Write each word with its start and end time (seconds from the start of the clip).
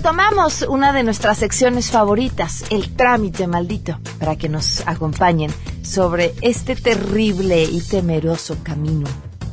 retomamos 0.00 0.62
una 0.62 0.94
de 0.94 1.02
nuestras 1.02 1.36
secciones 1.36 1.90
favoritas, 1.90 2.64
el 2.70 2.96
trámite 2.96 3.46
maldito, 3.46 4.00
para 4.18 4.34
que 4.34 4.48
nos 4.48 4.82
acompañen 4.88 5.52
sobre 5.82 6.32
este 6.40 6.74
terrible 6.74 7.64
y 7.64 7.82
temeroso 7.82 8.56
camino 8.64 9.06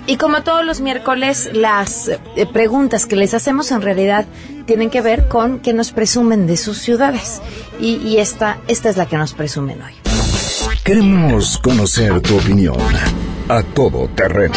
Y 0.07 0.17
como 0.17 0.41
todos 0.41 0.66
los 0.66 0.81
miércoles, 0.81 1.51
las 1.53 2.07
eh, 2.07 2.19
preguntas 2.51 3.05
que 3.05 3.16
les 3.16 3.35
hacemos 3.35 3.71
en 3.71 3.83
realidad 3.83 4.25
tienen 4.66 4.89
que 4.89 5.01
ver 5.01 5.27
con 5.27 5.59
que 5.59 5.73
nos 5.73 5.91
presumen 5.91 6.47
de 6.47 6.57
sus 6.57 6.79
ciudades. 6.79 7.39
Y, 7.79 7.97
y 7.97 8.17
esta, 8.17 8.57
esta 8.67 8.89
es 8.89 8.97
la 8.97 9.05
que 9.05 9.17
nos 9.17 9.33
presumen 9.33 9.79
hoy. 9.81 9.93
Queremos 10.83 11.59
conocer 11.59 12.19
tu 12.21 12.38
opinión 12.38 12.75
a 13.52 13.61
todo 13.63 14.07
terreno. 14.16 14.55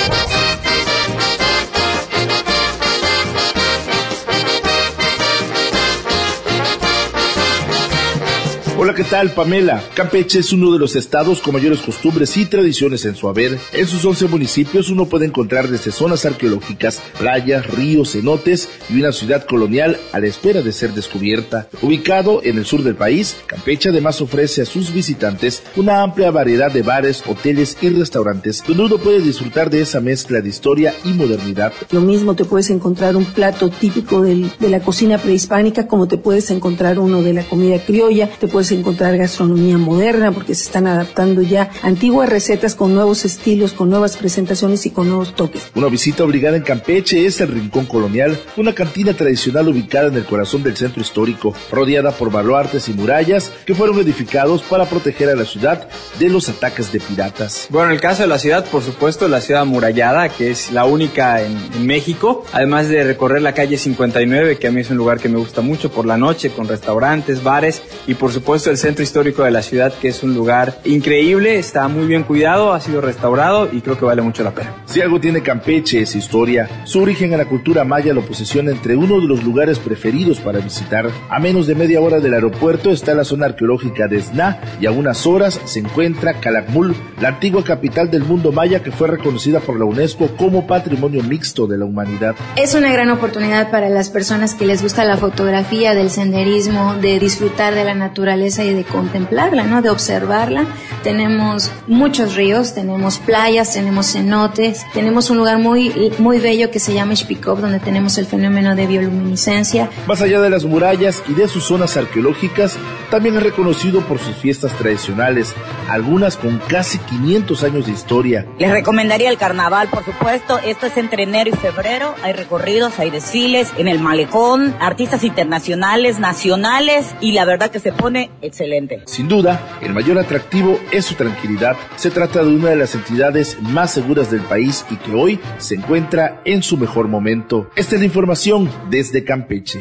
Hola, 8.84 8.94
¿qué 8.94 9.04
tal, 9.04 9.30
Pamela? 9.30 9.82
Campeche 9.94 10.40
es 10.40 10.52
uno 10.52 10.70
de 10.70 10.78
los 10.78 10.94
estados 10.94 11.40
con 11.40 11.54
mayores 11.54 11.78
costumbres 11.78 12.36
y 12.36 12.44
tradiciones 12.44 13.06
en 13.06 13.16
su 13.16 13.30
haber. 13.30 13.58
En 13.72 13.86
sus 13.86 14.04
11 14.04 14.26
municipios 14.28 14.90
uno 14.90 15.06
puede 15.06 15.24
encontrar 15.24 15.68
desde 15.68 15.90
zonas 15.90 16.26
arqueológicas, 16.26 17.00
playas, 17.18 17.66
ríos, 17.66 18.12
cenotes 18.12 18.68
y 18.90 19.00
una 19.00 19.12
ciudad 19.12 19.46
colonial 19.46 19.98
a 20.12 20.20
la 20.20 20.26
espera 20.26 20.60
de 20.60 20.70
ser 20.70 20.92
descubierta. 20.92 21.66
Ubicado 21.80 22.42
en 22.44 22.58
el 22.58 22.66
sur 22.66 22.82
del 22.82 22.94
país, 22.94 23.36
Campeche 23.46 23.88
además 23.88 24.20
ofrece 24.20 24.60
a 24.60 24.66
sus 24.66 24.92
visitantes 24.92 25.62
una 25.76 26.02
amplia 26.02 26.30
variedad 26.30 26.70
de 26.70 26.82
bares, 26.82 27.22
hoteles 27.26 27.78
y 27.80 27.88
restaurantes 27.88 28.62
donde 28.68 28.84
uno 28.84 28.98
puede 28.98 29.20
disfrutar 29.20 29.70
de 29.70 29.80
esa 29.80 30.02
mezcla 30.02 30.42
de 30.42 30.50
historia 30.50 30.92
y 31.06 31.14
modernidad. 31.14 31.72
Lo 31.90 32.02
mismo 32.02 32.36
te 32.36 32.44
puedes 32.44 32.68
encontrar 32.68 33.16
un 33.16 33.24
plato 33.24 33.70
típico 33.70 34.20
de 34.20 34.68
la 34.68 34.80
cocina 34.80 35.16
prehispánica 35.16 35.86
como 35.86 36.06
te 36.06 36.18
puedes 36.18 36.50
encontrar 36.50 36.98
uno 36.98 37.22
de 37.22 37.32
la 37.32 37.44
comida 37.44 37.78
criolla, 37.78 38.28
te 38.28 38.46
puedes 38.46 38.73
encontrar 38.74 39.16
gastronomía 39.16 39.78
moderna 39.78 40.32
porque 40.32 40.54
se 40.54 40.64
están 40.64 40.86
adaptando 40.86 41.42
ya 41.42 41.70
antiguas 41.82 42.28
recetas 42.28 42.74
con 42.74 42.94
nuevos 42.94 43.24
estilos, 43.24 43.72
con 43.72 43.90
nuevas 43.90 44.16
presentaciones 44.16 44.86
y 44.86 44.90
con 44.90 45.08
nuevos 45.08 45.34
toques. 45.34 45.70
Una 45.74 45.88
visita 45.88 46.24
obligada 46.24 46.56
en 46.56 46.62
Campeche 46.62 47.26
es 47.26 47.40
el 47.40 47.48
Rincón 47.48 47.86
Colonial, 47.86 48.38
una 48.56 48.74
cantina 48.74 49.12
tradicional 49.14 49.68
ubicada 49.68 50.08
en 50.08 50.14
el 50.14 50.24
corazón 50.24 50.62
del 50.62 50.76
centro 50.76 51.02
histórico, 51.02 51.54
rodeada 51.70 52.12
por 52.12 52.30
baluartes 52.30 52.88
y 52.88 52.92
murallas 52.92 53.52
que 53.66 53.74
fueron 53.74 53.98
edificados 53.98 54.62
para 54.62 54.86
proteger 54.86 55.28
a 55.28 55.36
la 55.36 55.44
ciudad 55.44 55.88
de 56.18 56.28
los 56.28 56.48
ataques 56.48 56.90
de 56.92 57.00
piratas. 57.00 57.66
Bueno, 57.70 57.88
en 57.88 57.94
el 57.94 58.00
caso 58.00 58.22
de 58.22 58.28
la 58.28 58.38
ciudad, 58.38 58.64
por 58.66 58.82
supuesto, 58.82 59.28
la 59.28 59.40
ciudad 59.40 59.62
amurallada, 59.62 60.28
que 60.28 60.50
es 60.50 60.72
la 60.72 60.84
única 60.84 61.42
en, 61.42 61.56
en 61.74 61.86
México, 61.86 62.44
además 62.52 62.88
de 62.88 63.04
recorrer 63.04 63.42
la 63.42 63.54
calle 63.54 63.76
59, 63.76 64.58
que 64.58 64.68
a 64.68 64.70
mí 64.70 64.80
es 64.80 64.90
un 64.90 64.96
lugar 64.96 65.20
que 65.20 65.28
me 65.28 65.38
gusta 65.38 65.60
mucho 65.60 65.90
por 65.90 66.06
la 66.06 66.16
noche, 66.16 66.50
con 66.50 66.68
restaurantes, 66.68 67.42
bares 67.42 67.82
y 68.06 68.14
por 68.14 68.32
supuesto 68.32 68.53
el 68.54 68.76
centro 68.76 69.02
histórico 69.02 69.42
de 69.42 69.50
la 69.50 69.62
ciudad, 69.62 69.92
que 70.00 70.06
es 70.06 70.22
un 70.22 70.32
lugar 70.32 70.78
increíble, 70.84 71.58
está 71.58 71.88
muy 71.88 72.06
bien 72.06 72.22
cuidado, 72.22 72.72
ha 72.72 72.80
sido 72.80 73.00
restaurado 73.00 73.68
y 73.72 73.80
creo 73.80 73.98
que 73.98 74.04
vale 74.04 74.22
mucho 74.22 74.44
la 74.44 74.54
pena. 74.54 74.72
Si 74.86 75.00
algo 75.00 75.18
tiene 75.18 75.42
Campeche 75.42 76.02
es 76.02 76.14
historia. 76.14 76.68
Su 76.84 77.02
origen 77.02 77.32
en 77.32 77.38
la 77.38 77.46
cultura 77.46 77.82
maya 77.84 78.14
lo 78.14 78.24
posiciona 78.24 78.70
entre 78.70 78.94
uno 78.94 79.20
de 79.20 79.26
los 79.26 79.42
lugares 79.42 79.80
preferidos 79.80 80.38
para 80.38 80.60
visitar. 80.60 81.10
A 81.28 81.40
menos 81.40 81.66
de 81.66 81.74
media 81.74 82.00
hora 82.00 82.20
del 82.20 82.32
aeropuerto 82.32 82.90
está 82.90 83.12
la 83.14 83.24
zona 83.24 83.46
arqueológica 83.46 84.06
de 84.06 84.22
Sna 84.22 84.60
y 84.80 84.86
a 84.86 84.92
unas 84.92 85.26
horas 85.26 85.60
se 85.64 85.80
encuentra 85.80 86.34
Calakmul, 86.34 86.94
la 87.20 87.30
antigua 87.30 87.64
capital 87.64 88.08
del 88.08 88.22
mundo 88.22 88.52
maya 88.52 88.84
que 88.84 88.92
fue 88.92 89.08
reconocida 89.08 89.58
por 89.58 89.80
la 89.80 89.84
UNESCO 89.84 90.28
como 90.36 90.64
Patrimonio 90.68 91.24
Mixto 91.24 91.66
de 91.66 91.78
la 91.78 91.86
Humanidad. 91.86 92.36
Es 92.54 92.76
una 92.76 92.92
gran 92.92 93.10
oportunidad 93.10 93.72
para 93.72 93.88
las 93.88 94.10
personas 94.10 94.54
que 94.54 94.64
les 94.64 94.80
gusta 94.80 95.04
la 95.04 95.16
fotografía, 95.16 95.94
del 95.94 96.10
senderismo, 96.10 96.94
de 97.00 97.18
disfrutar 97.18 97.74
de 97.74 97.84
la 97.84 97.94
naturaleza 97.94 98.43
y 98.44 98.74
de 98.74 98.84
contemplarla, 98.84 99.64
¿no? 99.64 99.80
De 99.80 99.88
observarla. 99.88 100.66
Tenemos 101.02 101.70
muchos 101.86 102.34
ríos, 102.34 102.74
tenemos 102.74 103.18
playas, 103.18 103.72
tenemos 103.72 104.12
cenotes, 104.12 104.84
tenemos 104.92 105.30
un 105.30 105.38
lugar 105.38 105.58
muy, 105.58 106.12
muy 106.18 106.38
bello 106.38 106.70
que 106.70 106.78
se 106.78 106.92
llama 106.92 107.14
Ishpikov, 107.14 107.60
donde 107.60 107.80
tenemos 107.80 108.18
el 108.18 108.26
fenómeno 108.26 108.76
de 108.76 108.86
bioluminiscencia. 108.86 109.88
Más 110.06 110.20
allá 110.20 110.40
de 110.40 110.50
las 110.50 110.64
murallas 110.64 111.22
y 111.26 111.32
de 111.32 111.48
sus 111.48 111.64
zonas 111.64 111.96
arqueológicas, 111.96 112.76
también 113.10 113.36
es 113.36 113.42
reconocido 113.42 114.02
por 114.02 114.18
sus 114.18 114.36
fiestas 114.36 114.72
tradicionales, 114.72 115.54
algunas 115.88 116.36
con 116.36 116.58
casi 116.68 116.98
500 116.98 117.62
años 117.64 117.86
de 117.86 117.92
historia. 117.92 118.46
Les 118.58 118.70
recomendaría 118.70 119.30
el 119.30 119.38
carnaval, 119.38 119.88
por 119.88 120.04
supuesto. 120.04 120.58
Esto 120.58 120.86
es 120.86 120.96
entre 120.96 121.22
enero 121.22 121.50
y 121.50 121.56
febrero. 121.56 122.14
Hay 122.22 122.32
recorridos, 122.32 122.98
hay 122.98 123.10
desfiles 123.10 123.72
en 123.78 123.88
el 123.88 124.00
malecón, 124.00 124.74
artistas 124.80 125.24
internacionales, 125.24 126.18
nacionales 126.18 127.14
y 127.20 127.32
la 127.32 127.44
verdad 127.44 127.70
que 127.70 127.80
se 127.80 127.92
pone 127.92 128.30
excelente. 128.44 129.02
Sin 129.06 129.28
duda, 129.28 129.78
el 129.80 129.92
mayor 129.92 130.18
atractivo 130.18 130.78
es 130.90 131.04
su 131.04 131.14
tranquilidad. 131.14 131.76
Se 131.96 132.10
trata 132.10 132.42
de 132.42 132.54
una 132.54 132.70
de 132.70 132.76
las 132.76 132.94
entidades 132.94 133.60
más 133.60 133.92
seguras 133.92 134.30
del 134.30 134.42
país 134.42 134.84
y 134.90 134.96
que 134.96 135.12
hoy 135.12 135.40
se 135.58 135.74
encuentra 135.76 136.40
en 136.44 136.62
su 136.62 136.76
mejor 136.76 137.08
momento. 137.08 137.70
Esta 137.76 137.94
es 137.96 138.00
la 138.00 138.06
información 138.06 138.70
desde 138.90 139.24
Campeche. 139.24 139.80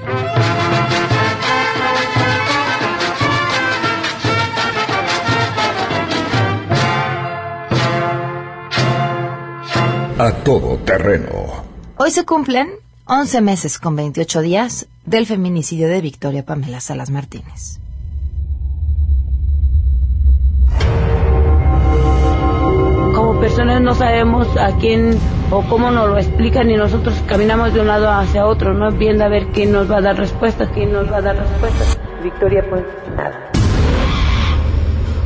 A 10.20 10.32
todo 10.44 10.78
terreno. 10.78 11.64
Hoy 11.98 12.12
se 12.12 12.24
cumplen 12.24 12.70
11 13.06 13.42
meses 13.42 13.78
con 13.78 13.96
28 13.96 14.42
días 14.42 14.88
del 15.06 15.26
feminicidio 15.26 15.90
de 15.90 16.00
Victoria 16.00 16.46
Pamela 16.46 16.80
Salas 16.80 17.10
Martínez. 17.10 17.83
Personas 23.56 23.82
no 23.82 23.94
sabemos 23.94 24.48
a 24.58 24.76
quién 24.78 25.16
o 25.52 25.62
cómo 25.70 25.92
nos 25.92 26.10
lo 26.10 26.18
explican 26.18 26.72
y 26.72 26.76
nosotros 26.76 27.14
caminamos 27.28 27.72
de 27.72 27.82
un 27.82 27.88
lado 27.88 28.10
hacia 28.10 28.48
otro, 28.48 28.74
no 28.74 28.92
viendo 28.92 29.24
a 29.26 29.28
ver 29.28 29.46
quién 29.54 29.72
nos 29.72 29.92
va 29.92 29.98
a 29.98 30.02
dar 30.02 30.18
respuesta, 30.18 30.72
quién 30.72 30.92
nos 30.92 31.12
va 31.12 31.18
a 31.18 31.22
dar 31.22 31.38
respuesta. 31.38 32.02
Victoria, 32.24 32.66
pues 32.68 32.84
nada. 33.16 33.52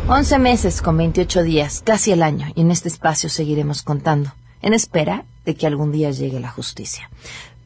11 0.10 0.40
meses 0.40 0.82
con 0.82 0.98
28 0.98 1.44
días, 1.44 1.82
casi 1.86 2.12
el 2.12 2.22
año, 2.22 2.48
y 2.54 2.62
en 2.62 2.72
este 2.72 2.90
espacio 2.90 3.30
seguiremos 3.30 3.82
contando 3.82 4.34
en 4.62 4.74
espera 4.74 5.24
de 5.46 5.56
que 5.56 5.66
algún 5.66 5.94
día 5.94 6.12
llegue 6.12 6.42
la 6.42 6.50
justicia. 6.52 7.10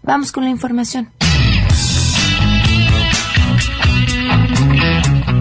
Vamos 0.03 0.31
con 0.31 0.43
la 0.43 0.51
información. 0.51 1.09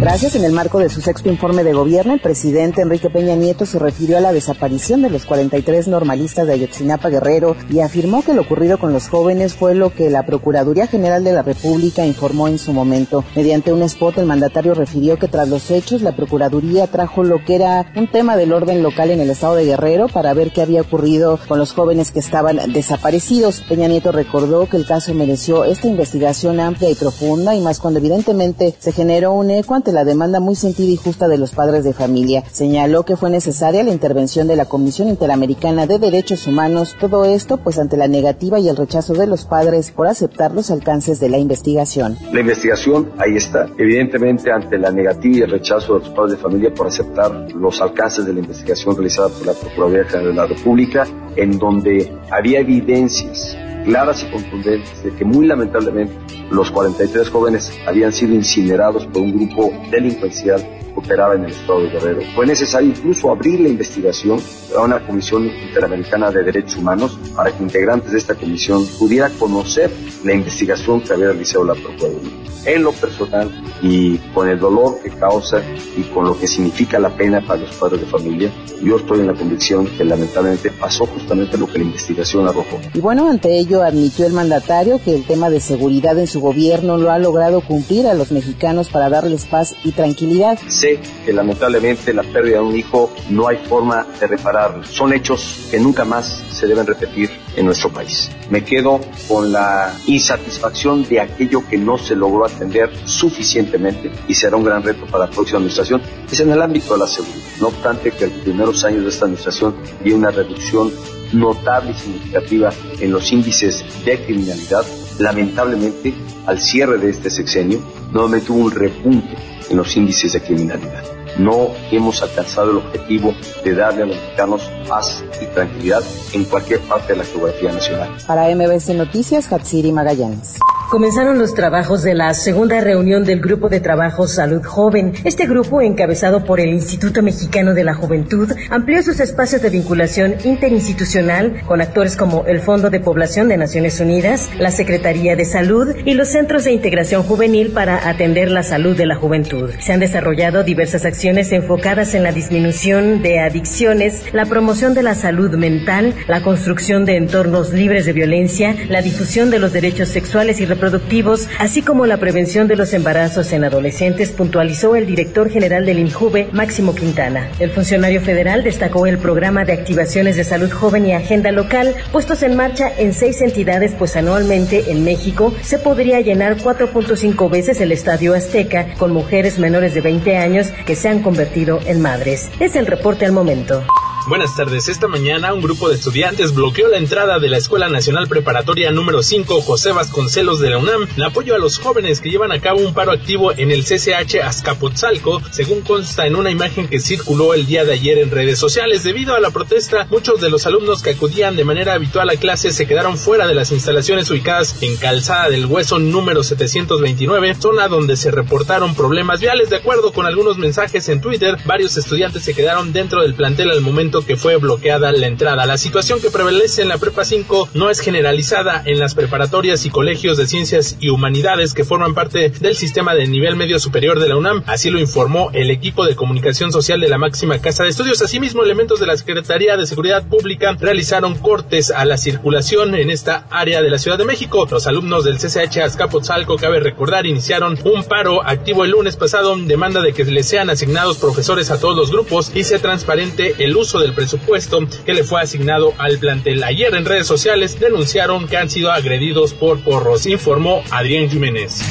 Gracias. 0.00 0.34
En 0.34 0.44
el 0.44 0.52
marco 0.52 0.78
de 0.78 0.88
su 0.88 1.02
sexto 1.02 1.28
informe 1.28 1.62
de 1.62 1.74
gobierno, 1.74 2.14
el 2.14 2.20
presidente 2.20 2.80
Enrique 2.80 3.10
Peña 3.10 3.36
Nieto 3.36 3.66
se 3.66 3.78
refirió 3.78 4.16
a 4.16 4.20
la 4.20 4.32
desaparición 4.32 5.02
de 5.02 5.10
los 5.10 5.26
43 5.26 5.88
normalistas 5.88 6.46
de 6.46 6.54
Ayotzinapa 6.54 7.10
Guerrero 7.10 7.54
y 7.68 7.80
afirmó 7.80 8.22
que 8.22 8.32
lo 8.32 8.40
ocurrido 8.40 8.78
con 8.78 8.94
los 8.94 9.08
jóvenes 9.08 9.52
fue 9.52 9.74
lo 9.74 9.92
que 9.92 10.08
la 10.08 10.24
Procuraduría 10.24 10.86
General 10.86 11.22
de 11.22 11.34
la 11.34 11.42
República 11.42 12.06
informó 12.06 12.48
en 12.48 12.58
su 12.58 12.72
momento. 12.72 13.24
Mediante 13.36 13.74
un 13.74 13.82
spot, 13.82 14.16
el 14.16 14.24
mandatario 14.24 14.72
refirió 14.72 15.18
que 15.18 15.28
tras 15.28 15.48
los 15.48 15.70
hechos, 15.70 16.00
la 16.00 16.16
Procuraduría 16.16 16.86
trajo 16.86 17.22
lo 17.22 17.44
que 17.44 17.56
era 17.56 17.92
un 17.94 18.10
tema 18.10 18.38
del 18.38 18.54
orden 18.54 18.82
local 18.82 19.10
en 19.10 19.20
el 19.20 19.28
estado 19.28 19.56
de 19.56 19.66
Guerrero 19.66 20.08
para 20.08 20.32
ver 20.32 20.50
qué 20.50 20.62
había 20.62 20.80
ocurrido 20.80 21.38
con 21.46 21.58
los 21.58 21.74
jóvenes 21.74 22.10
que 22.10 22.20
estaban 22.20 22.72
desaparecidos. 22.72 23.60
Peña 23.68 23.86
Nieto 23.86 24.12
recordó 24.12 24.66
que 24.66 24.78
el 24.78 24.86
caso 24.86 25.12
mereció 25.12 25.64
esta 25.64 25.88
investigación 25.88 26.58
amplia 26.58 26.88
y 26.88 26.94
profunda 26.94 27.54
y 27.54 27.60
más 27.60 27.80
cuando 27.80 27.98
evidentemente 27.98 28.74
se 28.78 28.92
generó 28.92 29.32
un 29.32 29.50
eco 29.50 29.74
ante 29.74 29.89
la 29.92 30.04
demanda 30.04 30.40
muy 30.40 30.54
sentida 30.54 30.90
y 30.90 30.96
justa 30.96 31.28
de 31.28 31.38
los 31.38 31.52
padres 31.52 31.84
de 31.84 31.92
familia. 31.92 32.44
Señaló 32.50 33.04
que 33.04 33.16
fue 33.16 33.30
necesaria 33.30 33.82
la 33.82 33.92
intervención 33.92 34.46
de 34.46 34.56
la 34.56 34.64
Comisión 34.64 35.08
Interamericana 35.08 35.86
de 35.86 35.98
Derechos 35.98 36.46
Humanos, 36.46 36.96
todo 37.00 37.24
esto 37.24 37.56
pues 37.58 37.78
ante 37.78 37.96
la 37.96 38.08
negativa 38.08 38.58
y 38.58 38.68
el 38.68 38.76
rechazo 38.76 39.14
de 39.14 39.26
los 39.26 39.44
padres 39.44 39.90
por 39.90 40.06
aceptar 40.06 40.52
los 40.52 40.70
alcances 40.70 41.20
de 41.20 41.28
la 41.28 41.38
investigación. 41.38 42.16
La 42.32 42.40
investigación 42.40 43.12
ahí 43.18 43.36
está. 43.36 43.68
Evidentemente 43.78 44.50
ante 44.50 44.78
la 44.78 44.90
negativa 44.90 45.36
y 45.36 45.40
el 45.42 45.50
rechazo 45.50 45.94
de 45.94 46.00
los 46.00 46.10
padres 46.10 46.32
de 46.32 46.38
familia 46.38 46.74
por 46.74 46.86
aceptar 46.86 47.30
los 47.54 47.80
alcances 47.80 48.24
de 48.26 48.32
la 48.32 48.40
investigación 48.40 48.94
realizada 48.94 49.28
por 49.28 49.46
la 49.46 49.52
Procuraduría 49.52 50.04
General 50.04 50.28
de 50.28 50.34
la 50.34 50.46
República, 50.46 51.06
en 51.36 51.58
donde 51.58 52.12
había 52.30 52.60
evidencias 52.60 53.56
claras 53.84 54.22
y 54.22 54.30
contundentes 54.30 55.02
de 55.02 55.10
que 55.12 55.24
muy 55.24 55.46
lamentablemente 55.46 56.14
los 56.50 56.70
43 56.70 57.28
jóvenes 57.28 57.72
habían 57.86 58.12
sido 58.12 58.34
incinerados 58.34 59.06
por 59.06 59.22
un 59.22 59.32
grupo 59.32 59.72
delincuencial 59.90 60.60
que 60.60 60.92
operaba 60.96 61.34
en 61.34 61.44
el 61.44 61.50
estado 61.50 61.82
de 61.82 61.90
Guerrero. 61.90 62.22
Fue 62.34 62.46
necesario 62.46 62.90
incluso 62.90 63.30
abrir 63.30 63.60
la 63.60 63.68
investigación 63.68 64.40
a 64.76 64.82
una 64.82 65.04
Comisión 65.06 65.46
Interamericana 65.46 66.30
de 66.30 66.42
Derechos 66.42 66.76
Humanos 66.76 67.18
para 67.34 67.52
que 67.52 67.62
integrantes 67.62 68.12
de 68.12 68.18
esta 68.18 68.34
comisión 68.34 68.84
pudieran 68.98 69.32
conocer 69.38 69.90
la 70.24 70.34
investigación 70.34 71.00
que 71.00 71.12
había 71.12 71.26
realizado 71.26 71.64
la 71.64 71.74
Procuraduría. 71.74 72.30
En 72.66 72.82
lo 72.82 72.92
personal 72.92 73.50
y 73.82 74.18
con 74.34 74.48
el 74.48 74.58
dolor 74.58 75.00
que 75.02 75.10
causa 75.10 75.62
y 75.96 76.02
con 76.02 76.26
lo 76.26 76.38
que 76.38 76.46
significa 76.46 76.98
la 76.98 77.08
pena 77.08 77.40
para 77.40 77.60
los 77.62 77.74
padres 77.76 78.02
de 78.02 78.06
familia, 78.06 78.52
yo 78.82 78.96
estoy 78.96 79.20
en 79.20 79.28
la 79.28 79.34
convicción 79.34 79.86
que 79.86 80.04
lamentablemente 80.04 80.70
pasó 80.70 81.06
justamente 81.06 81.56
lo 81.56 81.66
que 81.66 81.78
la 81.78 81.84
investigación 81.84 82.46
arrojó. 82.46 82.78
Y 82.92 83.00
bueno, 83.00 83.30
ante 83.30 83.58
ello 83.58 83.82
admitió 83.82 84.26
el 84.26 84.34
mandatario 84.34 85.00
que 85.02 85.14
el 85.14 85.24
tema 85.24 85.48
de 85.48 85.60
seguridad 85.60 86.18
en 86.18 86.26
su 86.26 86.39
gobierno 86.40 86.96
lo 86.96 87.10
ha 87.10 87.18
logrado 87.18 87.60
cumplir 87.60 88.06
a 88.06 88.14
los 88.14 88.32
mexicanos 88.32 88.88
para 88.88 89.08
darles 89.08 89.44
paz 89.46 89.74
y 89.84 89.92
tranquilidad. 89.92 90.58
Sé 90.68 90.98
que 91.24 91.32
lamentablemente 91.32 92.12
la 92.12 92.22
pérdida 92.22 92.56
de 92.56 92.64
un 92.64 92.76
hijo 92.76 93.12
no 93.28 93.48
hay 93.48 93.58
forma 93.58 94.06
de 94.18 94.26
repararlo. 94.26 94.84
Son 94.84 95.12
hechos 95.12 95.68
que 95.70 95.78
nunca 95.78 96.04
más 96.04 96.42
se 96.52 96.66
deben 96.66 96.86
repetir 96.86 97.30
en 97.56 97.66
nuestro 97.66 97.90
país. 97.90 98.30
Me 98.50 98.64
quedo 98.64 99.00
con 99.28 99.52
la 99.52 99.94
insatisfacción 100.06 101.06
de 101.08 101.20
aquello 101.20 101.66
que 101.68 101.78
no 101.78 101.98
se 101.98 102.16
logró 102.16 102.46
atender 102.46 102.90
suficientemente 103.04 104.10
y 104.28 104.34
será 104.34 104.56
un 104.56 104.64
gran 104.64 104.82
reto 104.82 105.06
para 105.06 105.26
la 105.26 105.30
próxima 105.30 105.58
administración, 105.58 106.02
es 106.30 106.40
en 106.40 106.50
el 106.50 106.62
ámbito 106.62 106.94
de 106.94 107.00
la 107.00 107.06
seguridad. 107.06 107.36
No 107.60 107.68
obstante 107.68 108.10
que 108.10 108.24
en 108.24 108.30
los 108.30 108.40
primeros 108.40 108.84
años 108.84 109.02
de 109.02 109.08
esta 109.10 109.24
administración 109.24 109.74
vi 110.02 110.12
una 110.12 110.30
reducción 110.30 110.92
notable 111.32 111.92
y 111.92 111.94
significativa 111.94 112.70
en 113.00 113.12
los 113.12 113.30
índices 113.32 113.84
de 114.04 114.18
criminalidad, 114.24 114.84
lamentablemente 115.20 116.14
al 116.46 116.60
cierre 116.60 116.98
de 116.98 117.10
este 117.10 117.30
sexenio 117.30 117.80
nuevamente 118.10 118.50
hubo 118.50 118.64
un 118.64 118.70
repunte 118.70 119.36
en 119.68 119.76
los 119.76 119.94
índices 119.96 120.32
de 120.32 120.40
criminalidad. 120.40 121.04
No 121.38 121.68
hemos 121.92 122.22
alcanzado 122.22 122.72
el 122.72 122.78
objetivo 122.78 123.34
de 123.62 123.74
darle 123.74 124.02
a 124.02 124.06
los 124.06 124.16
mexicanos 124.16 124.70
paz 124.88 125.22
y 125.40 125.46
tranquilidad 125.54 126.02
en 126.32 126.44
cualquier 126.44 126.80
parte 126.80 127.12
de 127.12 127.18
la 127.18 127.24
geografía 127.24 127.72
nacional. 127.72 128.16
Para 128.26 128.52
MBC 128.54 128.94
Noticias, 128.94 129.52
Hatsiri 129.52 129.92
Magallanes. 129.92 130.58
Comenzaron 130.90 131.38
los 131.38 131.54
trabajos 131.54 132.02
de 132.02 132.14
la 132.14 132.34
segunda 132.34 132.80
reunión 132.80 133.24
del 133.24 133.40
Grupo 133.40 133.68
de 133.68 133.78
Trabajo 133.78 134.26
Salud 134.26 134.64
Joven. 134.64 135.12
Este 135.22 135.46
grupo, 135.46 135.80
encabezado 135.80 136.44
por 136.44 136.58
el 136.58 136.70
Instituto 136.70 137.22
Mexicano 137.22 137.74
de 137.74 137.84
la 137.84 137.94
Juventud, 137.94 138.50
amplió 138.70 139.00
sus 139.00 139.20
espacios 139.20 139.62
de 139.62 139.70
vinculación 139.70 140.34
interinstitucional 140.42 141.62
con 141.64 141.80
actores 141.80 142.16
como 142.16 142.44
el 142.46 142.58
Fondo 142.58 142.90
de 142.90 142.98
Población 142.98 143.46
de 143.46 143.56
Naciones 143.56 144.00
Unidas, 144.00 144.50
la 144.58 144.72
Secretaría 144.72 145.36
de 145.36 145.44
Salud 145.44 145.94
y 146.04 146.14
los 146.14 146.26
Centros 146.26 146.64
de 146.64 146.72
Integración 146.72 147.22
Juvenil 147.22 147.70
para 147.70 148.08
atender 148.08 148.50
la 148.50 148.64
salud 148.64 148.96
de 148.96 149.06
la 149.06 149.14
juventud. 149.14 149.70
Se 149.78 149.92
han 149.92 150.00
desarrollado 150.00 150.64
diversas 150.64 151.04
acciones 151.04 151.52
enfocadas 151.52 152.14
en 152.14 152.24
la 152.24 152.32
disminución 152.32 153.22
de 153.22 153.38
adicciones, 153.38 154.24
la 154.32 154.46
promoción 154.46 154.94
de 154.94 155.04
la 155.04 155.14
salud 155.14 155.54
mental, 155.54 156.16
la 156.26 156.42
construcción 156.42 157.04
de 157.04 157.14
entornos 157.14 157.72
libres 157.72 158.06
de 158.06 158.12
violencia, 158.12 158.74
la 158.88 159.02
difusión 159.02 159.50
de 159.50 159.60
los 159.60 159.72
derechos 159.72 160.08
sexuales 160.08 160.60
y 160.60 160.66
reproductivos, 160.80 161.46
así 161.58 161.82
como 161.82 162.06
la 162.06 162.16
prevención 162.16 162.66
de 162.66 162.74
los 162.74 162.94
embarazos 162.94 163.52
en 163.52 163.64
adolescentes, 163.64 164.30
puntualizó 164.30 164.96
el 164.96 165.06
director 165.06 165.50
general 165.50 165.84
del 165.84 165.98
INJUVE, 165.98 166.48
Máximo 166.52 166.94
Quintana. 166.94 167.50
El 167.58 167.70
funcionario 167.70 168.22
federal 168.22 168.64
destacó 168.64 169.06
el 169.06 169.18
programa 169.18 169.66
de 169.66 169.74
activaciones 169.74 170.36
de 170.36 170.44
salud 170.44 170.70
joven 170.72 171.04
y 171.04 171.12
agenda 171.12 171.52
local 171.52 171.94
puestos 172.12 172.42
en 172.42 172.56
marcha 172.56 172.90
en 172.96 173.12
seis 173.12 173.42
entidades, 173.42 173.92
pues 173.98 174.16
anualmente 174.16 174.90
en 174.90 175.04
México 175.04 175.54
se 175.60 175.78
podría 175.78 176.22
llenar 176.22 176.56
4.5 176.56 177.50
veces 177.50 177.78
el 177.82 177.92
Estadio 177.92 178.34
Azteca 178.34 178.94
con 178.96 179.12
mujeres 179.12 179.58
menores 179.58 179.92
de 179.92 180.00
20 180.00 180.38
años 180.38 180.68
que 180.86 180.96
se 180.96 181.10
han 181.10 181.20
convertido 181.20 181.80
en 181.84 182.00
madres. 182.00 182.48
Es 182.58 182.74
el 182.74 182.86
reporte 182.86 183.26
al 183.26 183.32
momento. 183.32 183.84
Buenas 184.26 184.54
tardes. 184.54 184.88
Esta 184.88 185.08
mañana 185.08 185.54
un 185.54 185.62
grupo 185.62 185.88
de 185.88 185.94
estudiantes 185.94 186.54
bloqueó 186.54 186.88
la 186.88 186.98
entrada 186.98 187.38
de 187.38 187.48
la 187.48 187.56
Escuela 187.56 187.88
Nacional 187.88 188.28
Preparatoria 188.28 188.92
número 188.92 189.22
5 189.22 189.62
José 189.62 189.92
Vasconcelos 189.92 190.60
de 190.60 190.70
la 190.70 190.78
UNAM 190.78 191.08
en 191.16 191.22
apoyo 191.22 191.54
a 191.54 191.58
los 191.58 191.78
jóvenes 191.78 192.20
que 192.20 192.30
llevan 192.30 192.52
a 192.52 192.60
cabo 192.60 192.80
un 192.80 192.92
paro 192.92 193.12
activo 193.12 193.50
en 193.52 193.70
el 193.70 193.82
CCH 193.82 194.42
Azcapotzalco, 194.44 195.40
según 195.50 195.80
consta 195.80 196.26
en 196.26 196.36
una 196.36 196.50
imagen 196.50 196.86
que 196.86 197.00
circuló 197.00 197.54
el 197.54 197.66
día 197.66 197.84
de 197.84 197.94
ayer 197.94 198.18
en 198.18 198.30
redes 198.30 198.58
sociales. 198.58 199.04
Debido 199.04 199.34
a 199.34 199.40
la 199.40 199.50
protesta, 199.50 200.06
muchos 200.10 200.40
de 200.40 200.50
los 200.50 200.66
alumnos 200.66 201.02
que 201.02 201.10
acudían 201.10 201.56
de 201.56 201.64
manera 201.64 201.94
habitual 201.94 202.28
a 202.28 202.36
clases 202.36 202.76
se 202.76 202.86
quedaron 202.86 203.16
fuera 203.16 203.46
de 203.46 203.54
las 203.54 203.72
instalaciones 203.72 204.30
ubicadas 204.30 204.82
en 204.82 204.96
Calzada 204.96 205.48
del 205.48 205.66
Hueso 205.66 205.98
número 205.98 206.44
729, 206.44 207.54
zona 207.54 207.88
donde 207.88 208.16
se 208.16 208.30
reportaron 208.30 208.94
problemas 208.94 209.40
viales. 209.40 209.70
De 209.70 209.76
acuerdo 209.76 210.12
con 210.12 210.26
algunos 210.26 210.58
mensajes 210.58 211.08
en 211.08 211.22
Twitter, 211.22 211.56
varios 211.64 211.96
estudiantes 211.96 212.44
se 212.44 212.54
quedaron 212.54 212.92
dentro 212.92 213.22
del 213.22 213.34
plantel 213.34 213.70
al 213.70 213.80
momento 213.80 214.09
que 214.18 214.36
fue 214.36 214.56
bloqueada 214.56 215.12
la 215.12 215.26
entrada. 215.28 215.66
La 215.66 215.78
situación 215.78 216.20
que 216.20 216.30
prevalece 216.30 216.82
en 216.82 216.88
la 216.88 216.98
Prepa 216.98 217.24
5 217.24 217.70
no 217.74 217.90
es 217.90 218.00
generalizada 218.00 218.82
en 218.84 218.98
las 218.98 219.14
preparatorias 219.14 219.86
y 219.86 219.90
colegios 219.90 220.36
de 220.36 220.46
ciencias 220.46 220.96
y 221.00 221.10
humanidades 221.10 221.72
que 221.72 221.84
forman 221.84 222.14
parte 222.14 222.50
del 222.50 222.76
sistema 222.76 223.14
de 223.14 223.28
nivel 223.28 223.54
medio 223.54 223.78
superior 223.78 224.18
de 224.18 224.28
la 224.28 224.36
UNAM. 224.36 224.64
Así 224.66 224.90
lo 224.90 224.98
informó 224.98 225.50
el 225.52 225.70
equipo 225.70 226.04
de 226.04 226.16
comunicación 226.16 226.72
social 226.72 227.00
de 227.00 227.08
la 227.08 227.18
máxima 227.18 227.60
casa 227.60 227.84
de 227.84 227.90
estudios. 227.90 228.20
Asimismo, 228.20 228.64
elementos 228.64 228.98
de 228.98 229.06
la 229.06 229.16
Secretaría 229.16 229.76
de 229.76 229.86
Seguridad 229.86 230.26
Pública 230.26 230.76
realizaron 230.80 231.36
cortes 231.36 231.92
a 231.92 232.04
la 232.04 232.18
circulación 232.18 232.96
en 232.96 233.10
esta 233.10 233.46
área 233.50 233.80
de 233.82 233.90
la 233.90 233.98
Ciudad 233.98 234.18
de 234.18 234.24
México. 234.24 234.66
Los 234.68 234.86
alumnos 234.88 235.24
del 235.24 235.38
CCH 235.38 235.78
Azcapotzalco, 235.84 236.56
cabe 236.56 236.80
recordar, 236.80 237.26
iniciaron 237.26 237.78
un 237.84 238.02
paro 238.04 238.44
activo 238.44 238.84
el 238.84 238.90
lunes 238.90 239.16
pasado 239.16 239.54
en 239.54 239.68
demanda 239.68 240.00
de 240.02 240.12
que 240.12 240.24
les 240.24 240.48
sean 240.48 240.70
asignados 240.70 241.18
profesores 241.18 241.70
a 241.70 241.78
todos 241.78 241.96
los 241.96 242.10
grupos 242.10 242.50
y 242.54 242.64
sea 242.64 242.80
transparente 242.80 243.54
el 243.58 243.76
uso 243.76 243.99
del 244.00 244.14
presupuesto 244.14 244.80
que 245.04 245.14
le 245.14 245.24
fue 245.24 245.40
asignado 245.40 245.94
al 245.98 246.18
plantel. 246.18 246.62
Ayer 246.64 246.94
en 246.94 247.04
redes 247.04 247.26
sociales 247.26 247.78
denunciaron 247.78 248.48
que 248.48 248.56
han 248.56 248.70
sido 248.70 248.90
agredidos 248.90 249.54
por 249.54 249.80
porros, 249.80 250.26
informó 250.26 250.82
Adrián 250.90 251.28
Jiménez. 251.28 251.82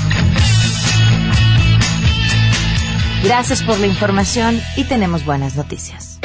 Gracias 3.23 3.63
por 3.63 3.79
la 3.79 3.87
información 3.87 4.61
y 4.77 4.85
tenemos 4.85 5.25
buenas 5.25 5.55
noticias. 5.55 6.19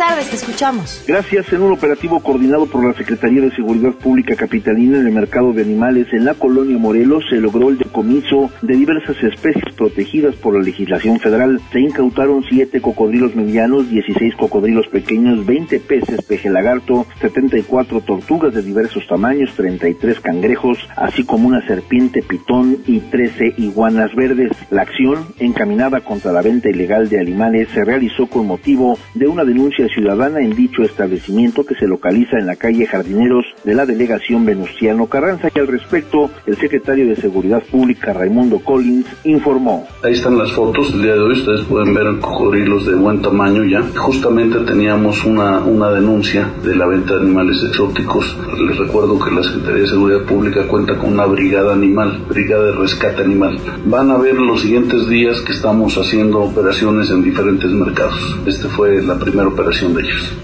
Tardes, 0.00 0.30
te 0.30 0.36
escuchamos. 0.36 1.04
Gracias. 1.06 1.52
En 1.52 1.60
un 1.60 1.72
operativo 1.72 2.20
coordinado 2.20 2.64
por 2.64 2.82
la 2.82 2.94
Secretaría 2.94 3.42
de 3.42 3.54
Seguridad 3.54 3.92
Pública 3.92 4.34
Capitalina 4.34 4.98
en 4.98 5.06
el 5.06 5.12
mercado 5.12 5.52
de 5.52 5.60
animales 5.60 6.06
en 6.12 6.24
la 6.24 6.32
colonia 6.32 6.78
Morelos, 6.78 7.22
se 7.28 7.36
logró 7.36 7.68
el 7.68 7.76
decomiso 7.76 8.50
de 8.62 8.76
diversas 8.76 9.22
especies 9.22 9.74
protegidas 9.76 10.36
por 10.36 10.54
la 10.54 10.62
legislación 10.62 11.20
federal. 11.20 11.60
Se 11.70 11.80
incautaron 11.80 12.42
siete 12.48 12.80
cocodrilos 12.80 13.36
medianos, 13.36 13.90
16 13.90 14.36
cocodrilos 14.36 14.86
pequeños, 14.88 15.44
20 15.44 15.80
peces 15.80 16.22
peje 16.22 16.48
lagarto, 16.48 17.06
74 17.20 18.00
tortugas 18.00 18.54
de 18.54 18.62
diversos 18.62 19.06
tamaños, 19.06 19.52
33 19.54 20.18
cangrejos, 20.20 20.78
así 20.96 21.24
como 21.24 21.46
una 21.46 21.60
serpiente 21.66 22.22
pitón 22.22 22.78
y 22.86 23.00
13 23.00 23.52
iguanas 23.58 24.14
verdes. 24.14 24.50
La 24.70 24.80
acción, 24.80 25.26
encaminada 25.38 26.00
contra 26.00 26.32
la 26.32 26.40
venta 26.40 26.70
ilegal 26.70 27.10
de 27.10 27.20
animales, 27.20 27.68
se 27.74 27.84
realizó 27.84 28.28
con 28.28 28.46
motivo 28.46 28.98
de 29.12 29.28
una 29.28 29.44
denuncia 29.44 29.89
ciudadana 29.94 30.40
en 30.40 30.54
dicho 30.54 30.82
establecimiento 30.82 31.64
que 31.64 31.74
se 31.74 31.86
localiza 31.86 32.38
en 32.38 32.46
la 32.46 32.56
calle 32.56 32.86
Jardineros 32.86 33.44
de 33.64 33.74
la 33.74 33.86
delegación 33.86 34.44
Venustiano 34.44 35.06
Carranza 35.06 35.48
y 35.54 35.58
al 35.58 35.66
respecto 35.66 36.30
el 36.46 36.56
secretario 36.56 37.06
de 37.06 37.16
Seguridad 37.16 37.62
Pública 37.70 38.12
Raimundo 38.12 38.60
Collins 38.60 39.06
informó. 39.24 39.86
Ahí 40.02 40.12
están 40.12 40.38
las 40.38 40.52
fotos 40.52 40.92
del 40.92 41.02
día 41.02 41.14
de 41.14 41.20
hoy, 41.20 41.32
ustedes 41.32 41.62
pueden 41.62 41.94
ver 41.94 42.06
cocodrilos 42.20 42.86
de 42.86 42.94
buen 42.94 43.20
tamaño 43.22 43.64
ya. 43.64 43.82
Justamente 43.96 44.58
teníamos 44.60 45.24
una, 45.24 45.60
una 45.60 45.90
denuncia 45.90 46.50
de 46.62 46.76
la 46.76 46.86
venta 46.86 47.14
de 47.14 47.20
animales 47.20 47.62
exóticos. 47.62 48.36
Les 48.66 48.78
recuerdo 48.78 49.18
que 49.18 49.30
la 49.30 49.42
Secretaría 49.42 49.82
de 49.82 49.88
Seguridad 49.88 50.22
Pública 50.22 50.66
cuenta 50.66 50.96
con 50.96 51.12
una 51.12 51.26
brigada 51.26 51.72
animal, 51.72 52.24
brigada 52.28 52.64
de 52.64 52.72
rescate 52.72 53.22
animal. 53.22 53.58
Van 53.86 54.10
a 54.10 54.18
ver 54.18 54.34
los 54.34 54.62
siguientes 54.62 55.08
días 55.08 55.40
que 55.40 55.52
estamos 55.52 55.96
haciendo 55.96 56.40
operaciones 56.40 57.10
en 57.10 57.22
diferentes 57.22 57.70
mercados. 57.70 58.36
Este 58.46 58.68
fue 58.68 59.02
la 59.02 59.18
primera 59.18 59.48
operación 59.48 59.79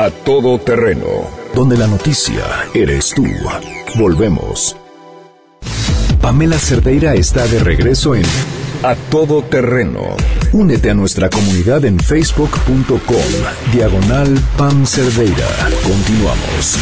A 0.00 0.08
todo 0.08 0.58
terreno. 0.58 1.28
Donde 1.54 1.76
la 1.76 1.86
noticia 1.86 2.42
eres 2.72 3.10
tú. 3.10 3.26
Volvemos. 3.96 4.74
Pamela 6.22 6.58
Cerdeira 6.58 7.12
está 7.12 7.46
de 7.46 7.58
regreso 7.58 8.14
en 8.14 8.24
A 8.82 8.94
Todo 9.10 9.42
Terreno. 9.42 10.16
Únete 10.54 10.88
a 10.88 10.94
nuestra 10.94 11.28
comunidad 11.28 11.84
en 11.84 12.00
facebook.com. 12.00 12.98
Diagonal 13.74 14.38
Pam 14.56 14.86
Cerdeira. 14.86 15.48
Continuamos. 15.82 16.78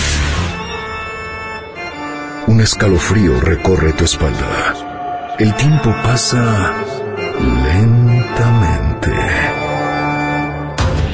Un 2.46 2.60
escalofrío 2.60 3.40
recorre 3.40 3.94
tu 3.94 4.04
espalda. 4.04 5.34
El 5.40 5.52
tiempo 5.56 5.92
pasa 6.04 6.72
lentamente. 7.64 9.57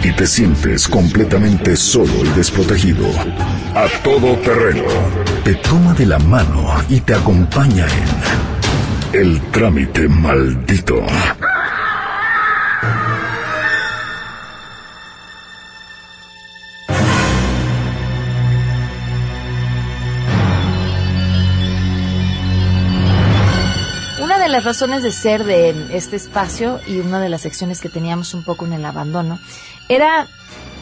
Y 0.05 0.13
te 0.13 0.27
sientes 0.27 0.87
completamente 0.87 1.75
solo 1.77 2.13
y 2.23 2.29
desprotegido. 2.37 3.07
A 3.75 3.87
todo 4.03 4.37
terreno. 4.37 4.85
Te 5.45 5.55
toma 5.55 5.95
de 5.95 6.05
la 6.05 6.19
mano 6.19 6.75
y 6.91 7.01
te 7.01 7.15
acompaña 7.15 7.87
en 9.15 9.19
El 9.19 9.41
trámite 9.51 10.07
maldito. 10.07 10.97
Una 24.23 24.39
de 24.39 24.49
las 24.51 24.65
razones 24.65 25.03
de 25.03 25.11
ser 25.11 25.45
de 25.45 25.97
este 25.97 26.17
espacio 26.17 26.79
y 26.87 26.99
una 26.99 27.21
de 27.21 27.31
las 27.31 27.41
secciones 27.41 27.81
que 27.81 27.89
teníamos 27.89 28.35
un 28.35 28.43
poco 28.43 28.67
en 28.67 28.75
el 28.75 28.85
abandono 28.85 29.39
era 29.89 30.27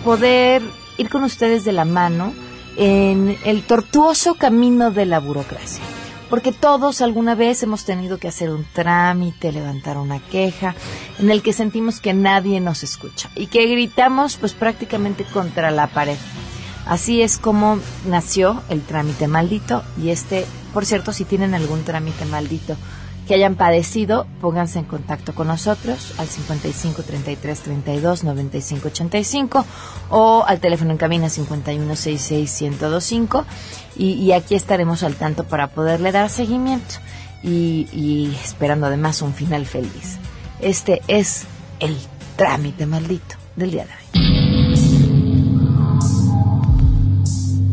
poder 0.04 0.62
ir 0.98 1.08
con 1.08 1.24
ustedes 1.24 1.64
de 1.64 1.72
la 1.72 1.84
mano 1.84 2.34
en 2.76 3.36
el 3.44 3.62
tortuoso 3.62 4.34
camino 4.34 4.90
de 4.90 5.06
la 5.06 5.18
burocracia. 5.18 5.82
Porque 6.30 6.52
todos 6.52 7.02
alguna 7.02 7.34
vez 7.34 7.62
hemos 7.62 7.84
tenido 7.84 8.18
que 8.18 8.28
hacer 8.28 8.50
un 8.50 8.64
trámite, 8.72 9.52
levantar 9.52 9.98
una 9.98 10.18
queja, 10.18 10.74
en 11.18 11.30
el 11.30 11.42
que 11.42 11.52
sentimos 11.52 12.00
que 12.00 12.14
nadie 12.14 12.58
nos 12.58 12.82
escucha 12.82 13.28
y 13.36 13.48
que 13.48 13.66
gritamos 13.66 14.36
pues 14.36 14.54
prácticamente 14.54 15.24
contra 15.24 15.70
la 15.70 15.88
pared. 15.88 16.16
Así 16.86 17.20
es 17.20 17.36
como 17.36 17.78
nació 18.06 18.62
el 18.70 18.82
trámite 18.82 19.28
maldito 19.28 19.84
y 20.02 20.08
este, 20.08 20.46
por 20.72 20.86
cierto, 20.86 21.12
si 21.12 21.24
tienen 21.24 21.54
algún 21.54 21.84
trámite 21.84 22.24
maldito 22.24 22.76
que 23.26 23.34
hayan 23.34 23.54
padecido, 23.54 24.26
pónganse 24.40 24.78
en 24.80 24.84
contacto 24.84 25.34
con 25.34 25.46
nosotros 25.46 26.14
al 26.18 26.26
55 26.26 27.02
33 27.02 27.60
32 27.60 28.24
95 28.24 28.88
85 28.88 29.64
o 30.10 30.44
al 30.46 30.60
teléfono 30.60 30.90
en 30.90 30.96
cabina 30.96 31.28
51 31.28 31.96
66 31.96 32.62
1025 32.62 33.44
y, 33.96 34.32
aquí 34.32 34.54
estaremos 34.54 35.02
al 35.02 35.14
tanto 35.16 35.44
para 35.44 35.68
poderle 35.68 36.12
dar 36.12 36.30
seguimiento 36.30 36.94
y, 37.42 37.88
y 37.92 38.34
esperando 38.42 38.86
además 38.86 39.20
un 39.22 39.34
final 39.34 39.66
feliz. 39.66 40.18
Este 40.60 41.02
es 41.08 41.44
el 41.80 41.96
trámite 42.36 42.86
maldito 42.86 43.36
del 43.56 43.70
día 43.70 43.84
de 43.84 43.90
hoy. 43.92 43.98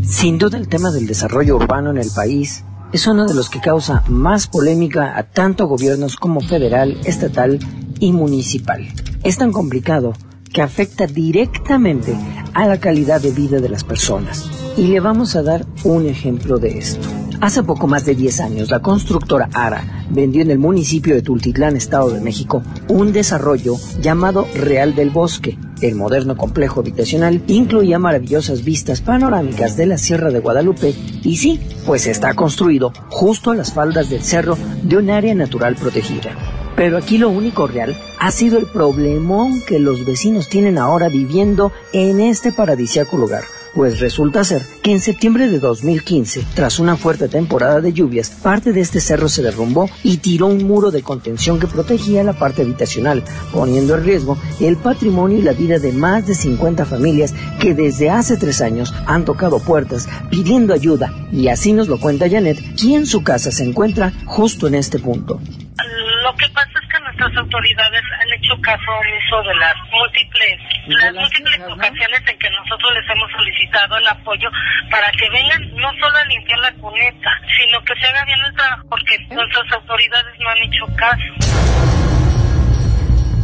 Sin 0.03 0.37
duda 0.37 0.57
el 0.57 0.67
tema 0.67 0.91
del 0.91 1.07
desarrollo 1.07 1.55
urbano 1.55 1.91
en 1.91 1.97
el 1.97 2.11
país 2.13 2.65
es 2.91 3.05
uno 3.05 3.25
de 3.25 3.35
los 3.35 3.49
que 3.49 3.61
causa 3.61 4.03
más 4.07 4.47
polémica 4.47 5.17
a 5.17 5.23
tanto 5.23 5.67
gobiernos 5.67 6.15
como 6.15 6.41
federal, 6.41 6.97
estatal 7.05 7.59
y 7.99 8.13
municipal. 8.13 8.87
Es 9.23 9.37
tan 9.37 9.51
complicado 9.51 10.13
que 10.51 10.61
afecta 10.61 11.05
directamente 11.05 12.17
a 12.53 12.65
la 12.65 12.79
calidad 12.79 13.21
de 13.21 13.31
vida 13.31 13.59
de 13.59 13.69
las 13.69 13.83
personas. 13.83 14.49
Y 14.75 14.87
le 14.87 14.99
vamos 14.99 15.35
a 15.35 15.43
dar 15.43 15.65
un 15.83 16.07
ejemplo 16.07 16.57
de 16.57 16.79
esto. 16.79 17.07
Hace 17.41 17.63
poco 17.63 17.87
más 17.87 18.05
de 18.05 18.15
10 18.15 18.39
años, 18.41 18.69
la 18.69 18.81
constructora 18.81 19.49
ARA 19.53 20.05
vendió 20.09 20.41
en 20.41 20.51
el 20.51 20.59
municipio 20.59 21.15
de 21.15 21.21
Tultitlán, 21.21 21.77
Estado 21.77 22.09
de 22.09 22.19
México, 22.19 22.63
un 22.89 23.13
desarrollo 23.13 23.75
llamado 24.01 24.45
Real 24.55 24.95
del 24.95 25.09
Bosque. 25.09 25.57
El 25.81 25.95
moderno 25.95 26.35
complejo 26.35 26.81
habitacional 26.81 27.41
incluía 27.47 27.99
maravillosas 27.99 28.63
vistas 28.65 29.01
panorámicas 29.01 29.77
de 29.77 29.85
la 29.85 29.97
Sierra 29.97 30.29
de 30.29 30.39
Guadalupe 30.39 30.93
y 31.23 31.37
sí, 31.37 31.59
pues 31.85 32.05
está 32.05 32.33
construido 32.33 32.91
justo 33.07 33.51
a 33.51 33.55
las 33.55 33.73
faldas 33.73 34.09
del 34.09 34.21
cerro 34.21 34.57
de 34.83 34.97
un 34.97 35.09
área 35.09 35.33
natural 35.35 35.75
protegida. 35.75 36.35
Pero 36.75 36.97
aquí 36.97 37.17
lo 37.17 37.29
único 37.29 37.67
real 37.67 37.95
ha 38.19 38.31
sido 38.31 38.57
el 38.57 38.65
problemón 38.65 39.61
que 39.67 39.79
los 39.79 40.05
vecinos 40.05 40.49
tienen 40.49 40.77
ahora 40.77 41.09
viviendo 41.09 41.71
en 41.93 42.19
este 42.19 42.51
paradisiaco 42.51 43.17
lugar. 43.17 43.43
Pues 43.79 44.01
resulta 44.01 44.43
ser 44.43 44.61
que 44.83 44.91
en 44.91 44.99
septiembre 44.99 45.47
de 45.47 45.57
2015, 45.57 46.43
tras 46.53 46.79
una 46.79 46.97
fuerte 46.97 47.29
temporada 47.29 47.79
de 47.79 47.93
lluvias, 47.93 48.29
parte 48.29 48.73
de 48.73 48.81
este 48.81 48.99
cerro 48.99 49.29
se 49.29 49.41
derrumbó 49.41 49.89
y 50.03 50.17
tiró 50.17 50.47
un 50.47 50.67
muro 50.67 50.91
de 50.91 51.01
contención 51.01 51.61
que 51.61 51.67
protegía 51.67 52.25
la 52.25 52.33
parte 52.33 52.63
habitacional, 52.63 53.23
poniendo 53.53 53.95
en 53.95 54.03
riesgo 54.03 54.37
el 54.59 54.75
patrimonio 54.75 55.37
y 55.37 55.43
la 55.43 55.53
vida 55.53 55.79
de 55.79 55.93
más 55.93 56.27
de 56.27 56.35
50 56.35 56.85
familias 56.85 57.33
que 57.61 57.73
desde 57.73 58.09
hace 58.09 58.35
tres 58.35 58.59
años 58.59 58.93
han 59.05 59.23
tocado 59.23 59.59
puertas 59.59 60.09
pidiendo 60.29 60.73
ayuda. 60.73 61.13
Y 61.31 61.47
así 61.47 61.71
nos 61.71 61.87
lo 61.87 62.01
cuenta 62.01 62.29
Janet, 62.29 62.59
quien 62.77 63.05
su 63.05 63.23
casa 63.23 63.49
se 63.49 63.63
encuentra 63.63 64.11
justo 64.25 64.67
en 64.67 64.75
este 64.75 64.99
punto 64.99 65.39
Lo 65.39 66.35
que 66.35 66.49
pasa 66.53 66.78
nuestras 67.19 67.43
autoridades 67.43 68.03
han 68.19 68.31
hecho 68.33 68.55
caso 68.61 68.91
omiso 68.91 69.43
de 69.43 69.55
las 69.55 69.75
múltiples, 69.91 70.59
las 70.87 71.13
múltiples 71.13 71.59
ocasiones 71.67 72.21
en 72.25 72.39
que 72.39 72.49
nosotros 72.49 72.91
les 72.95 73.09
hemos 73.09 73.31
solicitado 73.31 73.97
el 73.97 74.07
apoyo 74.07 74.49
para 74.89 75.11
que 75.11 75.29
vengan 75.29 75.75
no 75.75 75.89
solo 75.99 76.15
a 76.17 76.25
limpiar 76.25 76.59
la 76.59 76.71
cuneta, 76.73 77.31
sino 77.59 77.83
que 77.83 77.93
se 77.99 78.07
haga 78.07 78.25
bien 78.25 78.39
el 78.45 78.55
trabajo, 78.55 78.87
porque 78.89 79.17
nuestras 79.29 79.71
autoridades 79.73 80.33
no 80.39 80.49
han 80.49 80.57
hecho 80.59 80.85
caso. 80.95 81.23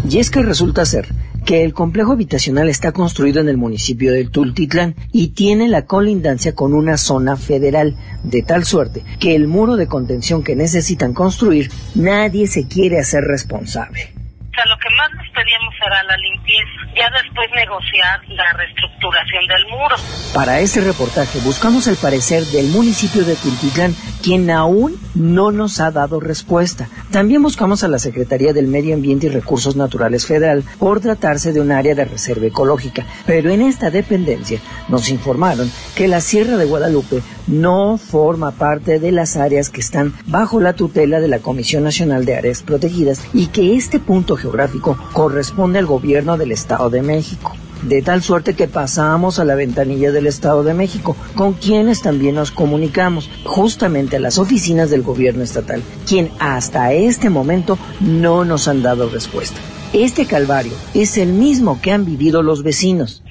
Y 0.10 0.20
es 0.20 0.29
que 0.29 0.41
resulta 0.41 0.86
ser 0.86 1.05
que 1.45 1.63
el 1.63 1.73
complejo 1.73 2.11
habitacional 2.11 2.69
está 2.69 2.91
construido 2.91 3.39
en 3.39 3.47
el 3.47 3.57
municipio 3.57 4.11
de 4.11 4.25
Tultitlán 4.25 4.95
y 5.11 5.29
tiene 5.29 5.67
la 5.67 5.85
colindancia 5.85 6.55
con 6.55 6.73
una 6.73 6.97
zona 6.97 7.37
federal, 7.37 7.95
de 8.23 8.41
tal 8.41 8.65
suerte 8.65 9.03
que 9.19 9.35
el 9.35 9.47
muro 9.47 9.75
de 9.75 9.87
contención 9.87 10.43
que 10.43 10.55
necesitan 10.55 11.13
construir 11.13 11.69
nadie 11.93 12.47
se 12.47 12.67
quiere 12.67 12.99
hacer 12.99 13.23
responsable. 13.23 14.14
Lo 14.63 14.77
que 14.77 14.89
más 14.95 15.12
nos 15.13 15.27
pedíamos 15.29 15.74
era 15.85 16.01
la 16.03 16.17
limpieza, 16.17 16.71
ya 16.95 17.09
después 17.21 17.47
negociar 17.53 18.21
la 18.29 18.53
reestructuración 18.53 19.45
del 19.47 19.67
muro. 19.67 19.95
Para 20.33 20.59
ese 20.59 20.81
reportaje 20.81 21.39
buscamos 21.39 21.88
el 21.88 21.97
parecer 21.97 22.43
del 22.45 22.67
municipio 22.67 23.24
de 23.25 23.35
Tultitlán, 23.35 23.93
quien 24.24 24.50
aún 24.50 24.95
no 25.13 25.51
nos 25.51 25.79
ha 25.79 25.91
dado 25.91 26.19
respuesta. 26.19 26.88
También 27.12 27.43
buscamos 27.43 27.83
a 27.83 27.89
la 27.89 28.00
Secretaría 28.00 28.53
del 28.53 28.67
Medio 28.67 28.95
Ambiente 28.95 29.27
y 29.27 29.29
Recursos 29.29 29.75
Naturales 29.75 30.25
Federal 30.25 30.63
por 30.79 31.00
tratarse 31.00 31.53
de 31.53 31.62
un 31.62 31.71
área 31.71 31.93
de 31.93 32.05
reserva 32.05 32.47
ecológica, 32.47 33.05
pero 33.27 33.51
en 33.51 33.62
esta 33.62 33.91
dependencia 33.91 34.59
nos 34.88 35.09
informaron 35.09 35.71
que 35.95 36.07
la 36.07 36.21
Sierra 36.21 36.57
de 36.57 36.65
Guadalupe 36.65 37.21
no 37.47 37.97
forma 37.97 38.51
parte 38.51 38.99
de 38.99 39.11
las 39.11 39.37
áreas 39.37 39.69
que 39.69 39.81
están 39.81 40.13
bajo 40.27 40.59
la 40.59 40.73
tutela 40.73 41.19
de 41.19 41.27
la 41.27 41.39
Comisión 41.39 41.83
Nacional 41.83 42.25
de 42.25 42.35
Áreas 42.35 42.63
Protegidas 42.63 43.21
y 43.33 43.47
que 43.47 43.75
este 43.75 43.99
punto 43.99 44.35
geográfico 44.35 44.97
corresponde 45.13 45.79
al 45.79 45.85
gobierno 45.85 46.37
del 46.37 46.51
Estado 46.51 46.89
de 46.89 47.01
México. 47.01 47.55
De 47.83 48.01
tal 48.01 48.23
suerte 48.23 48.55
que 48.55 48.67
pasamos 48.67 49.37
a 49.37 49.45
la 49.45 49.53
ventanilla 49.53 50.11
del 50.11 50.25
Estado 50.25 50.63
de 50.63 50.73
México, 50.73 51.15
con 51.35 51.53
quienes 51.53 52.01
también 52.01 52.33
nos 52.35 52.49
comunicamos, 52.49 53.29
justamente 53.43 54.15
a 54.15 54.19
las 54.19 54.39
oficinas 54.39 54.89
del 54.89 55.03
gobierno 55.03 55.43
estatal, 55.43 55.83
quien 56.07 56.31
hasta 56.39 56.93
este 56.93 57.29
momento 57.29 57.77
no 57.99 58.43
nos 58.43 58.67
han 58.67 58.81
dado 58.81 59.09
respuesta. 59.09 59.59
Este 59.93 60.25
calvario 60.25 60.73
es 60.93 61.17
el 61.17 61.29
mismo 61.29 61.79
que 61.81 61.91
han 61.91 62.05
vivido 62.05 62.41
los 62.41 62.63
vecinos. 62.63 63.23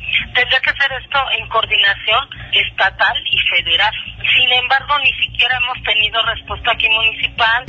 Esto 1.03 1.19
en 1.39 1.49
coordinación 1.49 2.29
estatal 2.53 3.17
y 3.25 3.39
federal. 3.49 3.93
Sin 4.37 4.53
embargo, 4.53 4.95
ni 5.03 5.13
siquiera 5.25 5.57
hemos 5.63 5.83
tenido 5.85 6.23
respuesta 6.23 6.73
aquí 6.73 6.89
municipal. 6.91 7.65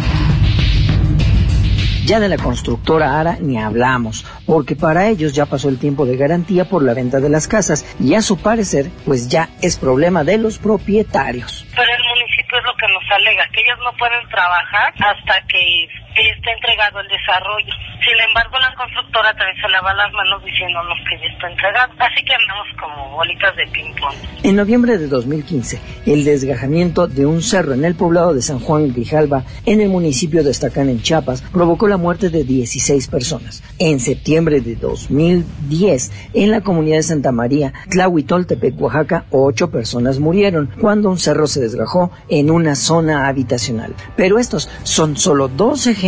Ya 2.06 2.20
de 2.20 2.30
la 2.30 2.38
constructora 2.38 3.20
Ara 3.20 3.38
ni 3.40 3.58
hablamos, 3.60 4.26
porque 4.46 4.76
para 4.76 5.08
ellos 5.08 5.34
ya 5.34 5.48
pasó 5.48 5.70
el 5.70 5.80
tiempo 5.80 6.06
de 6.06 6.18
garantía 6.18 6.66
por 6.66 6.84
la 6.84 6.94
venta 6.94 7.20
de 7.20 7.30
las 7.30 7.48
casas 7.48 7.84
y 8.00 8.14
a 8.14 8.22
su 8.22 8.40
parecer, 8.40 8.92
pues 9.06 9.28
ya 9.28 9.50
es 9.64 9.76
problema 9.76 10.24
de 10.24 10.38
los 10.38 10.60
propietarios. 10.60 11.66
Pero 11.76 11.92
el 11.92 12.04
municipio 12.04 12.60
es 12.60 12.64
lo 12.64 12.76
que 12.76 12.88
nos 12.94 13.12
alega, 13.12 13.48
que 13.52 13.62
ellos 13.62 13.80
no 13.84 13.92
pueden 13.98 14.30
trabajar 14.30 14.94
hasta 15.00 15.42
que 15.48 15.88
esté 16.22 16.52
entregado 16.52 17.00
el 17.02 17.08
desarrollo. 17.08 17.74
Sin 18.00 18.20
embargo, 18.28 18.58
la 18.60 18.74
constructora 18.76 19.34
también 19.36 19.58
se 19.62 19.70
lava 19.70 19.94
las 19.94 20.12
manos 20.14 20.44
diciéndonos 20.46 20.98
que 21.10 21.18
ya 21.20 21.34
está 21.34 21.50
entregado. 21.50 21.94
Así 22.00 22.24
que 22.24 22.34
andamos 22.34 22.68
como 22.80 23.16
bolitas 23.16 23.56
de 23.56 23.68
ping-pong. 23.68 24.16
En 24.44 24.56
noviembre 24.56 24.98
de 24.98 25.08
2015, 25.08 25.82
el 26.06 26.24
desgajamiento 26.24 27.08
de 27.08 27.26
un 27.26 27.42
cerro 27.42 27.74
en 27.74 27.84
el 27.84 27.96
poblado 27.96 28.34
de 28.34 28.42
San 28.42 28.60
Juan 28.60 28.94
Grijalba, 28.94 29.44
en 29.66 29.82
el 29.82 29.90
municipio 29.90 30.44
de 30.44 30.52
Estacán, 30.52 30.90
en 30.90 31.02
Chiapas, 31.02 31.42
provocó 31.42 31.88
la 31.88 31.98
muerte 31.98 32.30
de 32.30 32.44
16 32.44 33.08
personas. 33.08 33.64
En 33.80 34.00
septiembre 34.00 34.62
de 34.62 34.76
2010, 34.76 36.32
en 36.34 36.52
la 36.52 36.62
comunidad 36.62 36.98
de 36.98 37.04
Santa 37.04 37.32
María, 37.32 37.74
Tlahuitoltepec, 37.90 38.80
Oaxaca, 38.80 39.26
ocho 39.32 39.70
personas 39.70 40.20
murieron 40.20 40.72
cuando 40.80 41.10
un 41.10 41.20
cerro 41.20 41.48
se 41.48 41.62
desgajó 41.62 42.12
en 42.30 42.52
una 42.52 42.76
zona 42.76 43.28
habitacional. 43.28 43.96
Pero 44.16 44.40
estos 44.40 44.70
son 44.84 45.18
solo 45.18 45.48
dos 45.48 45.88
ejemplos 45.88 46.05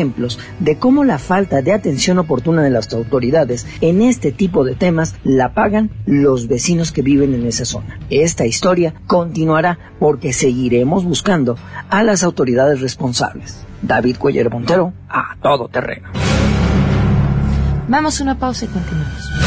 de 0.60 0.78
cómo 0.78 1.04
la 1.04 1.18
falta 1.18 1.62
de 1.62 1.74
atención 1.74 2.20
oportuna 2.20 2.62
de 2.62 2.70
las 2.70 2.94
autoridades 2.94 3.66
en 3.82 4.02
este 4.02 4.32
tipo 4.32 4.64
de 4.64 4.76
temas 4.76 5.16
la 5.24 5.54
pagan 5.54 5.90
los 6.06 6.48
vecinos 6.48 6.92
que 6.92 7.02
viven 7.02 7.34
en 7.34 7.48
esa 7.48 7.66
zona. 7.66 8.00
Esta 8.10 8.46
historia 8.46 8.94
continuará 9.08 9.80
porque 10.00 10.34
seguiremos 10.34 11.04
buscando 11.04 11.58
a 11.90 12.04
las 12.04 12.24
autoridades 12.24 12.82
responsables. 12.82 13.66
David 13.82 14.18
Cuellar 14.18 14.52
Montero, 14.52 14.94
a 15.10 15.36
todo 15.42 15.68
terreno. 15.68 16.10
Vamos 17.88 18.20
a 18.20 18.24
una 18.24 18.38
pausa 18.38 18.66
y 18.66 18.68
continuamos. 18.68 19.47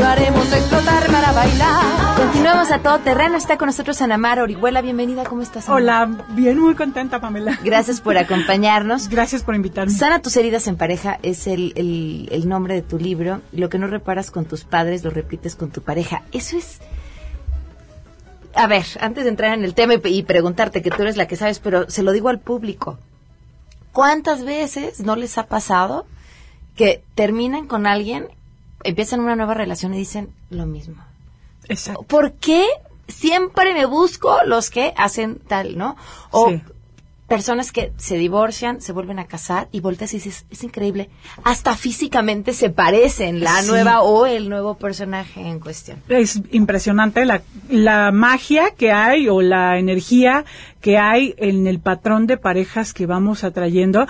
Haremos 0.00 0.50
explotar 0.50 1.06
para 1.08 1.32
bailar. 1.32 2.16
Continuamos 2.16 2.70
a 2.70 2.78
todo 2.78 2.98
terreno. 3.00 3.36
Está 3.36 3.58
con 3.58 3.66
nosotros 3.66 4.00
Ana 4.00 4.16
Mar 4.16 4.40
Orihuela. 4.40 4.80
Bienvenida. 4.80 5.24
¿Cómo 5.24 5.42
estás? 5.42 5.68
Ana? 5.68 5.76
Hola, 5.76 6.24
bien, 6.30 6.58
muy 6.58 6.74
contenta, 6.74 7.20
Pamela. 7.20 7.58
Gracias 7.62 8.00
por 8.00 8.16
acompañarnos. 8.16 9.08
Gracias 9.08 9.42
por 9.42 9.54
invitarme. 9.54 9.92
Sana 9.92 10.22
tus 10.22 10.36
heridas 10.36 10.66
en 10.66 10.76
pareja 10.76 11.18
es 11.22 11.46
el, 11.46 11.74
el, 11.76 12.28
el 12.32 12.48
nombre 12.48 12.74
de 12.74 12.82
tu 12.82 12.98
libro. 12.98 13.42
Lo 13.52 13.68
que 13.68 13.78
no 13.78 13.86
reparas 13.86 14.30
con 14.30 14.46
tus 14.46 14.64
padres 14.64 15.04
lo 15.04 15.10
repites 15.10 15.56
con 15.56 15.70
tu 15.70 15.82
pareja. 15.82 16.22
Eso 16.32 16.56
es. 16.56 16.78
A 18.54 18.66
ver, 18.66 18.84
antes 19.00 19.24
de 19.24 19.30
entrar 19.30 19.52
en 19.52 19.64
el 19.64 19.74
tema 19.74 19.94
y, 19.94 20.00
y 20.04 20.22
preguntarte 20.22 20.80
que 20.80 20.90
tú 20.90 21.02
eres 21.02 21.16
la 21.16 21.26
que 21.26 21.36
sabes, 21.36 21.58
pero 21.58 21.90
se 21.90 22.02
lo 22.02 22.12
digo 22.12 22.30
al 22.30 22.38
público. 22.38 22.98
¿Cuántas 23.92 24.44
veces 24.44 25.00
no 25.00 25.16
les 25.16 25.36
ha 25.36 25.46
pasado 25.46 26.06
que 26.76 27.04
terminan 27.14 27.66
con 27.66 27.86
alguien, 27.86 28.28
empiezan 28.84 29.20
una 29.20 29.36
nueva 29.36 29.54
relación 29.54 29.94
y 29.94 29.98
dicen 29.98 30.30
lo 30.50 30.66
mismo? 30.66 30.96
Exacto. 31.68 32.02
¿Por 32.02 32.32
qué 32.32 32.64
siempre 33.08 33.74
me 33.74 33.86
busco 33.86 34.36
los 34.46 34.70
que 34.70 34.94
hacen 34.96 35.36
tal, 35.46 35.76
no? 35.78 35.96
O 36.30 36.48
Sí. 36.50 36.60
personas 37.28 37.72
que 37.72 37.92
se 37.96 38.16
divorcian, 38.18 38.82
se 38.82 38.92
vuelven 38.92 39.18
a 39.18 39.26
casar 39.26 39.68
y 39.72 39.80
volteas 39.80 40.12
y 40.12 40.16
dices, 40.18 40.44
es 40.50 40.64
increíble, 40.64 41.08
hasta 41.44 41.74
físicamente 41.76 42.52
se 42.52 42.68
parecen 42.68 43.40
la 43.40 43.62
Sí. 43.62 43.68
nueva 43.68 44.02
o 44.02 44.26
el 44.26 44.50
nuevo 44.50 44.74
personaje 44.74 45.40
en 45.40 45.58
cuestión. 45.58 46.02
Es 46.10 46.40
impresionante 46.50 47.24
la, 47.24 47.40
la 47.70 48.12
magia 48.12 48.72
que 48.76 48.92
hay 48.92 49.28
o 49.30 49.40
la 49.40 49.78
energía 49.78 50.44
que 50.82 50.98
hay 50.98 51.34
en 51.38 51.66
el 51.66 51.78
patrón 51.78 52.26
de 52.26 52.36
parejas 52.36 52.92
que 52.92 53.06
vamos 53.06 53.44
atrayendo. 53.44 54.06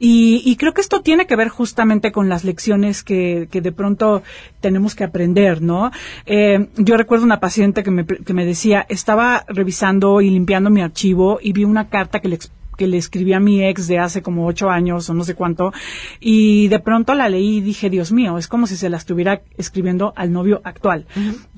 Y, 0.00 0.56
creo 0.56 0.72
que 0.72 0.80
esto 0.80 1.02
tiene 1.02 1.26
que 1.26 1.36
ver 1.36 1.48
justamente 1.48 2.10
con 2.10 2.28
las 2.28 2.42
lecciones 2.42 3.04
que, 3.04 3.46
de 3.52 3.72
pronto 3.72 4.22
tenemos 4.60 4.94
que 4.94 5.04
aprender, 5.04 5.62
¿no? 5.62 5.92
Eh, 6.26 6.68
yo 6.76 6.96
recuerdo 6.96 7.24
una 7.24 7.38
paciente 7.38 7.82
que 7.82 7.90
me, 7.90 8.06
que 8.06 8.34
me 8.34 8.46
decía, 8.46 8.86
estaba 8.88 9.44
revisando 9.46 10.20
y 10.20 10.30
limpiando 10.30 10.70
mi 10.70 10.80
archivo 10.80 11.38
y 11.40 11.52
vi 11.52 11.64
una 11.64 11.88
carta 11.88 12.20
que 12.20 12.28
le 12.28 12.38
que 12.76 12.86
le 12.86 12.98
escribí 12.98 13.32
a 13.32 13.40
mi 13.40 13.64
ex 13.64 13.86
de 13.86 13.98
hace 13.98 14.22
como 14.22 14.46
ocho 14.46 14.70
años 14.70 15.08
o 15.10 15.14
no 15.14 15.24
sé 15.24 15.34
cuánto, 15.34 15.72
y 16.20 16.68
de 16.68 16.80
pronto 16.80 17.14
la 17.14 17.28
leí 17.28 17.58
y 17.58 17.60
dije, 17.60 17.90
Dios 17.90 18.12
mío, 18.12 18.38
es 18.38 18.48
como 18.48 18.66
si 18.66 18.76
se 18.76 18.90
la 18.90 18.96
estuviera 18.96 19.42
escribiendo 19.56 20.12
al 20.16 20.32
novio 20.32 20.60
actual, 20.64 21.06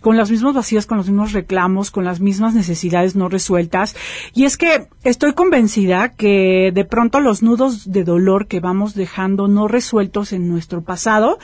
con 0.01 0.17
los 0.17 0.31
mismos 0.31 0.55
vacíos, 0.55 0.87
con 0.87 0.99
los 0.99 1.09
mismos 1.09 1.33
reclamos, 1.33 1.91
con 1.91 2.05
las 2.05 2.21
mismas 2.21 2.55
necesidades 2.55 3.17
no 3.17 3.29
resueltas. 3.29 3.97
Y 4.35 4.45
es 4.45 4.57
que 4.57 4.89
estoy 5.05 5.33
convencida 5.33 6.11
que 6.11 6.71
de 6.73 6.85
pronto 6.85 7.21
los 7.21 7.43
nudos 7.43 7.91
de 7.91 8.05
dolor 8.05 8.47
que 8.47 8.61
vamos 8.61 8.95
dejando 8.95 9.49
no 9.49 9.69
resueltos 9.69 10.33
en 10.33 10.49
nuestro 10.49 10.83
pasado, 10.83 11.39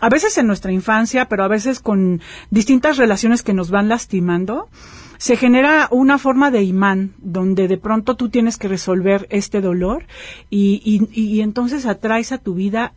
a 0.00 0.08
veces 0.08 0.38
en 0.38 0.46
nuestra 0.46 0.72
infancia, 0.72 1.28
pero 1.28 1.44
a 1.44 1.48
veces 1.48 1.80
con 1.80 2.20
distintas 2.50 2.96
relaciones 2.96 3.42
que 3.42 3.54
nos 3.54 3.70
van 3.70 3.88
lastimando, 3.88 4.68
se 5.18 5.36
genera 5.36 5.88
una 5.90 6.16
forma 6.16 6.50
de 6.50 6.62
imán 6.62 7.12
donde 7.18 7.68
de 7.68 7.76
pronto 7.76 8.16
tú 8.16 8.30
tienes 8.30 8.56
que 8.56 8.68
resolver 8.68 9.26
este 9.30 9.60
dolor 9.60 10.06
y, 10.48 10.80
y, 10.84 11.20
y 11.20 11.40
entonces 11.40 11.86
atraes 11.86 12.32
a 12.32 12.38
tu 12.38 12.54
vida 12.54 12.94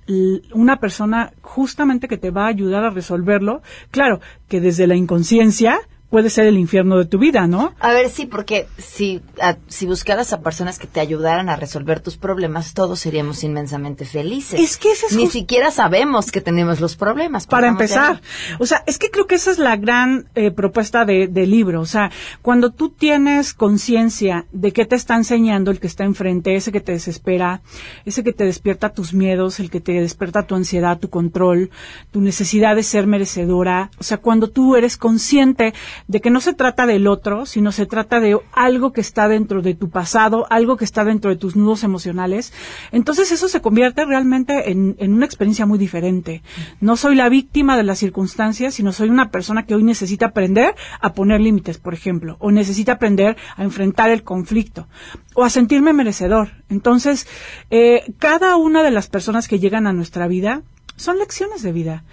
una 0.53 0.79
persona 0.79 1.33
justamente 1.41 2.07
que 2.07 2.17
te 2.17 2.31
va 2.31 2.45
a 2.45 2.49
ayudar 2.49 2.83
a 2.83 2.91
resolverlo. 2.91 3.61
Claro, 3.89 4.21
que 4.47 4.61
desde 4.61 4.87
la 4.87 4.95
inconsciencia 4.95 5.79
puede 6.11 6.29
ser 6.29 6.45
el 6.45 6.57
infierno 6.57 6.97
de 6.97 7.05
tu 7.05 7.17
vida, 7.17 7.47
¿no? 7.47 7.73
A 7.79 7.91
ver, 7.93 8.09
sí, 8.09 8.25
porque 8.25 8.67
si, 8.77 9.21
si 9.67 9.85
buscaras 9.85 10.33
a 10.33 10.41
personas 10.41 10.77
que 10.77 10.85
te 10.85 10.99
ayudaran 10.99 11.49
a 11.49 11.55
resolver 11.55 12.01
tus 12.01 12.17
problemas, 12.17 12.73
todos 12.73 12.99
seríamos 12.99 13.43
inmensamente 13.43 14.05
felices. 14.05 14.59
Es 14.59 14.77
que 14.77 14.91
ese 14.91 15.05
es 15.07 15.15
Ni 15.15 15.27
siquiera 15.27 15.71
sabemos 15.71 16.29
que 16.29 16.41
tenemos 16.41 16.81
los 16.81 16.97
problemas. 16.97 17.47
Para 17.47 17.69
empezar. 17.69 18.21
O 18.59 18.65
sea, 18.65 18.83
es 18.85 18.99
que 18.99 19.09
creo 19.09 19.25
que 19.25 19.35
esa 19.35 19.51
es 19.51 19.57
la 19.57 19.77
gran 19.77 20.27
eh, 20.35 20.51
propuesta 20.51 21.05
del 21.05 21.33
de 21.33 21.47
libro. 21.47 21.79
O 21.79 21.85
sea, 21.85 22.11
cuando 22.41 22.71
tú 22.71 22.89
tienes 22.89 23.53
conciencia 23.53 24.45
de 24.51 24.73
qué 24.73 24.85
te 24.85 24.97
está 24.97 25.15
enseñando 25.15 25.71
el 25.71 25.79
que 25.79 25.87
está 25.87 26.03
enfrente, 26.03 26.55
ese 26.55 26.73
que 26.73 26.81
te 26.81 26.91
desespera, 26.91 27.61
ese 28.05 28.21
que 28.21 28.33
te 28.33 28.43
despierta 28.43 28.89
tus 28.89 29.13
miedos, 29.13 29.61
el 29.61 29.71
que 29.71 29.79
te 29.79 29.93
despierta 29.93 30.45
tu 30.45 30.55
ansiedad, 30.55 30.99
tu 30.99 31.09
control, 31.09 31.71
tu 32.11 32.19
necesidad 32.19 32.75
de 32.75 32.83
ser 32.83 33.07
merecedora. 33.07 33.91
O 33.97 34.03
sea, 34.03 34.17
cuando 34.17 34.49
tú 34.49 34.75
eres 34.75 34.97
consciente 34.97 35.73
de 36.11 36.19
que 36.19 36.29
no 36.29 36.41
se 36.41 36.53
trata 36.53 36.85
del 36.85 37.07
otro, 37.07 37.45
sino 37.45 37.71
se 37.71 37.85
trata 37.85 38.19
de 38.19 38.37
algo 38.51 38.91
que 38.91 38.99
está 38.99 39.29
dentro 39.29 39.61
de 39.61 39.75
tu 39.75 39.89
pasado, 39.89 40.45
algo 40.49 40.75
que 40.75 40.83
está 40.83 41.05
dentro 41.05 41.31
de 41.31 41.37
tus 41.37 41.55
nudos 41.55 41.85
emocionales, 41.85 42.51
entonces 42.91 43.31
eso 43.31 43.47
se 43.47 43.61
convierte 43.61 44.03
realmente 44.03 44.71
en, 44.71 44.97
una 44.99 45.25
experiencia 45.25 45.65
muy 45.65 45.79
diferente. 45.79 46.43
No 46.81 46.97
soy 46.97 47.15
la 47.15 47.29
víctima 47.29 47.77
de 47.77 47.83
las 47.83 47.99
circunstancias, 47.99 48.73
sino 48.73 48.91
soy 48.91 49.09
una 49.09 49.31
persona 49.31 49.65
que 49.65 49.73
hoy 49.73 49.83
necesita 49.83 50.27
aprender 50.27 50.75
a 50.99 51.13
poner 51.13 51.39
límites, 51.39 51.77
por 51.77 51.93
ejemplo, 51.93 52.35
o 52.39 52.51
necesita 52.51 52.93
aprender 52.93 53.37
a 53.55 53.63
enfrentar 53.63 54.09
el 54.09 54.23
conflicto, 54.23 54.89
o 55.33 55.45
a 55.45 55.49
sentirme 55.49 55.93
merecedor. 55.93 56.49
Entonces, 56.67 57.25
eh, 57.69 58.13
cada 58.19 58.57
una 58.57 58.83
de 58.83 58.91
las 58.91 59.07
personas 59.07 59.47
que 59.47 59.59
llegan 59.59 59.87
a 59.87 59.93
nuestra 59.93 60.27
vida 60.27 60.61
son 60.97 61.19
lecciones 61.19 61.63
de 61.63 61.71
vida 61.71 62.03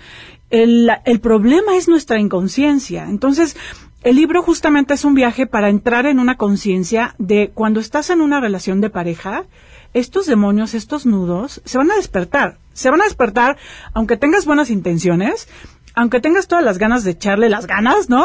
el, 0.50 0.90
el 1.04 1.20
problema 1.20 1.76
es 1.76 1.88
nuestra 1.88 2.18
inconsciencia. 2.18 3.04
Entonces, 3.08 3.56
el 4.02 4.16
libro 4.16 4.42
justamente 4.42 4.94
es 4.94 5.04
un 5.04 5.14
viaje 5.14 5.46
para 5.46 5.68
entrar 5.68 6.06
en 6.06 6.18
una 6.18 6.36
conciencia 6.36 7.14
de 7.18 7.50
cuando 7.52 7.80
estás 7.80 8.10
en 8.10 8.20
una 8.20 8.40
relación 8.40 8.80
de 8.80 8.90
pareja, 8.90 9.44
estos 9.94 10.26
demonios, 10.26 10.74
estos 10.74 11.06
nudos, 11.06 11.60
se 11.64 11.78
van 11.78 11.90
a 11.90 11.96
despertar. 11.96 12.58
Se 12.72 12.90
van 12.90 13.00
a 13.00 13.04
despertar 13.04 13.56
aunque 13.92 14.16
tengas 14.16 14.46
buenas 14.46 14.70
intenciones, 14.70 15.48
aunque 15.94 16.20
tengas 16.20 16.46
todas 16.46 16.64
las 16.64 16.78
ganas 16.78 17.02
de 17.02 17.10
echarle 17.10 17.48
las 17.48 17.66
ganas, 17.66 18.08
¿no? 18.08 18.24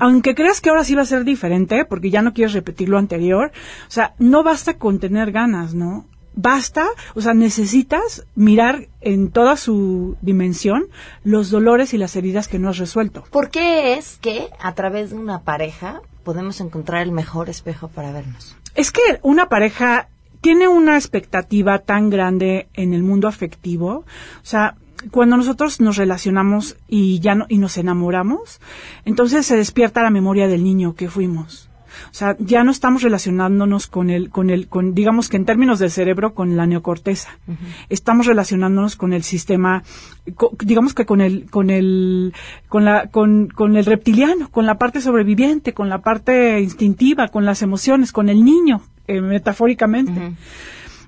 Aunque 0.00 0.34
creas 0.34 0.60
que 0.60 0.70
ahora 0.70 0.82
sí 0.82 0.96
va 0.96 1.02
a 1.02 1.06
ser 1.06 1.24
diferente, 1.24 1.84
porque 1.84 2.10
ya 2.10 2.20
no 2.20 2.32
quieres 2.32 2.52
repetir 2.52 2.88
lo 2.88 2.98
anterior. 2.98 3.52
O 3.86 3.90
sea, 3.90 4.14
no 4.18 4.42
basta 4.42 4.74
con 4.74 4.98
tener 4.98 5.30
ganas, 5.30 5.72
¿no? 5.72 6.06
Basta, 6.34 6.86
o 7.14 7.20
sea, 7.20 7.34
necesitas 7.34 8.24
mirar 8.34 8.88
en 9.00 9.30
toda 9.30 9.56
su 9.56 10.16
dimensión 10.20 10.86
los 11.24 11.50
dolores 11.50 11.94
y 11.94 11.98
las 11.98 12.16
heridas 12.16 12.48
que 12.48 12.58
no 12.58 12.68
has 12.68 12.78
resuelto. 12.78 13.24
¿Por 13.30 13.50
qué 13.50 13.94
es 13.94 14.18
que 14.18 14.48
a 14.60 14.74
través 14.74 15.10
de 15.10 15.16
una 15.16 15.40
pareja 15.40 16.00
podemos 16.24 16.60
encontrar 16.60 17.02
el 17.02 17.12
mejor 17.12 17.48
espejo 17.48 17.88
para 17.88 18.12
vernos? 18.12 18.56
Es 18.74 18.90
que 18.90 19.00
una 19.22 19.48
pareja 19.48 20.08
tiene 20.40 20.68
una 20.68 20.96
expectativa 20.96 21.78
tan 21.78 22.10
grande 22.10 22.68
en 22.74 22.94
el 22.94 23.02
mundo 23.02 23.28
afectivo, 23.28 24.04
o 24.42 24.44
sea, 24.44 24.76
cuando 25.10 25.36
nosotros 25.36 25.80
nos 25.80 25.96
relacionamos 25.96 26.76
y 26.88 27.20
ya 27.20 27.34
no, 27.34 27.46
y 27.48 27.58
nos 27.58 27.76
enamoramos, 27.76 28.60
entonces 29.04 29.46
se 29.46 29.56
despierta 29.56 30.02
la 30.02 30.10
memoria 30.10 30.48
del 30.48 30.62
niño 30.62 30.94
que 30.94 31.08
fuimos. 31.08 31.68
O 32.10 32.14
sea, 32.14 32.36
ya 32.38 32.64
no 32.64 32.70
estamos 32.70 33.02
relacionándonos 33.02 33.86
con 33.86 34.10
el, 34.10 34.30
con 34.30 34.50
el, 34.50 34.68
con, 34.68 34.94
digamos 34.94 35.28
que 35.28 35.36
en 35.36 35.44
términos 35.44 35.78
del 35.78 35.90
cerebro, 35.90 36.34
con 36.34 36.56
la 36.56 36.66
neocorteza. 36.66 37.30
Estamos 37.88 38.26
relacionándonos 38.26 38.96
con 38.96 39.12
el 39.12 39.22
sistema, 39.22 39.82
digamos 40.58 40.94
que 40.94 41.06
con 41.06 41.20
el, 41.20 41.50
con 41.50 41.70
el, 41.70 42.32
con 42.68 42.84
la, 42.84 43.08
con, 43.08 43.48
con 43.48 43.76
el 43.76 43.84
reptiliano, 43.84 44.50
con 44.50 44.66
la 44.66 44.78
parte 44.78 45.00
sobreviviente, 45.00 45.72
con 45.72 45.88
la 45.88 45.98
parte 45.98 46.60
instintiva, 46.60 47.28
con 47.28 47.44
las 47.44 47.62
emociones, 47.62 48.12
con 48.12 48.28
el 48.28 48.44
niño, 48.44 48.82
eh, 49.06 49.20
metafóricamente. 49.20 50.34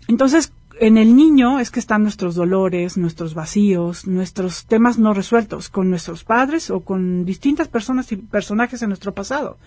Entonces, 0.09 0.53
en 0.81 0.99
el 0.99 1.15
niño 1.15 1.61
es 1.61 1.71
que 1.71 1.81
están 1.81 2.03
nuestros 2.03 2.35
dolores, 2.35 2.97
nuestros 2.97 3.35
vacíos, 3.35 4.07
nuestros 4.07 4.67
temas 4.67 4.99
no 4.99 5.15
resueltos 5.15 5.69
con 5.69 5.89
nuestros 5.91 6.25
padres 6.25 6.71
o 6.71 6.81
con 6.81 7.25
distintas 7.25 7.69
personas 7.69 8.11
y 8.13 8.17
personajes 8.17 8.83
en 8.83 8.89
nuestro 8.89 9.15
pasado. 9.15 9.59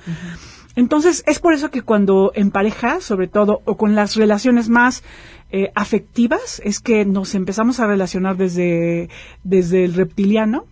Entonces, 0.78 1.24
es 1.26 1.40
por 1.40 1.54
eso 1.54 1.72
que 1.72 1.82
cuando 1.82 2.32
en 2.36 2.52
pareja, 2.52 3.02
sobre 3.02 3.28
todo, 3.28 3.64
o 3.66 3.78
con 3.78 3.96
las 3.96 4.16
relaciones 4.16 4.70
más 4.70 5.02
eh, 5.52 5.72
afectivas, 5.74 6.62
es 6.64 6.80
que 6.80 7.04
nos 7.04 7.34
empezamos 7.34 7.80
a 7.80 7.88
relacionar 7.88 8.38
desde, 8.38 9.10
desde 9.44 9.86
el 9.86 9.96
reptiliano 9.96 10.68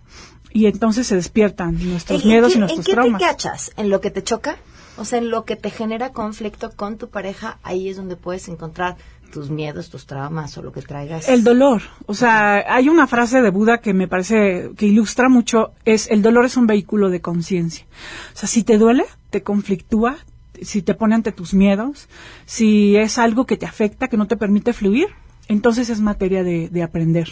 y 0.52 0.68
entonces 0.68 1.08
se 1.08 1.15
despiertan 1.15 1.80
nuestros 1.89 2.24
miedos 2.24 2.56
y 2.56 2.60
nuestros 2.60 2.86
traumas. 2.86 3.08
¿En 3.08 3.18
qué 3.18 3.26
te 3.26 3.32
cachas? 3.32 3.72
¿En 3.78 3.89
lo 3.89 4.00
que 4.00 4.12
te 4.12 4.24
choca? 4.24 4.58
O 4.98 5.06
sea, 5.06 5.18
en 5.18 5.32
lo 5.32 5.44
que 5.44 5.56
te 5.56 5.72
genera 5.72 6.12
conflicto 6.12 6.70
con 6.76 7.00
tu 7.00 7.10
pareja, 7.10 7.58
ahí 7.63 7.89
es 7.89 7.98
donde 7.98 8.15
puedes 8.15 8.48
encontrar 8.48 8.98
tus 9.32 9.50
miedos, 9.50 9.89
tus 9.89 10.06
traumas 10.06 10.56
o 10.60 10.62
lo 10.62 10.72
que 10.72 10.84
traigas. 10.84 11.28
El 11.28 11.44
dolor. 11.44 11.82
O 12.06 12.13
sea, 12.13 12.63
hay 12.74 12.89
una 12.89 13.08
frase 13.08 13.41
de 13.41 13.50
Buda 13.50 13.80
que 13.80 13.96
me 13.96 14.08
parece 14.08 14.70
que 14.78 14.86
ilustra 14.86 15.30
mucho, 15.30 15.74
es 15.84 16.10
el 16.12 16.22
dolor 16.22 16.46
es 16.46 16.58
un 16.58 16.68
vehículo 16.68 17.10
de 17.10 17.22
conciencia. 17.22 17.88
O 18.34 18.38
sea, 18.38 18.48
si 18.48 18.63
te 18.63 18.78
duele, 18.78 19.04
te 19.36 19.43
conflictúa, 19.43 20.15
si 20.62 20.82
te 20.82 20.93
pone 20.93 21.13
ante 21.13 21.34
tus 21.34 21.54
miedos, 21.54 22.08
si 22.45 22.95
es 22.95 23.17
algo 23.17 23.45
que 23.45 23.58
te 23.58 23.65
afecta, 23.65 24.08
que 24.08 24.15
no 24.15 24.28
te 24.28 24.38
permite 24.38 24.71
fluir, 24.71 25.10
entonces 25.50 25.89
es 25.89 26.00
materia 26.00 26.41
de, 26.41 26.82
aprender. 26.82 27.32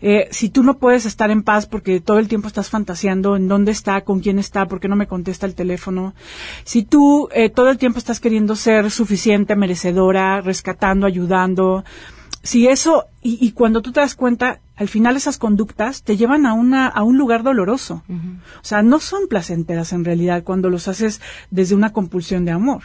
Eh, 0.00 0.26
si 0.30 0.48
tú 0.48 0.62
no 0.62 0.78
puedes 0.78 1.04
estar 1.04 1.30
en 1.30 1.42
paz 1.42 1.66
porque 1.66 2.00
todo 2.00 2.18
el 2.18 2.28
tiempo 2.28 2.48
estás 2.48 2.70
fantaseando 2.70 3.36
en 3.36 3.46
dónde 3.46 3.72
está, 3.72 4.00
con 4.04 4.20
quién 4.20 4.38
está, 4.38 4.64
por 4.64 4.80
qué 4.80 4.88
no 4.88 4.96
me 4.96 5.06
contesta 5.06 5.44
el 5.44 5.54
teléfono, 5.54 6.14
si 6.64 6.82
tú 6.82 7.28
eh, 7.34 7.50
todo 7.50 7.68
el 7.68 7.76
tiempo 7.76 7.98
estás 7.98 8.18
queriendo 8.18 8.56
ser 8.56 8.90
suficiente, 8.90 9.54
merecedora, 9.54 10.40
rescatando, 10.40 11.06
ayudando, 11.06 11.84
si 12.42 12.68
eso, 12.68 13.04
y, 13.20 13.52
cuando 13.52 13.82
tú 13.82 13.92
te 13.92 14.00
das 14.00 14.14
cuenta, 14.14 14.60
al 14.76 14.88
final 14.88 15.16
esas 15.16 15.38
conductas 15.38 16.02
te 16.02 16.16
llevan 16.16 16.46
a, 16.46 16.52
una, 16.52 16.88
a 16.88 17.02
un 17.02 17.16
lugar 17.16 17.42
doloroso. 17.42 18.02
O 18.08 18.64
sea, 18.64 18.82
no 18.82 18.98
son 18.98 19.28
placenteras 19.28 19.92
en 19.92 20.04
realidad 20.04 20.42
cuando 20.42 20.70
los 20.70 20.88
haces 20.88 21.20
desde 21.50 21.74
una 21.74 21.92
compulsión 21.92 22.44
de 22.44 22.52
amor. 22.52 22.82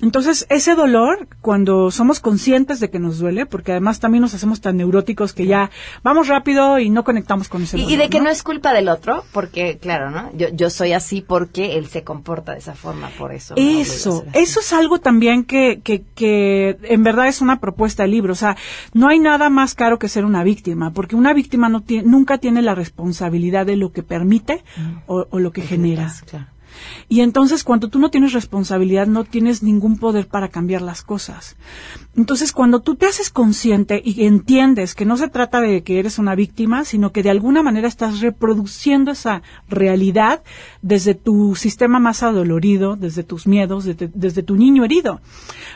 Entonces, 0.00 0.46
ese 0.48 0.76
dolor, 0.76 1.26
cuando 1.40 1.90
somos 1.90 2.20
conscientes 2.20 2.78
de 2.78 2.88
que 2.88 3.00
nos 3.00 3.18
duele, 3.18 3.46
porque 3.46 3.72
además 3.72 3.98
también 3.98 4.22
nos 4.22 4.32
hacemos 4.32 4.60
tan 4.60 4.76
neuróticos 4.76 5.32
que 5.32 5.46
ya 5.46 5.70
vamos 6.04 6.28
rápido 6.28 6.78
y 6.78 6.88
no 6.88 7.02
conectamos 7.02 7.48
con 7.48 7.62
ese 7.62 7.76
dolor. 7.76 7.92
Y 7.92 7.96
de 7.96 8.08
que 8.08 8.20
¿no? 8.20 8.30
es 8.30 8.42
culpa 8.44 8.72
del 8.72 8.88
otro, 8.88 9.24
porque, 9.32 9.78
claro, 9.78 10.10
¿no? 10.10 10.30
Yo, 10.34 10.48
yo 10.50 10.70
soy 10.70 10.92
así 10.92 11.20
porque 11.20 11.76
él 11.76 11.88
se 11.88 12.04
comporta 12.04 12.52
de 12.52 12.58
esa 12.58 12.74
forma, 12.74 13.10
por 13.18 13.32
eso. 13.32 13.54
Eso, 13.56 14.24
eso 14.34 14.60
es 14.60 14.72
algo 14.72 15.00
también 15.00 15.44
que, 15.44 15.80
que, 15.82 16.04
que 16.14 16.78
en 16.82 17.02
verdad 17.02 17.26
es 17.26 17.40
una 17.40 17.58
propuesta 17.58 18.04
de 18.04 18.08
libro. 18.10 18.32
O 18.32 18.36
sea, 18.36 18.56
no 18.92 19.08
hay 19.08 19.18
nada 19.18 19.50
más 19.50 19.74
caro 19.74 19.98
que 19.98 20.08
ser 20.08 20.24
una 20.24 20.44
víctima, 20.44 20.92
porque 20.92 21.16
una 21.16 21.32
víctima 21.32 21.68
no 21.68 21.82
tiene, 21.82 22.08
nunca 22.08 22.38
tiene 22.38 22.62
la 22.62 22.74
responsabilidad 22.74 23.66
de 23.66 23.76
lo 23.76 23.90
que 23.90 24.02
permite 24.02 24.62
mm. 24.76 24.96
o, 25.06 25.38
lo 25.38 25.50
que 25.50 25.62
genera. 25.62 26.12
Claro. 26.26 26.46
Y 27.08 27.20
entonces 27.20 27.64
cuando 27.64 27.88
tú 27.88 27.98
no 27.98 28.10
tienes 28.10 28.32
responsabilidad, 28.32 29.06
no 29.06 29.24
tienes 29.24 29.62
ningún 29.62 29.98
poder 29.98 30.28
para 30.28 30.48
cambiar 30.48 30.82
las 30.82 31.02
cosas. 31.02 31.56
Entonces 32.16 32.52
cuando 32.52 32.80
tú 32.80 32.96
te 32.96 33.06
haces 33.06 33.30
consciente 33.30 34.00
y 34.04 34.24
entiendes 34.24 34.94
que 34.94 35.04
no 35.04 35.16
se 35.16 35.28
trata 35.28 35.60
de 35.60 35.82
que 35.82 35.98
eres 35.98 36.18
una 36.18 36.34
víctima, 36.34 36.84
sino 36.84 37.12
que 37.12 37.22
de 37.22 37.30
alguna 37.30 37.62
manera 37.62 37.88
estás 37.88 38.20
reproduciendo 38.20 39.12
esa 39.12 39.42
realidad 39.68 40.42
desde 40.82 41.14
tu 41.14 41.54
sistema 41.54 41.98
más 41.98 42.22
adolorido, 42.22 42.96
desde 42.96 43.22
tus 43.22 43.46
miedos, 43.46 43.84
desde, 43.84 44.42
tu 44.42 44.56
niño 44.56 44.84
herido. 44.84 45.20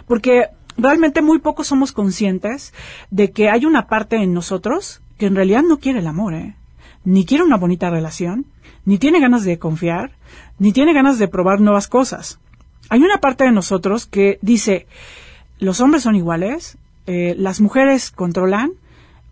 Porque 0.07 0.47
realmente 0.77 1.23
muy 1.23 1.38
pocos 1.38 1.67
somos 1.67 1.93
conscientes 1.93 2.73
de 3.11 3.31
que 3.31 3.51
hay 3.51 3.65
una 3.65 3.87
parte 3.87 4.17
en 4.17 4.33
nosotros 4.33 5.01
que 5.19 5.27
en 5.27 5.37
realidad 5.37 5.62
no 5.62 5.79
quiere 5.79 6.01
el 6.01 6.07
amor, 6.07 6.35
¿eh? 6.35 6.57
ni 7.05 7.25
quiere 7.25 7.45
una 7.45 7.57
bonita 7.57 7.91
relación, 7.91 8.47
ni 8.85 8.99
tiene 8.99 9.21
ganas 9.21 9.45
de 9.45 9.59
confiar, 9.59 10.13
ni 10.59 10.73
tiene 10.73 10.93
ganas 10.93 11.19
de 11.19 11.29
probar 11.29 11.61
nuevas 11.61 11.89
cosas. 11.89 12.39
Hay 12.89 13.01
una 13.01 13.19
parte 13.19 13.45
de 13.45 13.53
nosotros 13.53 14.07
que 14.07 14.39
dice, 14.43 14.87
los 15.59 15.81
hombres 15.81 16.03
son 16.03 16.17
iguales, 16.17 16.79
eh, 17.07 17.35
las 17.39 17.61
mujeres 17.61 18.11
controlan, 18.11 18.73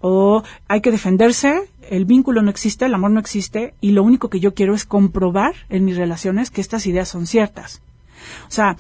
o 0.01 0.43
hay 0.67 0.81
que 0.81 0.91
defenderse, 0.91 1.69
el 1.91 2.05
vínculo 2.05 2.43
no 2.43 2.51
existe, 2.51 2.87
el 2.87 2.95
amor 2.95 3.11
no 3.11 3.21
existe, 3.21 3.75
y 3.81 3.91
lo 3.91 4.03
único 4.03 4.31
que 4.31 4.41
yo 4.41 4.55
quiero 4.55 4.75
es 4.75 4.85
comprobar 4.85 5.55
en 5.69 5.85
mis 5.85 5.97
relaciones 5.97 6.51
que 6.51 6.61
estas 6.61 6.87
ideas 6.87 7.09
son 7.09 7.27
ciertas. 7.27 7.83
O 8.49 8.51
sea, 8.51 8.77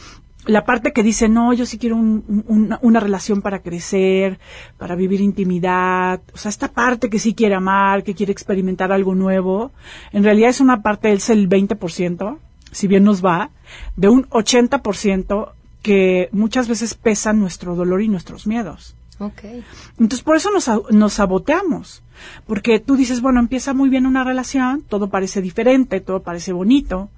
la 0.47 0.65
parte 0.65 0.93
que 0.93 1.03
dice, 1.03 1.29
no, 1.29 1.53
yo 1.53 1.67
sí 1.67 1.79
quiero 1.79 1.97
una 1.97 3.01
relación 3.01 3.43
para 3.43 3.61
crecer, 3.61 4.39
para 4.79 4.95
vivir 4.95 5.21
intimidad, 5.21 6.21
o 6.33 6.39
sea, 6.39 6.49
esta 6.49 6.69
parte 6.69 7.11
que 7.11 7.19
sí 7.19 7.35
quiere 7.35 7.55
amar, 7.55 8.03
que 8.05 8.15
quiere 8.15 8.33
experimentar 8.33 8.91
algo 8.91 9.15
nuevo, 9.15 9.73
en 10.13 10.25
realidad 10.25 10.51
es 10.51 10.61
una 10.61 10.83
parte, 10.83 11.13
es 11.13 11.29
el 11.31 11.49
20%, 11.49 12.39
si 12.73 12.87
bien 12.87 13.05
nos 13.05 13.25
va, 13.25 13.51
de 13.97 14.09
un 14.09 14.29
80% 14.31 15.53
que 15.83 16.29
muchas 16.33 16.69
veces 16.69 16.95
pesan 16.95 17.39
nuestro 17.39 17.75
dolor 17.75 18.03
y 18.03 18.09
nuestros 18.09 18.47
miedos. 18.47 18.97
Okay. 19.19 19.63
Entonces, 19.99 20.23
por 20.23 20.37
eso 20.37 20.51
nos, 20.51 20.71
nos 20.91 21.13
saboteamos. 21.13 22.03
Porque 22.47 22.81
tú 22.81 22.97
dices, 22.97 23.21
bueno, 23.21 23.41
empieza 23.41 23.75
muy 23.75 23.89
bien 23.91 24.07
una 24.07 24.25
relación, 24.25 24.83
todo 24.83 25.11
parece 25.11 25.43
diferente, 25.43 26.01
todo 26.01 26.23
parece 26.23 26.53
bonito, 26.53 27.11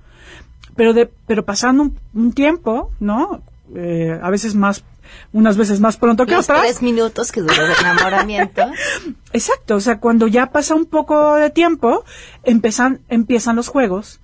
pero, 0.76 0.92
de, 0.92 1.10
pero 1.26 1.44
pasando 1.44 1.90
un, 2.14 2.32
tiempo, 2.32 2.90
¿no? 3.00 3.42
Eh, 3.74 4.18
a 4.20 4.30
veces 4.30 4.54
más, 4.54 4.84
unas 5.32 5.56
veces 5.56 5.80
más 5.80 5.96
pronto 5.96 6.26
que 6.26 6.32
Los 6.32 6.44
otras. 6.44 6.62
tres 6.62 6.82
minutos 6.82 7.32
que 7.32 7.40
duró 7.40 7.54
el 7.64 7.72
enamoramiento. 7.80 8.62
Exacto, 9.32 9.76
o 9.76 9.80
sea, 9.80 9.98
cuando 9.98 10.26
ya 10.26 10.50
pasa 10.50 10.74
un 10.74 10.86
poco 10.86 11.36
de 11.36 11.50
tiempo, 11.50 12.04
empiezan, 12.44 13.00
empiezan 13.08 13.56
los 13.56 13.68
juegos, 13.68 14.20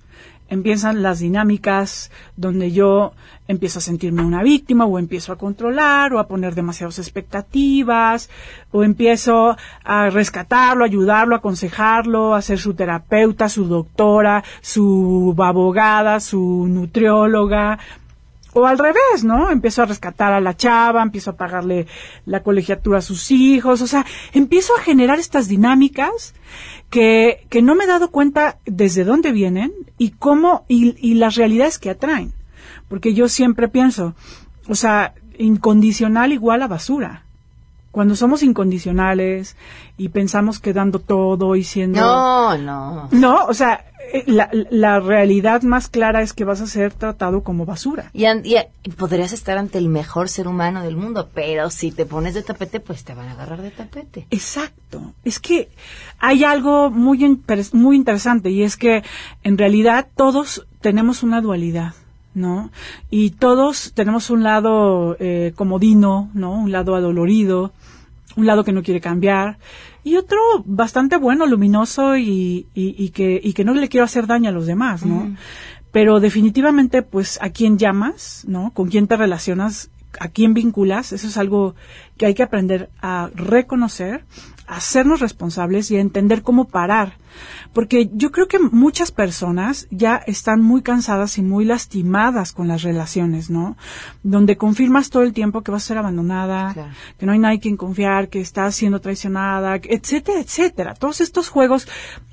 empiezan 0.49 1.01
las 1.03 1.19
dinámicas 1.19 2.11
donde 2.35 2.71
yo 2.71 3.13
empiezo 3.47 3.79
a 3.79 3.81
sentirme 3.81 4.23
una 4.23 4.43
víctima 4.43 4.85
o 4.85 4.99
empiezo 4.99 5.31
a 5.33 5.37
controlar 5.37 6.13
o 6.13 6.19
a 6.19 6.27
poner 6.27 6.53
demasiadas 6.53 6.99
expectativas 6.99 8.29
o 8.71 8.83
empiezo 8.83 9.57
a 9.83 10.09
rescatarlo, 10.09 10.85
ayudarlo, 10.85 11.35
aconsejarlo, 11.35 12.35
a 12.35 12.41
ser 12.41 12.59
su 12.59 12.73
terapeuta, 12.73 13.49
su 13.49 13.65
doctora, 13.65 14.43
su 14.61 15.35
abogada, 15.37 16.19
su 16.19 16.67
nutrióloga, 16.69 17.79
o 18.53 18.65
al 18.65 18.77
revés, 18.77 19.23
¿no? 19.23 19.49
Empiezo 19.51 19.83
a 19.83 19.85
rescatar 19.85 20.33
a 20.33 20.41
la 20.41 20.55
chava, 20.55 21.03
empiezo 21.03 21.31
a 21.31 21.37
pagarle 21.37 21.87
la 22.25 22.41
colegiatura 22.41 22.99
a 22.99 23.03
sus 23.03 23.31
hijos, 23.31 23.81
o 23.81 23.87
sea, 23.87 24.05
empiezo 24.33 24.75
a 24.75 24.81
generar 24.81 25.19
estas 25.19 25.47
dinámicas 25.47 26.33
que, 26.89 27.45
que 27.49 27.61
no 27.61 27.75
me 27.75 27.83
he 27.83 27.87
dado 27.87 28.11
cuenta 28.11 28.57
desde 28.65 29.03
dónde 29.03 29.31
vienen 29.31 29.71
y 29.97 30.11
cómo, 30.11 30.65
y, 30.67 30.95
y 30.99 31.15
las 31.15 31.35
realidades 31.35 31.77
que 31.77 31.91
atraen. 31.91 32.33
Porque 32.87 33.13
yo 33.13 33.29
siempre 33.29 33.67
pienso, 33.67 34.15
o 34.67 34.75
sea, 34.75 35.13
incondicional 35.37 36.33
igual 36.33 36.61
a 36.63 36.67
basura. 36.67 37.23
Cuando 37.91 38.15
somos 38.15 38.43
incondicionales 38.43 39.55
y 39.97 40.09
pensamos 40.09 40.59
que 40.59 40.73
dando 40.73 40.99
todo 40.99 41.55
y 41.55 41.63
siendo... 41.63 41.99
No, 41.99 42.57
no. 42.57 43.09
No, 43.11 43.45
o 43.45 43.53
sea, 43.53 43.85
la, 44.25 44.49
la 44.69 44.99
realidad 44.99 45.61
más 45.63 45.87
clara 45.87 46.21
es 46.21 46.33
que 46.33 46.43
vas 46.43 46.61
a 46.61 46.67
ser 46.67 46.93
tratado 46.93 47.43
como 47.43 47.65
basura. 47.65 48.09
Y, 48.13 48.25
y, 48.25 48.89
podrías 48.97 49.33
estar 49.33 49.57
ante 49.57 49.77
el 49.77 49.89
mejor 49.89 50.29
ser 50.29 50.47
humano 50.47 50.83
del 50.83 50.95
mundo, 50.95 51.29
pero 51.33 51.69
si 51.69 51.91
te 51.91 52.05
pones 52.05 52.33
de 52.33 52.43
tapete, 52.43 52.79
pues 52.79 53.03
te 53.03 53.13
van 53.13 53.27
a 53.27 53.31
agarrar 53.33 53.61
de 53.61 53.71
tapete. 53.71 54.27
Exacto. 54.31 55.13
Es 55.23 55.39
que 55.39 55.69
hay 56.19 56.43
algo 56.43 56.89
muy, 56.89 57.41
muy 57.73 57.95
interesante 57.95 58.49
y 58.49 58.63
es 58.63 58.77
que 58.77 59.03
en 59.43 59.57
realidad 59.57 60.07
todos 60.15 60.67
tenemos 60.81 61.23
una 61.23 61.41
dualidad. 61.41 61.93
¿no? 62.35 62.71
Y 63.09 63.31
todos 63.31 63.91
tenemos 63.95 64.29
un 64.29 64.43
lado 64.43 65.17
eh, 65.19 65.51
comodino, 65.55 66.29
¿no? 66.35 66.53
Un 66.53 66.71
lado 66.71 66.95
adolorido, 66.95 67.73
un 68.37 68.45
lado 68.45 68.63
que 68.63 68.71
no 68.71 68.83
quiere 68.83 69.01
cambiar 69.01 69.57
y 70.03 70.15
otro 70.15 70.39
bastante 70.65 71.17
bueno, 71.17 71.45
luminoso 71.45 72.17
y, 72.17 72.67
y, 72.73 72.95
y 72.97 73.09
que, 73.09 73.39
y 73.43 73.53
que 73.53 73.63
no 73.63 73.73
le 73.73 73.89
quiero 73.89 74.05
hacer 74.05 74.27
daño 74.27 74.49
a 74.49 74.53
los 74.53 74.65
demás, 74.65 75.05
¿no? 75.05 75.35
Pero 75.91 76.19
definitivamente, 76.19 77.01
pues, 77.01 77.39
a 77.41 77.49
quién 77.49 77.77
llamas, 77.77 78.45
¿no? 78.47 78.71
Con 78.71 78.89
quién 78.89 79.07
te 79.07 79.17
relacionas, 79.17 79.89
a 80.19 80.29
quién 80.29 80.53
vinculas, 80.53 81.11
eso 81.13 81.27
es 81.27 81.37
algo 81.37 81.75
que 82.17 82.25
hay 82.25 82.33
que 82.33 82.43
aprender 82.43 82.89
a 83.01 83.29
reconocer, 83.33 84.25
a 84.69 84.77
hacernos 84.77 85.19
responsables 85.19 85.89
y 85.91 85.97
a 85.97 86.01
entender 86.01 86.43
cómo 86.43 86.65
parar. 86.65 87.17
Porque 87.73 88.09
yo 88.13 88.31
creo 88.31 88.47
que 88.47 88.59
muchas 88.59 89.11
personas 89.11 89.87
ya 89.91 90.15
están 90.15 90.61
muy 90.61 90.81
cansadas 90.81 91.37
y 91.37 91.41
muy 91.43 91.63
lastimadas 91.65 92.51
con 92.53 92.67
las 92.67 92.81
relaciones, 92.83 93.49
¿no? 93.49 93.77
Donde 94.23 94.57
confirmas 94.57 95.09
todo 95.09 95.23
el 95.23 95.33
tiempo 95.33 95.61
que 95.61 95.71
vas 95.71 95.83
a 95.83 95.87
ser 95.87 95.97
abandonada, 95.97 96.73
Claro. 96.73 96.91
que 97.17 97.25
no 97.25 97.31
hay 97.31 97.39
nadie 97.39 97.59
quien 97.59 97.77
confiar, 97.77 98.29
que 98.29 98.41
estás 98.41 98.75
siendo 98.75 98.99
traicionada, 99.01 99.75
etcétera, 99.83 100.39
etcétera. 100.39 100.93
Todos 100.95 101.21
estos 101.21 101.49
juegos, 101.49 101.87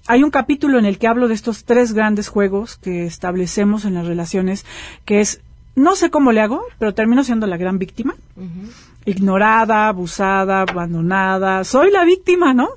hay 0.07 0.22
un 0.22 0.31
capítulo 0.31 0.79
en 0.79 0.87
el 0.87 0.99
que 0.99 1.09
hablo 1.09 1.29
de 1.29 1.35
estos 1.35 1.64
tres 1.64 1.92
grandes 1.92 2.29
juegos 2.29 2.77
que 2.77 3.07
establecemos 3.07 3.85
en 3.85 3.94
las 3.94 4.07
relaciones, 4.07 4.64
que 5.05 5.20
es, 5.20 5.40
no 5.75 5.94
sé 5.96 6.11
cómo 6.11 6.33
le 6.33 6.40
hago, 6.40 6.62
pero 6.79 6.94
termino 6.94 7.22
siendo 7.25 7.46
la 7.46 7.59
gran 7.59 7.79
víctima 7.79 8.14
ignorada, 9.06 9.88
abusada, 9.88 10.62
abandonada, 10.62 11.64
soy 11.64 11.90
la 11.90 12.04
víctima, 12.04 12.52
¿no? 12.54 12.68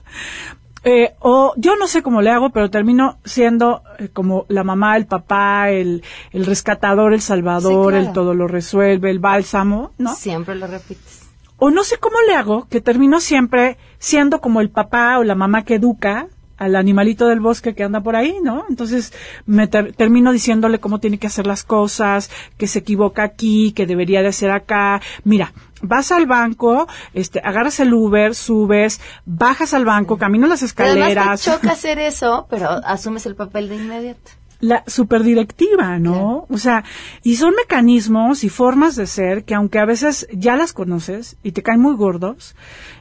Eh, 0.86 1.14
o 1.20 1.54
yo 1.58 1.76
no 1.76 1.88
sé 1.88 2.02
cómo 2.02 2.22
le 2.22 2.30
hago, 2.30 2.52
pero 2.52 2.70
termino 2.70 3.18
siendo 3.26 3.84
eh, 3.98 4.08
como 4.14 4.46
la 4.48 4.64
mamá, 4.64 4.96
el 4.96 5.08
papá, 5.08 5.70
el, 5.72 6.04
el 6.32 6.46
rescatador, 6.46 7.14
el 7.14 7.22
salvador, 7.22 7.92
Sí, 7.94 7.98
claro. 7.98 8.08
el 8.08 8.14
todo 8.14 8.34
lo 8.34 8.48
resuelve, 8.48 9.10
el 9.12 9.20
bálsamo, 9.20 9.92
¿no? 9.98 10.16
Siempre 10.16 10.56
lo 10.56 10.68
repites. 10.68 11.28
O 11.58 11.70
no 11.72 11.84
sé 11.84 11.98
cómo 11.98 12.16
le 12.26 12.34
hago, 12.36 12.68
que 12.70 12.80
termino 12.80 13.20
siempre 13.20 13.78
siendo 13.98 14.40
como 14.40 14.62
el 14.62 14.70
papá 14.70 15.20
o 15.20 15.26
la 15.26 15.36
mamá 15.36 15.66
que 15.66 15.76
educa 15.76 16.28
al 16.56 16.76
animalito 16.78 17.28
del 17.28 17.40
bosque 17.42 17.74
que 17.76 17.84
anda 17.84 18.02
por 18.02 18.16
ahí, 18.16 18.36
¿no? 18.42 18.66
Entonces 18.70 19.14
me 19.46 19.68
ter- 19.68 19.94
termino 19.94 20.32
diciéndole 20.32 20.80
cómo 20.80 21.00
tiene 21.00 21.18
que 21.18 21.28
hacer 21.28 21.46
las 21.48 21.64
cosas, 21.64 22.30
que 22.58 22.68
se 22.68 22.80
equivoca 22.80 23.24
aquí, 23.24 23.74
que 23.74 23.86
debería 23.86 24.22
de 24.22 24.28
hacer 24.30 24.52
acá. 24.52 25.02
Mira, 25.26 25.54
vas 25.82 26.12
al 26.12 26.26
banco, 26.26 26.88
este, 27.14 27.40
agarras 27.44 27.80
el 27.80 27.94
Uber, 27.94 28.36
subes, 28.36 29.00
bajas 29.26 29.74
al 29.74 29.86
banco, 29.86 30.18
caminas 30.18 30.50
las 30.50 30.74
Pero 30.74 30.90
además 30.92 31.10
escaleras. 31.10 31.42
te 31.44 31.52
choca 31.52 31.72
hacer 31.72 32.00
eso, 32.12 32.48
pero 32.50 32.70
asumes 32.86 33.26
el 33.26 33.36
papel 33.36 33.70
de 33.70 33.76
inmediato. 33.76 34.32
la 34.62 34.84
superdirectiva, 34.88 36.00
¿no? 36.00 36.46
O 36.50 36.58
sea, 36.58 36.84
y 37.24 37.36
son 37.38 37.54
mecanismos 37.56 38.44
y 38.44 38.50
formas 38.50 38.96
de 38.96 39.08
ser 39.08 39.46
que 39.46 39.56
aunque 39.56 39.80
a 39.80 39.86
veces 39.86 40.28
ya 40.34 40.56
las 40.58 40.74
conoces 40.74 41.38
y 41.44 41.52
te 41.54 41.64
caen 41.64 41.80
muy 41.80 41.96
gordos, 41.96 42.56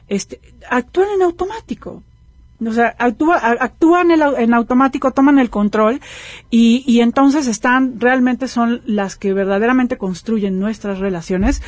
este, 0.07 0.39
actúan 0.69 1.09
en 1.15 1.21
automático. 1.21 2.03
O 2.65 2.73
sea, 2.73 2.93
actúa, 2.99 3.37
actúan 3.37 4.11
en, 4.11 4.19
au- 4.19 4.37
en 4.37 4.53
automático, 4.53 5.11
toman 5.11 5.39
el 5.39 5.49
control 5.49 6.01
y, 6.49 6.83
y 6.85 6.99
entonces 6.99 7.47
están, 7.47 8.01
realmente 8.01 8.49
son 8.49 8.81
las 8.85 9.15
que 9.15 9.31
verdaderamente 9.33 9.97
construyen 9.97 10.59
nuestras 10.59 10.99
relaciones 10.99 11.61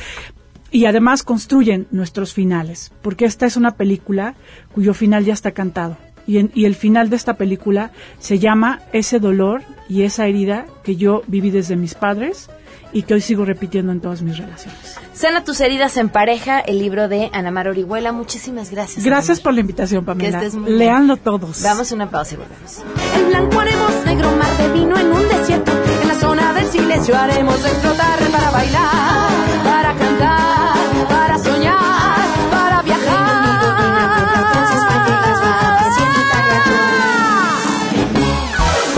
y 0.72 0.86
además 0.86 1.22
construyen 1.22 1.86
nuestros 1.92 2.32
finales, 2.32 2.90
porque 3.02 3.24
esta 3.26 3.46
es 3.46 3.56
una 3.56 3.76
película 3.76 4.34
cuyo 4.74 4.94
final 4.94 5.24
ya 5.24 5.34
está 5.34 5.52
cantado. 5.52 5.96
Y, 6.26 6.38
en- 6.38 6.50
y 6.54 6.64
el 6.64 6.74
final 6.74 7.10
de 7.10 7.16
esta 7.16 7.34
película 7.34 7.90
se 8.18 8.38
llama 8.38 8.80
Ese 8.92 9.18
dolor 9.20 9.62
y 9.88 10.02
esa 10.02 10.26
herida 10.26 10.66
que 10.84 10.96
yo 10.96 11.22
viví 11.26 11.50
desde 11.50 11.76
mis 11.76 11.94
padres 11.94 12.48
y 12.94 13.02
que 13.02 13.14
hoy 13.14 13.20
sigo 13.22 13.44
repitiendo 13.44 13.90
en 13.90 14.00
todas 14.00 14.22
mis 14.22 14.36
relaciones. 14.38 14.96
Sana 15.14 15.44
tus 15.44 15.60
heridas 15.60 15.96
en 15.96 16.10
pareja, 16.10 16.60
el 16.60 16.78
libro 16.78 17.08
de 17.08 17.28
Ana 17.32 17.50
Mar 17.50 17.66
Orihuela. 17.68 18.12
Muchísimas 18.12 18.70
gracias. 18.70 19.04
Gracias 19.04 19.40
por 19.40 19.52
la 19.54 19.60
invitación, 19.60 20.04
Pamela. 20.04 20.38
estés 20.38 20.54
muy 20.54 20.66
bien. 20.66 20.78
Leanlo 20.78 21.16
todos. 21.16 21.62
Damos 21.62 21.90
una 21.90 22.08
pausa 22.10 22.34
y 22.34 22.36
volvemos. 22.38 22.82
En 23.18 23.28
blanco 23.28 23.58
haremos 23.60 24.04
negro 24.06 24.30
mar 24.36 24.56
de 24.58 24.72
vino 24.78 24.96
en 24.98 25.06
un 25.10 25.28
desierto. 25.28 25.72
En 26.02 26.08
la 26.08 26.14
zona 26.14 26.52
del 26.52 26.66
silencio 26.66 27.16
haremos 27.16 27.56
explotar 27.64 28.18
para 28.30 28.50
bailar, 28.50 29.30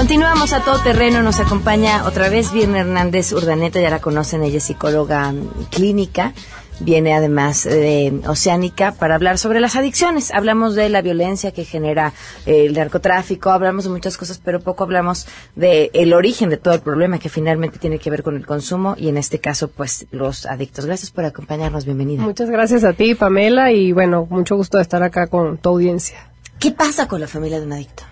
Continuamos 0.00 0.54
a 0.54 0.64
todo 0.64 0.82
terreno, 0.82 1.22
nos 1.22 1.40
acompaña 1.40 2.06
otra 2.06 2.30
vez 2.30 2.54
Virna 2.54 2.80
Hernández 2.80 3.34
Urdaneta, 3.34 3.82
ya 3.82 3.90
la 3.90 3.98
conocen, 3.98 4.42
ella 4.42 4.56
es 4.56 4.64
psicóloga 4.64 5.30
mm, 5.30 5.66
clínica, 5.70 6.32
viene 6.80 7.12
además 7.12 7.64
de 7.64 8.18
Oceánica 8.26 8.92
para 8.92 9.16
hablar 9.16 9.36
sobre 9.36 9.60
las 9.60 9.76
adicciones. 9.76 10.30
Hablamos 10.30 10.74
de 10.74 10.88
la 10.88 11.02
violencia 11.02 11.52
que 11.52 11.66
genera 11.66 12.14
eh, 12.46 12.64
el 12.64 12.72
narcotráfico, 12.72 13.50
hablamos 13.50 13.84
de 13.84 13.90
muchas 13.90 14.16
cosas, 14.16 14.40
pero 14.42 14.60
poco 14.60 14.84
hablamos 14.84 15.26
de 15.54 15.90
el 15.92 16.14
origen 16.14 16.48
de 16.48 16.56
todo 16.56 16.72
el 16.72 16.80
problema 16.80 17.18
que 17.18 17.28
finalmente 17.28 17.78
tiene 17.78 17.98
que 17.98 18.08
ver 18.08 18.22
con 18.22 18.36
el 18.36 18.46
consumo 18.46 18.94
y 18.96 19.10
en 19.10 19.18
este 19.18 19.38
caso 19.38 19.68
pues 19.68 20.06
los 20.12 20.46
adictos. 20.46 20.86
Gracias 20.86 21.10
por 21.10 21.26
acompañarnos, 21.26 21.84
bienvenida. 21.84 22.22
Muchas 22.22 22.48
gracias 22.48 22.84
a 22.84 22.94
ti, 22.94 23.14
Pamela, 23.14 23.70
y 23.70 23.92
bueno, 23.92 24.26
mucho 24.30 24.56
gusto 24.56 24.78
de 24.78 24.82
estar 24.82 25.02
acá 25.02 25.26
con 25.26 25.58
tu 25.58 25.68
audiencia. 25.68 26.30
¿Qué 26.58 26.70
pasa 26.70 27.06
con 27.06 27.20
la 27.20 27.26
familia 27.26 27.60
de 27.60 27.66
un 27.66 27.74
adicto? 27.74 28.04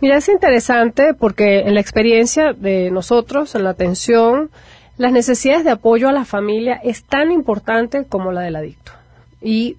Mira, 0.00 0.16
es 0.16 0.28
interesante 0.28 1.14
porque 1.14 1.60
en 1.60 1.74
la 1.74 1.80
experiencia 1.80 2.52
de 2.52 2.90
nosotros, 2.90 3.54
en 3.54 3.64
la 3.64 3.70
atención, 3.70 4.50
las 4.96 5.12
necesidades 5.12 5.64
de 5.64 5.70
apoyo 5.70 6.08
a 6.08 6.12
la 6.12 6.24
familia 6.24 6.80
es 6.82 7.04
tan 7.04 7.30
importante 7.32 8.04
como 8.04 8.32
la 8.32 8.42
del 8.42 8.56
adicto. 8.56 8.92
Y 9.40 9.76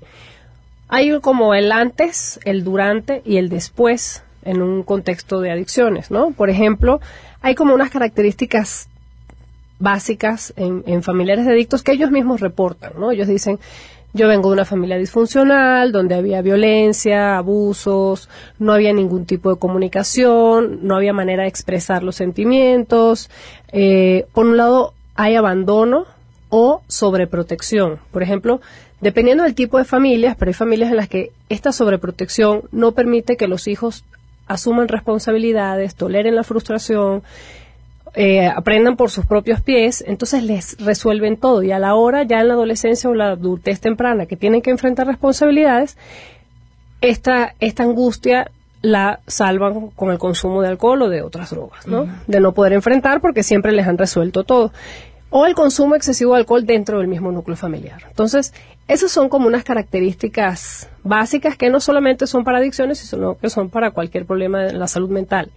hay 0.88 1.19
como 1.19 1.54
el 1.54 1.71
antes, 1.71 2.39
el 2.45 2.63
durante 2.63 3.21
y 3.25 3.38
el 3.38 3.49
después 3.49 4.23
en 4.43 4.62
un 4.62 4.84
contexto 4.84 5.41
de 5.41 5.51
adicciones, 5.51 6.12
¿no? 6.12 6.32
Por 6.32 6.49
ejemplo, 6.49 6.99
hay 7.41 7.56
como 7.56 7.73
unas 7.73 7.89
características 7.89 8.89
básicas 9.80 10.54
en, 10.56 10.84
en 10.88 11.04
familiares 11.04 11.45
de 11.45 11.51
adictos 11.51 11.84
que 11.84 11.91
ellos 11.91 12.12
mismos 12.12 12.41
reportan, 12.41 12.93
¿no? 12.97 13.12
Ellos 13.12 13.28
dicen, 13.28 13.60
yo 14.15 14.30
vengo 14.30 14.49
de 14.49 14.54
una 14.54 14.63
familia 14.65 14.97
disfuncional, 14.97 15.91
donde 15.91 16.15
había 16.15 16.41
violencia, 16.41 17.38
abusos, 17.38 18.30
no 18.60 18.71
había 18.71 18.93
ningún 18.93 19.25
tipo 19.25 19.54
de 19.54 19.60
comunicación, 19.60 20.80
no 20.84 20.95
había 20.95 21.12
manera 21.12 21.43
de 21.43 21.49
expresar 21.49 22.01
los 22.01 22.15
sentimientos. 22.15 23.30
Eh, 23.73 24.25
por 24.32 24.45
un 24.45 24.56
lado, 24.56 24.93
hay 25.15 25.36
abandono 25.36 26.06
o 26.47 26.82
sobreprotección. 26.88 27.99
Por 28.12 28.23
ejemplo, 28.23 28.62
dependiendo 29.01 29.43
del 29.43 29.54
tipo 29.54 29.78
de 29.80 29.84
familias, 29.84 30.38
pero 30.39 30.47
hay 30.47 30.54
familias 30.54 30.91
en 30.91 30.95
las 30.97 31.10
que 31.10 31.32
esta 31.49 31.73
sobreprotección 31.73 32.63
no 32.71 32.93
permite 32.93 33.36
que 33.36 33.49
los 33.49 33.67
hijos 33.67 34.06
asuman 34.47 34.88
responsabilidades, 34.88 35.95
toleren 35.95 36.36
la 36.36 36.43
frustración, 36.43 37.21
eh, 38.15 38.47
aprendan 38.47 38.95
por 38.95 39.12
sus 39.12 39.25
propios 39.25 39.62
pies, 39.62 40.04
entonces 40.08 40.41
les 40.41 40.78
resuelven 40.80 41.36
todo 41.36 41.63
y 41.63 41.71
a 41.71 41.80
la 41.80 41.95
hora, 41.95 42.23
ya 42.23 42.39
en 42.39 42.47
la 42.47 42.54
adolescencia 42.54 43.10
o 43.10 43.13
la 43.13 43.32
adultez 43.32 43.82
temprana, 43.82 44.25
que 44.25 44.38
tienen 44.38 44.62
que 44.62 44.71
enfrentar 44.71 45.06
responsabilidades, 45.06 45.97
esta, 47.01 47.56
esta 47.60 47.84
angustia 47.84 48.51
la 48.82 49.19
salvan 49.28 49.89
con 49.89 50.12
el 50.12 50.17
consumo 50.17 50.62
de 50.62 50.69
alcohol 50.69 51.01
o 51.01 51.10
de 51.10 51.23
otras 51.23 51.49
drogas, 51.49 51.88
¿no? 51.88 52.08
De 52.28 52.39
no 52.39 52.54
poder 52.54 52.71
enfrentar 52.71 53.19
porque 53.19 53.43
siempre 53.43 53.73
les 53.73 53.86
han 53.86 53.97
resuelto 53.97 54.43
todo. 54.43 54.71
O 55.30 55.45
el 55.45 55.56
consumo 55.56 55.95
excesivo 55.95 56.34
de 56.34 56.39
alcohol 56.39 56.65
dentro 56.65 56.99
del 56.99 57.08
mismo 57.08 57.32
núcleo 57.32 57.58
familiar. 57.58 58.04
Entonces, 58.08 58.54
esas 58.88 59.12
son 59.12 59.28
como 59.28 59.47
unas 59.47 59.63
características 59.63 60.88
básicas 61.04 61.58
que 61.58 61.69
no 61.69 61.80
solamente 61.82 62.28
son 62.28 62.43
para 62.43 62.60
adicciones, 62.60 62.99
sino 62.99 63.38
que 63.38 63.49
son 63.49 63.69
para 63.69 63.91
cualquier 63.91 64.25
problema 64.25 64.62
de 64.62 64.73
la 64.73 64.88
salud 64.88 65.10
mental 65.10 65.51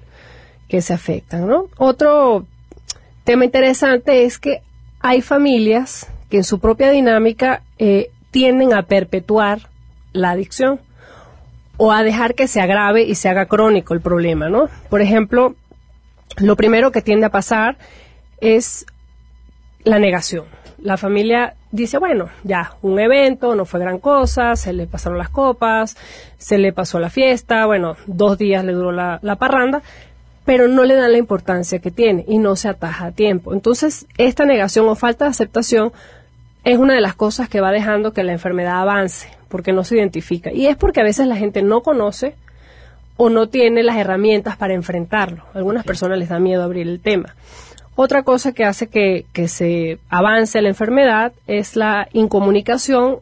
que 0.68 0.82
se 0.82 0.94
afectan, 0.94 1.46
¿no? 1.46 1.66
Otro 1.78 2.46
tema 3.24 3.44
interesante 3.44 4.24
es 4.24 4.38
que 4.38 4.62
hay 5.00 5.22
familias 5.22 6.10
que 6.30 6.38
en 6.38 6.44
su 6.44 6.60
propia 6.60 6.90
dinámica 6.90 7.62
eh, 7.78 8.10
tienden 8.30 8.74
a 8.74 8.82
perpetuar 8.82 9.68
la 10.12 10.30
adicción 10.30 10.80
o 11.76 11.92
a 11.92 12.02
dejar 12.02 12.34
que 12.34 12.48
se 12.48 12.60
agrave 12.60 13.02
y 13.02 13.14
se 13.14 13.28
haga 13.28 13.46
crónico 13.46 13.94
el 13.94 14.00
problema, 14.00 14.48
¿no? 14.48 14.68
Por 14.90 15.00
ejemplo, 15.00 15.54
lo 16.36 16.56
primero 16.56 16.92
que 16.92 17.02
tiende 17.02 17.26
a 17.26 17.30
pasar 17.30 17.78
es 18.40 18.84
la 19.84 19.98
negación. 19.98 20.46
La 20.78 20.96
familia 20.96 21.54
dice, 21.70 21.98
bueno, 21.98 22.28
ya, 22.44 22.74
un 22.82 22.98
evento, 22.98 23.54
no 23.54 23.64
fue 23.64 23.80
gran 23.80 23.98
cosa, 23.98 24.56
se 24.56 24.72
le 24.72 24.86
pasaron 24.86 25.18
las 25.18 25.28
copas, 25.28 25.96
se 26.36 26.58
le 26.58 26.72
pasó 26.72 26.98
la 26.98 27.10
fiesta, 27.10 27.66
bueno, 27.66 27.96
dos 28.06 28.38
días 28.38 28.64
le 28.64 28.72
duró 28.72 28.92
la, 28.92 29.18
la 29.22 29.36
parranda, 29.36 29.82
pero 30.48 30.66
no 30.66 30.86
le 30.86 30.94
dan 30.94 31.12
la 31.12 31.18
importancia 31.18 31.78
que 31.78 31.90
tiene 31.90 32.24
y 32.26 32.38
no 32.38 32.56
se 32.56 32.70
ataja 32.70 33.04
a 33.04 33.12
tiempo. 33.12 33.52
Entonces, 33.52 34.06
esta 34.16 34.46
negación 34.46 34.88
o 34.88 34.94
falta 34.94 35.26
de 35.26 35.32
aceptación 35.32 35.92
es 36.64 36.78
una 36.78 36.94
de 36.94 37.02
las 37.02 37.14
cosas 37.14 37.50
que 37.50 37.60
va 37.60 37.70
dejando 37.70 38.14
que 38.14 38.24
la 38.24 38.32
enfermedad 38.32 38.80
avance, 38.80 39.28
porque 39.50 39.74
no 39.74 39.84
se 39.84 39.98
identifica. 39.98 40.50
Y 40.50 40.66
es 40.66 40.78
porque 40.78 41.02
a 41.02 41.04
veces 41.04 41.26
la 41.26 41.36
gente 41.36 41.60
no 41.60 41.82
conoce 41.82 42.34
o 43.18 43.28
no 43.28 43.50
tiene 43.50 43.82
las 43.82 43.98
herramientas 43.98 44.56
para 44.56 44.72
enfrentarlo. 44.72 45.44
A 45.52 45.58
algunas 45.58 45.84
personas 45.84 46.18
les 46.18 46.30
da 46.30 46.38
miedo 46.38 46.62
abrir 46.62 46.88
el 46.88 47.00
tema. 47.00 47.34
Otra 47.94 48.22
cosa 48.22 48.52
que 48.52 48.64
hace 48.64 48.86
que, 48.86 49.26
que 49.34 49.48
se 49.48 49.98
avance 50.08 50.62
la 50.62 50.70
enfermedad 50.70 51.34
es 51.46 51.76
la 51.76 52.08
incomunicación 52.14 53.18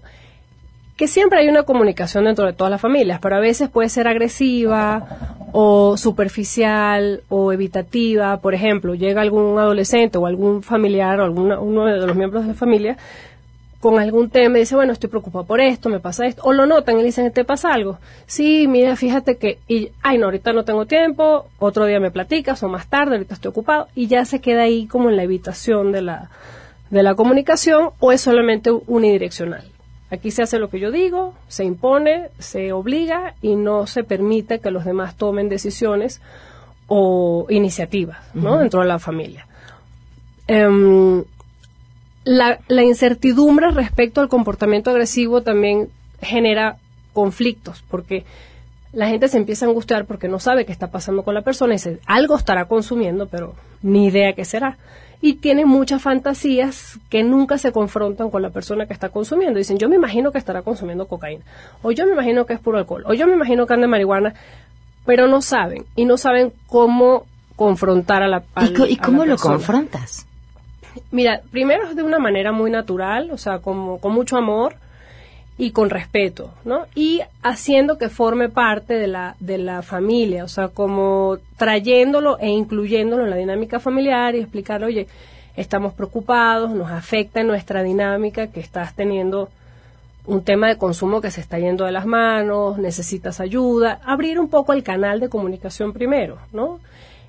que 0.97 1.09
siempre 1.09 1.41
hay 1.41 1.49
una 1.49 1.65
comunicación 1.65 2.25
dentro 2.25 2.47
de 2.47 2.53
todas 2.53 2.71
las 2.71 2.81
familias, 2.81 3.19
pero 3.21 3.37
a 3.37 3.41
veces 3.41 3.69
puede 3.69 3.89
ser 3.89 4.09
agresiva 4.09 5.37
o 5.59 5.97
superficial 5.97 7.23
o 7.31 7.51
evitativa. 7.51 8.37
Por 8.43 8.53
ejemplo, 8.53 8.95
llega 8.95 9.23
algún 9.23 9.59
adolescente 9.59 10.19
o 10.19 10.27
algún 10.27 10.63
familiar 10.63 11.19
o 11.19 11.25
alguno, 11.25 11.63
uno 11.63 11.87
de 11.87 11.97
los 12.07 12.15
miembros 12.15 12.43
de 12.43 12.49
la 12.49 12.55
familia 12.55 12.99
con 13.81 13.99
algún 13.99 14.29
tema 14.29 14.59
y 14.59 14.61
dice, 14.61 14.75
bueno, 14.75 14.93
estoy 14.93 15.09
preocupado 15.09 15.47
por 15.47 15.63
esto, 15.63 15.89
me 15.89 15.99
pasa 15.99 16.27
esto, 16.27 16.43
o 16.45 16.53
lo 16.53 16.67
notan 16.67 17.01
y 17.01 17.03
dicen, 17.03 17.33
¿te 17.33 17.45
pasa 17.45 17.73
algo? 17.73 17.99
Sí, 18.27 18.67
mira, 18.69 18.97
fíjate 18.97 19.39
que, 19.39 19.59
y, 19.67 19.93
ay, 20.03 20.19
no, 20.19 20.27
ahorita 20.27 20.53
no 20.53 20.65
tengo 20.65 20.85
tiempo, 20.85 21.47
otro 21.59 21.87
día 21.87 22.01
me 22.01 22.11
platicas 22.11 22.63
o 22.63 22.69
más 22.69 22.89
tarde, 22.89 23.13
ahorita 23.13 23.35
estoy 23.35 23.51
ocupado, 23.51 23.89
y 23.95 24.09
ya 24.09 24.27
se 24.27 24.41
queda 24.41 24.63
ahí 24.63 24.87
como 24.87 25.09
en 25.09 25.17
la 25.17 25.23
evitación 25.23 25.93
de 25.93 26.03
la, 26.03 26.31
de 26.91 27.03
la 27.03 27.15
comunicación 27.15 27.91
o 27.99 28.13
es 28.13 28.21
solamente 28.21 28.71
unidireccional. 28.71 29.65
Aquí 30.11 30.31
se 30.31 30.43
hace 30.43 30.59
lo 30.59 30.71
que 30.71 30.79
yo 30.79 30.93
digo, 30.93 31.35
se 31.49 31.65
impone, 31.65 32.29
se 32.39 32.73
obliga 32.73 33.35
y 33.43 33.57
no 33.57 33.87
se 33.87 34.05
permite 34.05 34.61
que 34.61 34.71
los 34.71 34.85
demás 34.85 35.17
tomen 35.17 35.49
decisiones 35.49 36.21
o 36.87 37.47
iniciativas 37.51 38.19
¿no? 38.33 38.59
dentro 38.59 38.81
de 38.81 38.87
la 38.87 39.01
familia. 39.01 39.47
Em, 40.47 41.25
la, 42.23 42.61
la, 42.69 42.85
incertidumbre 42.85 43.73
respecto 43.73 44.21
al 44.21 44.29
comportamiento 44.29 44.91
agresivo 44.91 45.43
también 45.43 45.89
genera 46.23 46.77
conflictos, 47.13 47.83
porque 47.91 48.25
la 48.93 49.09
gente 49.09 49.27
se 49.27 49.39
empieza 49.39 49.67
a 49.67 49.69
angustiar 49.69 50.07
porque 50.07 50.29
no 50.29 50.39
sabe 50.39 50.65
qué 50.65 50.73
está 50.73 50.93
pasando 50.93 51.25
con 51.25 51.35
la 51.35 51.43
persona 51.43 51.75
y 51.75 51.79
dice, 51.79 51.99
algo 52.07 52.37
estará 52.37 52.67
consumiendo, 52.67 53.27
pero 53.27 53.55
ni 53.83 54.07
idea 54.07 54.35
qué 54.35 54.45
será 54.45 54.79
y 55.27 55.35
tienen 55.35 55.67
muchas 55.67 56.01
fantasías 56.03 57.01
que 57.09 57.25
nunca 57.25 57.59
se 57.59 57.73
confrontan 57.73 58.31
con 58.31 58.43
la 58.43 58.51
persona 58.51 58.87
que 58.87 58.93
está 58.93 59.09
consumiendo. 59.09 59.59
Dicen, 59.59 59.77
yo 59.77 59.89
me 59.89 59.97
imagino 59.97 60.31
que 60.31 60.39
estará 60.39 60.63
consumiendo 60.63 61.09
cocaína, 61.09 61.43
o 61.83 61.91
yo 61.91 62.07
me 62.07 62.13
imagino 62.13 62.47
que 62.47 62.53
es 62.53 62.61
puro 62.61 62.79
alcohol, 62.79 63.03
o 63.09 63.13
yo 63.13 63.27
me 63.27 63.33
imagino 63.33 63.67
que 63.67 63.75
anda 63.75 63.89
marihuana, 63.89 64.35
pero 65.05 65.27
no 65.27 65.43
saben, 65.43 65.85
y 65.97 66.05
no 66.05 66.17
saben 66.17 66.53
cómo 66.69 67.27
confrontar 67.57 68.23
a 68.23 68.29
la 68.29 68.45
¿Y, 68.61 68.93
¿y 68.93 68.97
cómo 68.99 69.25
lo 69.25 69.37
confrontas? 69.37 70.29
Mira, 71.11 71.41
primero 71.51 71.89
es 71.89 71.97
de 71.97 72.05
una 72.05 72.21
manera 72.21 72.53
muy 72.53 72.71
natural, 72.71 73.33
o 73.33 73.37
sea, 73.37 73.59
como, 73.59 73.99
con 73.99 74.13
mucho 74.13 74.37
amor, 74.37 74.77
y 75.59 75.71
con 75.71 75.89
respeto, 75.89 76.51
¿no? 76.65 76.87
Y 76.95 77.23
haciendo 77.43 77.97
que 77.97 78.11
forme 78.11 78.49
parte 78.49 78.95
de 78.95 79.07
la, 79.07 79.37
de 79.41 79.57
la 79.59 79.83
familia, 79.83 80.45
o 80.45 80.49
sea, 80.49 80.69
como 80.69 81.39
trayéndolo 81.57 82.39
e 82.39 82.49
incluyéndolo 82.49 83.25
en 83.25 83.31
la 83.31 83.37
dinámica 83.37 83.81
familiar 83.81 84.35
y 84.35 84.41
explicarle, 84.41 84.87
oye, 84.87 85.07
estamos 85.57 85.95
preocupados, 85.95 86.71
nos 86.73 86.91
afecta 86.91 87.41
en 87.41 87.47
nuestra 87.47 87.83
dinámica 87.83 88.49
que 88.49 88.61
estás 88.61 88.95
teniendo 88.95 89.49
un 90.27 90.43
tema 90.43 90.69
de 90.69 90.77
consumo 90.77 91.21
que 91.21 91.31
se 91.31 91.41
está 91.41 91.59
yendo 91.59 91.85
de 91.87 91.93
las 91.93 92.05
manos, 92.05 92.79
necesitas 92.79 93.41
ayuda, 93.41 94.01
abrir 94.05 94.39
un 94.39 94.49
poco 94.49 94.75
el 94.75 94.83
canal 94.83 95.21
de 95.21 95.31
comunicación 95.31 95.93
primero, 95.93 96.37
¿no? 96.53 96.81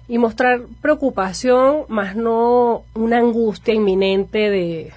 Y 0.09 0.17
mostrar 0.17 0.61
preocupación, 0.81 1.83
más 1.89 2.15
no 2.15 2.83
una 2.95 3.19
angustia 3.19 3.73
inminente 3.73 4.49
de, 4.49 4.91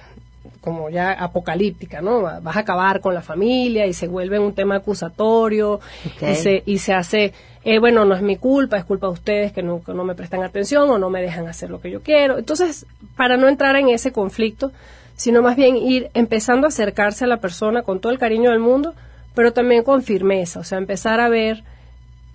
como 0.61 0.89
ya 0.91 1.11
apocalíptica, 1.11 2.01
¿no? 2.01 2.21
Vas 2.21 2.55
a 2.55 2.59
acabar 2.59 3.01
con 3.01 3.15
la 3.15 3.21
familia 3.21 3.87
y 3.87 3.93
se 3.93 4.07
vuelve 4.07 4.39
un 4.39 4.53
tema 4.53 4.75
acusatorio 4.75 5.79
y, 6.21 6.35
se, 6.35 6.61
y 6.65 6.77
se 6.77 6.93
hace, 6.93 7.33
eh, 7.63 7.79
bueno, 7.79 8.05
no 8.05 8.13
es 8.13 8.21
mi 8.21 8.37
culpa, 8.37 8.77
es 8.77 8.85
culpa 8.85 9.07
de 9.07 9.13
ustedes 9.13 9.51
que 9.51 9.63
no, 9.63 9.81
no 9.87 10.03
me 10.03 10.13
prestan 10.13 10.43
atención 10.43 10.89
o 10.89 10.99
no 10.99 11.09
me 11.09 11.21
dejan 11.21 11.47
hacer 11.47 11.71
lo 11.71 11.81
que 11.81 11.89
yo 11.89 12.01
quiero. 12.01 12.37
Entonces, 12.37 12.85
para 13.17 13.37
no 13.37 13.47
entrar 13.47 13.75
en 13.75 13.89
ese 13.89 14.11
conflicto, 14.11 14.71
sino 15.15 15.41
más 15.41 15.55
bien 15.55 15.77
ir 15.77 16.11
empezando 16.13 16.67
a 16.67 16.69
acercarse 16.69 17.25
a 17.25 17.27
la 17.27 17.37
persona 17.37 17.81
con 17.81 17.99
todo 17.99 18.11
el 18.11 18.19
cariño 18.19 18.51
del 18.51 18.59
mundo, 18.59 18.93
pero 19.33 19.53
también 19.53 19.83
con 19.83 20.03
firmeza, 20.03 20.59
o 20.59 20.63
sea, 20.63 20.77
empezar 20.77 21.19
a 21.19 21.29
ver 21.29 21.63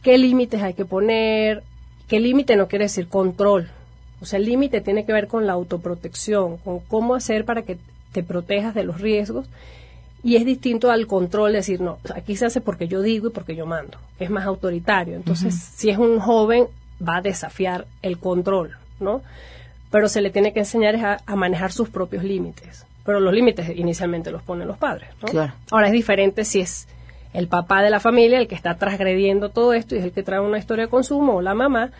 qué 0.02 0.18
límites 0.18 0.62
hay 0.62 0.74
que 0.74 0.84
poner, 0.84 1.62
qué 2.08 2.18
límite 2.18 2.56
no 2.56 2.66
quiere 2.66 2.86
decir 2.86 3.08
control, 3.08 3.68
o 4.20 4.24
sea, 4.24 4.38
el 4.38 4.46
límite 4.46 4.80
tiene 4.80 5.04
que 5.04 5.12
ver 5.12 5.28
con 5.28 5.46
la 5.46 5.52
autoprotección, 5.52 6.56
con 6.58 6.80
cómo 6.80 7.14
hacer 7.14 7.44
para 7.44 7.62
que 7.62 7.78
te 8.16 8.22
protejas 8.22 8.74
de 8.74 8.82
los 8.82 9.02
riesgos 9.02 9.46
y 10.24 10.36
es 10.36 10.46
distinto 10.46 10.90
al 10.90 11.06
control, 11.06 11.52
decir, 11.52 11.82
no, 11.82 11.98
aquí 12.14 12.34
se 12.34 12.46
hace 12.46 12.62
porque 12.62 12.88
yo 12.88 13.02
digo 13.02 13.28
y 13.28 13.30
porque 13.30 13.54
yo 13.54 13.66
mando, 13.66 13.98
es 14.18 14.30
más 14.30 14.46
autoritario. 14.46 15.16
Entonces, 15.16 15.54
si 15.54 15.90
es 15.90 15.98
un 15.98 16.18
joven, 16.18 16.66
va 17.06 17.18
a 17.18 17.20
desafiar 17.20 17.86
el 18.00 18.16
control, 18.16 18.78
¿no? 19.00 19.20
Pero 19.90 20.08
se 20.08 20.22
le 20.22 20.30
tiene 20.30 20.54
que 20.54 20.60
enseñar 20.60 21.20
a, 21.26 21.36
manejar 21.36 21.72
sus 21.72 21.90
propios 21.90 22.24
límites. 22.24 22.86
Pero 23.04 23.20
los 23.20 23.34
límites 23.34 23.68
inicialmente 23.76 24.30
los 24.30 24.42
ponen 24.42 24.66
los 24.66 24.78
padres, 24.78 25.10
¿no? 25.20 25.52
Ahora 25.70 25.88
es 25.88 25.92
diferente 25.92 26.46
si 26.46 26.60
es 26.60 26.88
el 27.34 27.48
papá 27.48 27.82
de 27.82 27.90
la 27.90 28.00
familia 28.00 28.38
el 28.38 28.48
que 28.48 28.54
está 28.54 28.78
transgrediendo 28.78 29.50
todo 29.50 29.74
esto 29.74 29.94
y 29.94 29.98
es 29.98 30.04
el 30.04 30.12
que 30.12 30.22
trae 30.22 30.40
una 30.40 30.56
historia 30.56 30.86
de 30.86 30.90
consumo 30.90 31.34
o 31.34 31.42
la 31.42 31.52
mamá, 31.52 31.90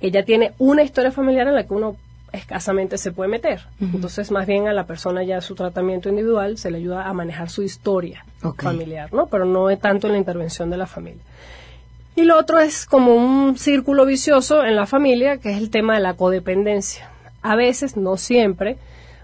ella 0.00 0.24
tiene 0.24 0.54
una 0.56 0.82
historia 0.82 1.12
familiar 1.12 1.46
en 1.48 1.54
la 1.54 1.64
que 1.64 1.74
uno 1.74 1.96
escasamente 2.32 2.98
se 2.98 3.12
puede 3.12 3.30
meter. 3.30 3.62
Entonces, 3.80 4.30
más 4.30 4.46
bien 4.46 4.68
a 4.68 4.72
la 4.72 4.86
persona 4.86 5.22
ya 5.22 5.40
su 5.40 5.54
tratamiento 5.54 6.08
individual 6.08 6.58
se 6.58 6.70
le 6.70 6.78
ayuda 6.78 7.08
a 7.08 7.12
manejar 7.12 7.48
su 7.50 7.62
historia 7.62 8.24
familiar, 8.58 9.12
¿no? 9.12 9.26
Pero 9.26 9.44
no 9.44 9.70
es 9.70 9.80
tanto 9.80 10.06
en 10.06 10.14
la 10.14 10.18
intervención 10.18 10.70
de 10.70 10.76
la 10.76 10.86
familia. 10.86 11.22
Y 12.14 12.24
lo 12.24 12.38
otro 12.38 12.58
es 12.58 12.86
como 12.86 13.14
un 13.14 13.58
círculo 13.58 14.06
vicioso 14.06 14.64
en 14.64 14.74
la 14.74 14.86
familia, 14.86 15.36
que 15.36 15.50
es 15.50 15.58
el 15.58 15.70
tema 15.70 15.94
de 15.94 16.00
la 16.00 16.14
codependencia. 16.14 17.10
A 17.42 17.56
veces, 17.56 17.96
no 17.96 18.16
siempre, 18.16 18.78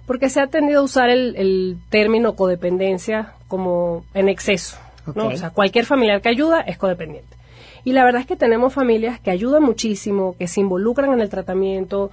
porque 0.07 0.29
se 0.29 0.41
ha 0.41 0.47
tendido 0.49 0.81
a 0.81 0.85
usar 0.85 1.09
el, 1.09 1.79
término 1.89 2.35
codependencia 2.37 3.33
como 3.49 4.05
en 4.13 4.29
exceso. 4.29 4.77
¿no? 5.15 5.29
O 5.29 5.37
sea, 5.37 5.51
cualquier 5.51 5.87
familiar 5.87 6.21
que 6.21 6.29
ayuda 6.29 6.61
es 6.61 6.77
codependiente. 6.77 7.37
Y 7.85 7.93
la 7.93 8.05
verdad 8.05 8.21
es 8.21 8.27
que 8.27 8.37
tenemos 8.37 8.73
familias 8.73 9.19
que 9.19 9.31
ayudan 9.31 9.63
muchísimo, 9.63 10.37
que 10.39 10.47
se 10.47 10.61
involucran 10.61 11.13
en 11.13 11.21
el 11.21 11.29
tratamiento, 11.29 12.11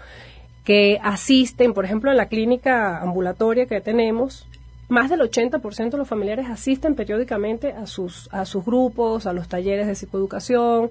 que 0.64 0.99
asisten, 1.03 1.74
por 1.74 1.86
ejemplo, 1.86 2.12
en 2.12 2.18
la 2.18 2.28
clínica 2.28 3.01
ambulatoria 3.01 3.66
que 3.66 3.82
tenemos, 3.82 4.45
más 4.88 5.10
del 5.10 5.22
80% 5.22 5.91
de 5.91 5.97
los 5.97 6.07
familiares 6.07 6.47
asisten 6.49 6.95
periódicamente 6.95 7.74
a 7.74 7.86
sus, 7.86 8.28
a 8.32 8.45
sus 8.45 8.66
grupos, 8.66 9.28
a 9.28 9.34
los 9.34 9.47
talleres 9.47 9.88
de 9.88 9.95
psicoeducación, 9.95 10.89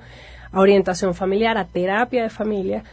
a 0.52 0.60
orientación 0.60 1.14
familiar, 1.14 1.58
a 1.58 1.64
terapia 1.66 2.22
de 2.22 2.30
familia, 2.30 2.84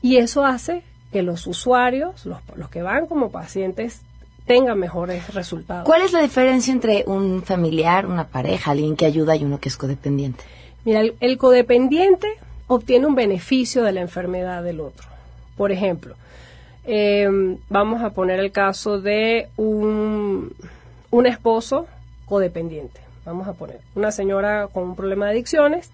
y 0.00 0.16
eso 0.16 0.44
hace 0.44 0.82
que 1.12 1.22
los 1.22 1.46
usuarios, 1.46 2.24
los, 2.26 2.38
los 2.56 2.70
que 2.70 2.82
van 2.82 3.06
como 3.06 3.30
pacientes, 3.30 4.02
tengan 4.46 4.78
mejores 4.78 5.34
resultados. 5.34 5.84
¿Cuál 5.84 6.02
es 6.02 6.12
la 6.12 6.22
diferencia 6.22 6.72
entre 6.72 7.04
un 7.06 7.42
familiar, 7.42 8.06
una 8.06 8.28
pareja, 8.28 8.70
alguien 8.70 8.96
que 8.96 9.06
ayuda 9.06 9.36
y 9.36 9.44
uno 9.44 9.60
que 9.60 9.68
es 9.68 9.76
codependiente? 9.76 10.42
Mira, 10.84 11.02
el 11.20 11.38
codependiente 11.38 12.28
obtiene 12.66 13.06
un 13.06 13.14
beneficio 13.14 13.82
de 13.82 13.92
la 13.92 14.00
enfermedad 14.00 14.62
del 14.62 14.80
otro. 14.80 15.11
Por 15.62 15.70
ejemplo, 15.70 16.16
eh, 16.84 17.56
vamos 17.68 18.02
a 18.02 18.10
poner 18.10 18.40
el 18.40 18.50
caso 18.50 19.00
de 19.00 19.48
un, 19.56 20.52
un 21.12 21.26
esposo 21.28 21.86
codependiente. 22.24 23.00
Vamos 23.24 23.46
a 23.46 23.52
poner 23.52 23.78
una 23.94 24.10
señora 24.10 24.66
con 24.66 24.82
un 24.82 24.96
problema 24.96 25.26
de 25.26 25.30
adicciones 25.34 25.92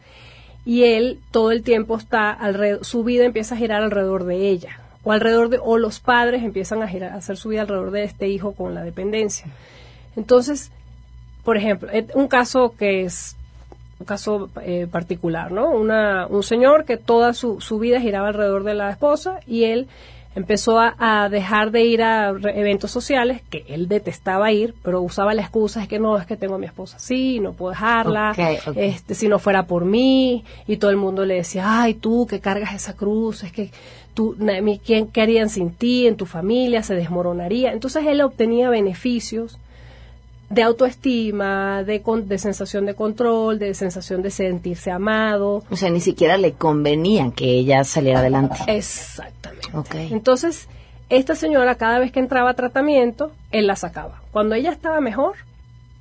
y 0.64 0.84
él 0.84 1.20
todo 1.32 1.52
el 1.52 1.62
tiempo 1.62 1.98
está 1.98 2.30
alrededor, 2.30 2.82
su 2.82 3.04
vida 3.04 3.26
empieza 3.26 3.56
a 3.56 3.58
girar 3.58 3.82
alrededor 3.82 4.24
de 4.24 4.48
ella 4.48 4.80
o 5.02 5.12
alrededor 5.12 5.50
de 5.50 5.58
o 5.62 5.76
los 5.76 6.00
padres 6.00 6.42
empiezan 6.42 6.82
a 6.82 6.88
girar 6.88 7.12
a 7.12 7.16
hacer 7.16 7.36
su 7.36 7.50
vida 7.50 7.60
alrededor 7.60 7.90
de 7.90 8.04
este 8.04 8.26
hijo 8.26 8.52
con 8.52 8.74
la 8.74 8.82
dependencia. 8.82 9.48
Entonces, 10.16 10.72
por 11.44 11.58
ejemplo, 11.58 11.90
eh, 11.92 12.06
un 12.14 12.28
caso 12.28 12.74
que 12.74 13.02
es 13.02 13.36
un 14.00 14.06
caso 14.06 14.50
eh, 14.62 14.86
particular, 14.90 15.50
¿no? 15.50 15.70
Una, 15.70 16.26
un 16.28 16.42
señor 16.42 16.84
que 16.84 16.96
toda 16.96 17.34
su, 17.34 17.60
su 17.60 17.78
vida 17.78 18.00
giraba 18.00 18.28
alrededor 18.28 18.64
de 18.64 18.74
la 18.74 18.90
esposa 18.90 19.40
y 19.46 19.64
él 19.64 19.88
empezó 20.34 20.78
a, 20.78 21.28
dejar 21.28 21.72
de 21.72 21.84
ir 21.84 22.02
a 22.02 22.28
eventos 22.28 22.90
sociales 22.92 23.42
que 23.50 23.64
él 23.68 23.88
detestaba 23.88 24.52
ir, 24.52 24.74
pero 24.82 25.00
usaba 25.02 25.34
la 25.34 25.42
excusa 25.42 25.82
es 25.82 25.88
que 25.88 25.98
no, 25.98 26.16
es 26.16 26.26
que 26.26 26.36
tengo 26.36 26.54
a 26.54 26.58
mi 26.58 26.66
esposa 26.66 26.98
sí, 26.98 27.40
no 27.40 27.54
puedo 27.54 27.70
dejarla, 27.70 28.34
este 28.76 29.14
si 29.14 29.26
no 29.26 29.38
fuera 29.38 29.64
por 29.66 29.84
mí 29.84 30.44
y 30.66 30.76
todo 30.76 30.90
el 30.90 30.96
mundo 30.96 31.24
le 31.24 31.34
decía, 31.34 31.82
"Ay, 31.82 31.94
tú 31.94 32.26
que 32.28 32.40
cargas 32.40 32.74
esa 32.74 32.94
cruz, 32.94 33.42
es 33.42 33.52
que 33.52 33.70
tú 34.14 34.36
quién 34.84 35.08
qué 35.08 35.22
harían 35.22 35.48
sin 35.48 35.70
ti, 35.70 36.06
en 36.06 36.16
tu 36.16 36.26
familia 36.26 36.82
se 36.82 36.94
desmoronaría." 36.94 37.72
Entonces 37.72 38.06
él 38.06 38.20
obtenía 38.20 38.70
beneficios 38.70 39.58
de 40.50 40.62
autoestima, 40.62 41.82
de, 41.84 42.02
de 42.24 42.38
sensación 42.38 42.86
de 42.86 42.94
control, 42.94 43.58
de 43.58 43.74
sensación 43.74 44.22
de 44.22 44.30
sentirse 44.30 44.90
amado. 44.90 45.62
O 45.70 45.76
sea, 45.76 45.90
ni 45.90 46.00
siquiera 46.00 46.38
le 46.38 46.52
convenía 46.52 47.30
que 47.30 47.44
ella 47.44 47.84
saliera 47.84 48.20
adelante. 48.20 48.56
Exactamente. 48.66 49.68
Okay. 49.74 50.12
Entonces, 50.12 50.68
esta 51.10 51.34
señora 51.34 51.74
cada 51.74 51.98
vez 51.98 52.12
que 52.12 52.20
entraba 52.20 52.50
a 52.50 52.54
tratamiento, 52.54 53.32
él 53.50 53.66
la 53.66 53.76
sacaba. 53.76 54.22
Cuando 54.30 54.54
ella 54.54 54.72
estaba 54.72 55.00
mejor, 55.00 55.34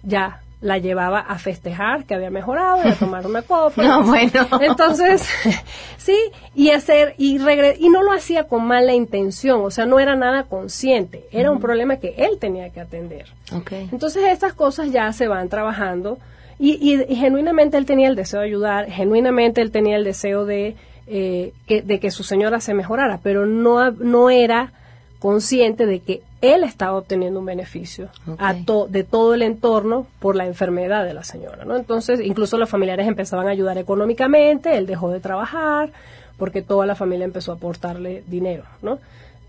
ya 0.04 0.41
la 0.60 0.80
llevaba 0.80 1.20
a 1.20 1.38
festejar 1.38 2.05
que 2.05 2.16
había 2.16 2.32
mejorado 2.32 2.82
y 2.84 2.89
a 2.89 2.95
tomar 2.95 3.28
una 3.28 3.43
copa. 3.43 3.84
no, 3.84 4.03
bueno. 4.03 4.47
Entonces, 4.62 5.28
sí, 5.97 6.18
y 6.55 6.72
hacer, 6.72 7.14
y 7.18 7.38
y 7.38 7.89
no 7.89 8.03
lo 8.03 8.12
hacía 8.12 8.45
con 8.45 8.66
mala 8.66 8.93
intención, 8.93 9.62
o 9.64 9.70
sea, 9.70 9.86
no 9.86 9.99
era 9.99 10.16
nada 10.16 10.43
consciente, 10.43 11.28
era 11.32 11.51
un 11.51 11.60
problema 11.60 11.97
que 11.97 12.16
él 12.18 12.39
tenía 12.39 12.70
que 12.72 12.82
atender. 12.82 13.28
Okay. 13.53 13.89
Entonces, 13.91 14.24
estas 14.32 14.53
cosas 14.53 14.91
ya 14.91 15.12
se 15.14 15.28
van 15.28 15.49
trabajando 15.49 16.18
y, 16.60 16.93
y, 16.93 17.16
genuinamente 17.16 17.78
él 17.78 17.86
tenía 17.86 18.08
el 18.08 18.16
deseo 18.16 18.39
de 18.39 18.47
ayudar, 18.47 18.89
genuinamente 18.89 19.62
él 19.62 19.72
tenía 19.72 19.95
el 19.95 20.03
deseo 20.03 20.45
de, 20.45 20.76
eh, 21.05 21.53
que, 21.68 21.84
de 21.84 21.99
que 21.99 22.10
su 22.10 22.24
señora 22.24 22.60
se 22.60 22.74
mejorara, 22.74 23.20
pero 23.22 23.45
no, 23.45 23.91
no 23.91 24.32
era 24.32 24.74
consciente 25.20 25.86
de 25.86 25.99
que 25.99 26.22
él 26.41 26.63
estaba 26.63 26.97
obteniendo 26.97 27.39
un 27.39 27.45
beneficio 27.45 28.09
a 28.38 28.53
de 28.53 29.03
todo 29.03 29.34
el 29.34 29.41
entorno 29.41 30.05
por 30.20 30.36
la 30.36 30.45
enfermedad 30.45 31.03
de 31.05 31.13
la 31.13 31.24
señora, 31.24 31.65
¿no? 31.65 31.76
Entonces, 31.76 32.20
incluso 32.22 32.57
los 32.57 32.70
familiares 32.70 33.07
empezaban 33.07 33.47
a 33.47 33.51
ayudar 33.51 33.78
económicamente, 33.78 34.78
él 34.78 34.86
dejó 34.86 35.09
de 35.09 35.20
trabajar 35.20 35.91
porque 36.38 36.61
toda 36.61 36.86
la 36.86 36.95
familia 36.95 37.26
empezó 37.26 37.51
a 37.51 37.55
aportarle 37.55 38.24
dinero, 38.28 38.63
¿no? 38.82 38.99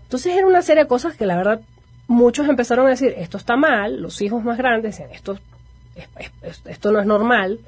Entonces 0.03 0.35
era 0.35 0.47
una 0.47 0.63
serie 0.63 0.83
de 0.83 0.89
cosas 0.89 1.15
que 1.15 1.27
la 1.27 1.37
verdad 1.37 1.61
muchos 2.07 2.49
empezaron 2.49 2.87
a 2.87 2.89
decir, 2.89 3.13
esto 3.17 3.37
está 3.37 3.55
mal, 3.55 4.01
los 4.01 4.21
hijos 4.21 4.43
más 4.43 4.57
grandes 4.57 4.97
decían, 4.97 5.13
esto, 5.13 5.37
esto 6.65 6.91
no 6.91 6.99
es 6.99 7.05
normal, 7.05 7.59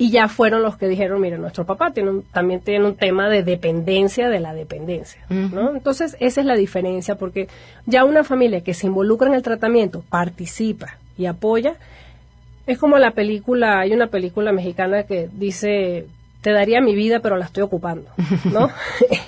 y 0.00 0.10
ya 0.10 0.28
fueron 0.28 0.62
los 0.62 0.78
que 0.78 0.88
dijeron, 0.88 1.20
mire, 1.20 1.36
nuestro 1.36 1.66
papá 1.66 1.90
tiene 1.90 2.22
también 2.32 2.60
tiene 2.60 2.86
un 2.86 2.94
tema 2.94 3.28
de 3.28 3.42
dependencia 3.42 4.30
de 4.30 4.40
la 4.40 4.54
dependencia, 4.54 5.26
¿no? 5.28 5.76
Entonces, 5.76 6.16
esa 6.20 6.40
es 6.40 6.46
la 6.46 6.54
diferencia, 6.54 7.16
porque 7.16 7.48
ya 7.84 8.06
una 8.06 8.24
familia 8.24 8.62
que 8.62 8.72
se 8.72 8.86
involucra 8.86 9.28
en 9.28 9.34
el 9.34 9.42
tratamiento, 9.42 10.02
participa 10.08 10.96
y 11.18 11.26
apoya, 11.26 11.74
es 12.66 12.78
como 12.78 12.96
la 12.96 13.10
película, 13.10 13.80
hay 13.80 13.92
una 13.92 14.06
película 14.06 14.52
mexicana 14.52 15.02
que 15.02 15.28
dice, 15.30 16.06
te 16.40 16.52
daría 16.52 16.80
mi 16.80 16.94
vida, 16.94 17.20
pero 17.20 17.36
la 17.36 17.44
estoy 17.44 17.62
ocupando, 17.62 18.10
¿no? 18.52 18.70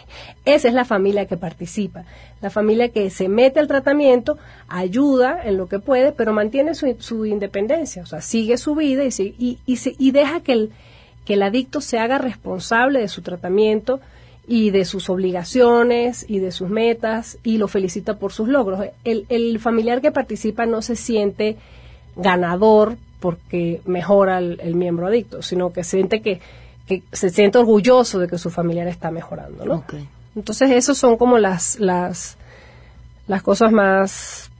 Esa 0.44 0.68
es 0.68 0.74
la 0.74 0.84
familia 0.84 1.26
que 1.26 1.36
participa, 1.36 2.04
la 2.40 2.50
familia 2.50 2.88
que 2.88 3.10
se 3.10 3.28
mete 3.28 3.60
al 3.60 3.68
tratamiento, 3.68 4.38
ayuda 4.68 5.40
en 5.44 5.56
lo 5.56 5.68
que 5.68 5.78
puede, 5.78 6.12
pero 6.12 6.32
mantiene 6.32 6.74
su, 6.74 7.26
independencia, 7.26 8.02
o 8.02 8.06
sea, 8.06 8.20
sigue 8.20 8.56
su 8.56 8.74
vida 8.74 9.04
y, 9.04 9.10
y, 9.38 9.58
y, 9.66 10.10
deja 10.10 10.40
que 10.40 10.52
el, 10.52 10.72
que 11.24 11.34
el 11.34 11.42
adicto 11.42 11.80
se 11.80 11.98
haga 11.98 12.18
responsable 12.18 13.00
de 13.00 13.08
su 13.08 13.22
tratamiento 13.22 14.00
y 14.48 14.70
de 14.70 14.84
sus 14.84 15.08
obligaciones 15.08 16.26
y 16.28 16.40
de 16.40 16.50
sus 16.50 16.68
metas 16.68 17.38
y 17.44 17.58
lo 17.58 17.68
felicita 17.68 18.18
por 18.18 18.32
sus 18.32 18.48
logros. 18.48 18.84
El, 19.04 19.26
el 19.28 19.60
familiar 19.60 20.00
que 20.00 20.10
participa 20.10 20.66
no 20.66 20.82
se 20.82 20.96
siente 20.96 21.56
ganador 22.16 22.96
porque 23.20 23.80
mejora 23.84 24.38
el 24.38 24.74
miembro 24.74 25.06
adicto, 25.06 25.42
sino 25.42 25.72
que 25.72 25.84
siente 25.84 26.20
que 26.20 26.40
que 26.86 27.02
se 27.12 27.30
siente 27.30 27.58
orgulloso 27.58 28.18
de 28.18 28.28
que 28.28 28.38
su 28.38 28.50
familiar 28.50 28.88
está 28.88 29.10
mejorando, 29.10 29.64
¿no? 29.64 29.84
Entonces, 30.34 30.70
esas 30.70 30.96
son 30.96 31.16
como 31.16 31.38
las, 31.38 31.78
las, 31.78 32.36
las 33.26 33.42
cosas 33.42 33.70
más 33.70 34.50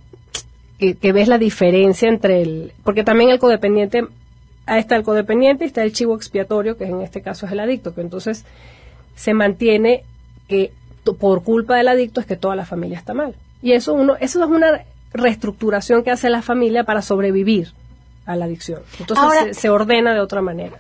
que, 0.79 1.13
ves 1.13 1.29
la 1.29 1.39
diferencia 1.39 2.09
entre 2.09 2.43
el... 2.43 2.73
Porque 2.83 3.05
también 3.05 3.31
el 3.31 3.39
codependiente, 3.39 4.05
ahí 4.67 4.81
está 4.81 4.97
el 4.97 5.05
codependiente 5.05 5.65
y 5.65 5.69
está 5.69 5.83
el 5.83 5.93
chivo 5.93 6.17
expiatorio, 6.17 6.77
que 6.77 6.85
en 6.85 7.01
este 7.03 7.23
caso 7.23 7.47
es 7.47 7.53
el 7.53 7.61
adicto, 7.61 7.95
que 7.95 8.01
entonces 8.01 8.45
se 9.15 9.35
mantiene 9.35 10.05
que 10.49 10.73
por 11.19 11.43
culpa 11.43 11.77
del 11.77 11.89
adicto 11.89 12.21
es 12.21 12.27
que 12.27 12.37
toda 12.37 12.57
la 12.57 12.65
familia 12.65 12.99
está 12.99 13.15
mal. 13.15 13.35
Y 13.61 13.73
eso, 13.73 13.95
uno, 13.95 14.17
eso 14.21 14.43
es 14.43 14.51
una 14.51 14.85
reestructuración 15.13 16.03
que 16.03 16.11
hace 16.11 16.31
la 16.31 16.43
familia 16.43 16.85
para 16.85 17.03
sobrevivir 17.03 17.73
a 18.27 18.37
la 18.37 18.47
adicción. 18.47 18.83
Entonces 18.99 19.57
se 19.57 19.69
ordena 19.69 20.15
de 20.15 20.21
otra 20.21 20.43
manera. 20.43 20.79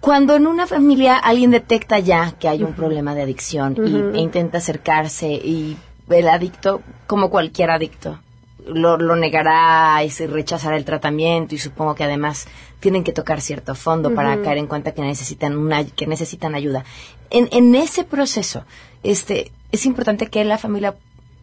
Cuando 0.00 0.36
en 0.36 0.46
una 0.46 0.66
familia 0.66 1.16
alguien 1.16 1.50
detecta 1.50 1.98
ya 1.98 2.32
que 2.32 2.48
hay 2.48 2.62
un 2.62 2.74
problema 2.74 3.14
de 3.14 3.22
adicción 3.22 3.76
y, 3.76 4.16
e 4.16 4.20
intenta 4.20 4.58
acercarse 4.58 5.28
y 5.28 5.76
el 6.08 6.28
adicto, 6.28 6.82
como 7.06 7.30
cualquier 7.30 7.70
adicto, 7.70 8.18
lo, 8.66 9.16
negará 9.16 10.02
y 10.04 10.10
se 10.10 10.26
rechazará 10.26 10.76
el 10.76 10.84
tratamiento 10.84 11.54
y 11.54 11.58
supongo 11.58 11.94
que 11.94 12.04
además 12.04 12.46
tienen 12.80 13.02
que 13.02 13.12
tocar 13.12 13.40
cierto 13.40 13.74
fondo 13.74 14.14
para 14.14 14.40
caer 14.42 14.58
en 14.58 14.66
cuenta 14.66 14.92
que 14.92 15.02
necesitan 15.02 15.56
una 15.56 15.84
que 15.84 16.06
necesitan 16.06 16.54
ayuda. 16.54 16.84
En, 17.30 17.48
en 17.50 17.74
ese 17.74 18.04
proceso, 18.04 18.64
este 19.02 19.52
es 19.72 19.86
importante 19.86 20.28
que 20.28 20.44
la 20.44 20.58
familia 20.58 20.94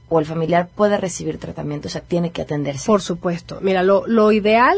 o 0.08 0.20
el 0.20 0.26
familiar 0.26 0.70
pueda 0.76 0.98
recibir 0.98 1.40
tratamiento, 1.40 1.88
o 1.88 1.92
sea, 1.92 2.02
tiene 2.02 2.32
que 2.32 2.44
atenderse. 2.44 2.86
Por 2.86 3.02
supuesto. 3.02 3.60
Mira, 3.62 3.82
lo, 3.82 4.06
lo 4.08 4.32
ideal 4.32 4.78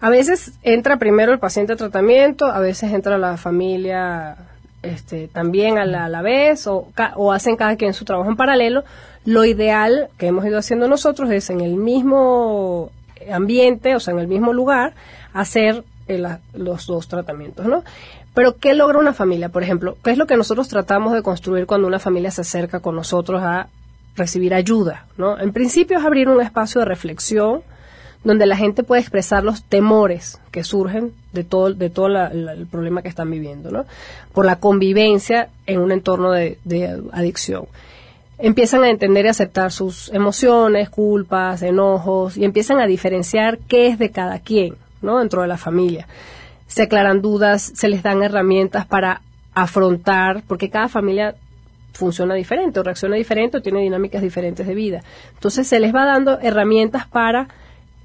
a 0.00 0.10
veces 0.10 0.52
entra 0.62 0.98
primero 0.98 1.32
el 1.32 1.38
paciente 1.38 1.72
a 1.72 1.76
tratamiento, 1.76 2.46
a 2.46 2.60
veces 2.60 2.92
entra 2.92 3.18
la 3.18 3.36
familia 3.36 4.36
este, 4.82 5.28
también 5.28 5.78
a 5.78 5.84
la, 5.84 6.22
vez 6.22 6.66
o, 6.66 6.88
o, 7.16 7.32
hacen 7.32 7.56
cada 7.56 7.76
quien 7.76 7.94
su 7.94 8.04
trabajo 8.04 8.30
en 8.30 8.36
paralelo. 8.36 8.84
Lo 9.24 9.44
ideal 9.44 10.08
que 10.18 10.28
hemos 10.28 10.44
ido 10.46 10.58
haciendo 10.58 10.86
nosotros 10.86 11.30
es 11.30 11.50
en 11.50 11.60
el 11.60 11.76
mismo 11.76 12.90
ambiente, 13.32 13.96
o 13.96 14.00
sea, 14.00 14.12
en 14.12 14.20
el 14.20 14.28
mismo 14.28 14.52
lugar, 14.52 14.94
hacer 15.32 15.84
eh, 16.08 16.22
los 16.54 16.86
dos 16.86 17.08
tratamientos, 17.08 17.66
¿no? 17.66 17.82
Pero 18.34 18.58
¿qué 18.58 18.74
logra 18.74 18.98
una 18.98 19.14
familia? 19.14 19.48
Por 19.48 19.62
ejemplo, 19.62 19.96
¿qué 20.04 20.10
es 20.10 20.18
lo 20.18 20.26
que 20.26 20.36
nosotros 20.36 20.68
tratamos 20.68 21.14
de 21.14 21.22
construir 21.22 21.66
cuando 21.66 21.88
una 21.88 21.98
familia 21.98 22.30
se 22.30 22.42
acerca 22.42 22.80
con 22.80 22.94
nosotros 22.94 23.42
a 23.42 23.68
recibir 24.14 24.54
ayuda, 24.54 25.06
¿no? 25.16 25.38
En 25.38 25.52
principio 25.52 25.98
es 25.98 26.04
abrir 26.04 26.28
un 26.28 26.40
espacio 26.40 26.80
de 26.80 26.84
reflexión, 26.84 27.62
donde 28.26 28.46
la 28.46 28.56
gente 28.56 28.82
puede 28.82 29.00
expresar 29.00 29.44
los 29.44 29.62
temores 29.62 30.40
que 30.50 30.64
surgen 30.64 31.12
de 31.32 31.44
todo, 31.44 31.72
de 31.72 31.90
todo 31.90 32.08
el 32.08 32.66
problema 32.68 33.00
que 33.00 33.08
están 33.08 33.30
viviendo, 33.30 33.70
¿no? 33.70 33.86
Por 34.32 34.44
la 34.44 34.58
convivencia 34.58 35.48
en 35.64 35.80
un 35.80 35.92
entorno 35.92 36.32
de, 36.32 36.58
adicción. 37.12 37.66
Empiezan 38.38 38.82
a 38.82 38.90
entender 38.90 39.26
y 39.26 39.28
aceptar 39.28 39.70
sus 39.70 40.12
emociones, 40.12 40.90
culpas, 40.90 41.62
enojos, 41.62 42.36
y 42.36 42.44
empiezan 42.44 42.80
a 42.80 42.88
diferenciar 42.88 43.58
qué 43.68 43.86
es 43.86 43.98
de 43.98 44.10
cada 44.10 44.40
quien, 44.40 44.74
¿no? 45.02 45.20
Dentro 45.20 45.42
de 45.42 45.48
la 45.48 45.56
familia. 45.56 46.08
Se 46.66 46.82
aclaran 46.82 47.22
dudas, 47.22 47.72
se 47.76 47.88
les 47.88 48.02
dan 48.02 48.24
herramientas 48.24 48.86
para 48.86 49.22
afrontar, 49.54 50.42
porque 50.48 50.68
cada 50.68 50.88
familia 50.88 51.36
funciona 51.92 52.34
diferente 52.34 52.80
o 52.80 52.82
reacciona 52.82 53.14
diferente 53.14 53.58
o 53.58 53.62
tiene 53.62 53.82
dinámicas 53.82 54.20
diferentes 54.20 54.66
de 54.66 54.74
vida. 54.74 55.02
Entonces 55.34 55.68
se 55.68 55.78
les 55.78 55.94
va 55.94 56.04
dando 56.04 56.40
herramientas 56.40 57.06
para 57.06 57.46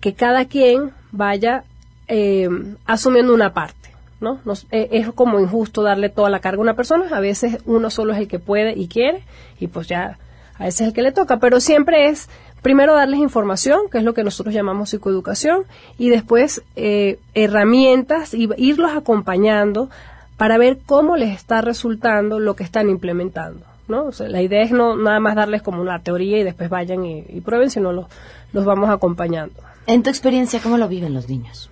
que 0.01 0.13
cada 0.13 0.45
quien 0.45 0.91
vaya 1.11 1.63
eh, 2.07 2.49
asumiendo 2.85 3.33
una 3.33 3.53
parte. 3.53 3.81
¿no? 4.19 4.39
Eh, 4.71 4.89
es 4.91 5.11
como 5.13 5.39
injusto 5.39 5.81
darle 5.81 6.09
toda 6.09 6.29
la 6.29 6.39
carga 6.39 6.59
a 6.59 6.61
una 6.61 6.75
persona, 6.75 7.05
a 7.11 7.19
veces 7.19 7.59
uno 7.65 7.89
solo 7.89 8.13
es 8.13 8.19
el 8.19 8.27
que 8.27 8.39
puede 8.39 8.73
y 8.77 8.87
quiere, 8.87 9.23
y 9.59 9.67
pues 9.67 9.87
ya 9.87 10.19
a 10.59 10.67
ese 10.67 10.83
es 10.83 10.89
el 10.89 10.93
que 10.93 11.01
le 11.01 11.11
toca, 11.11 11.37
pero 11.37 11.59
siempre 11.59 12.07
es 12.07 12.29
primero 12.61 12.93
darles 12.93 13.19
información, 13.19 13.89
que 13.91 13.97
es 13.97 14.03
lo 14.03 14.13
que 14.13 14.23
nosotros 14.23 14.53
llamamos 14.53 14.91
psicoeducación, 14.91 15.63
y 15.97 16.09
después 16.09 16.61
eh, 16.75 17.17
herramientas 17.33 18.35
y 18.35 18.47
irlos 18.57 18.91
acompañando 18.95 19.89
para 20.37 20.59
ver 20.59 20.77
cómo 20.85 21.17
les 21.17 21.35
está 21.35 21.61
resultando 21.61 22.39
lo 22.39 22.55
que 22.55 22.63
están 22.63 22.89
implementando. 22.89 23.65
¿no? 23.87 24.09
la 24.19 24.41
idea 24.41 24.61
es 24.61 24.71
no 24.71 24.95
nada 24.95 25.19
más 25.19 25.35
darles 25.35 25.61
como 25.61 25.81
una 25.81 25.99
teoría 25.99 26.37
y 26.39 26.43
después 26.43 26.69
vayan 26.69 27.03
y, 27.03 27.41
prueben, 27.41 27.69
sino 27.69 27.91
los 27.91 28.65
vamos 28.65 28.89
acompañando. 28.89 29.55
En 29.87 30.03
tu 30.03 30.09
experiencia, 30.09 30.59
¿cómo 30.61 30.77
lo 30.77 30.87
viven 30.87 31.13
los 31.13 31.27
niños? 31.27 31.69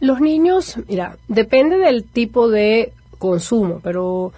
Los 0.00 0.20
niños, 0.20 0.76
mira, 0.88 1.16
depende 1.26 1.76
del 1.76 2.04
tipo 2.04 2.48
de 2.48 2.92
consumo, 3.18 3.80
pero 3.82 4.32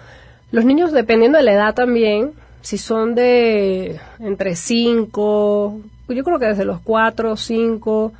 los 0.51 0.65
niños, 0.65 0.91
dependiendo 0.91 1.37
de 1.37 1.43
la 1.43 1.53
edad 1.53 1.75
también, 1.75 2.33
si 2.61 2.77
son 2.77 3.15
de 3.15 3.99
entre 4.19 4.55
5, 4.55 5.79
yo 6.09 6.23
creo 6.23 6.39
que 6.39 6.47
desde 6.47 6.65
los 6.65 6.79
4, 6.81 7.37
5 7.37 8.13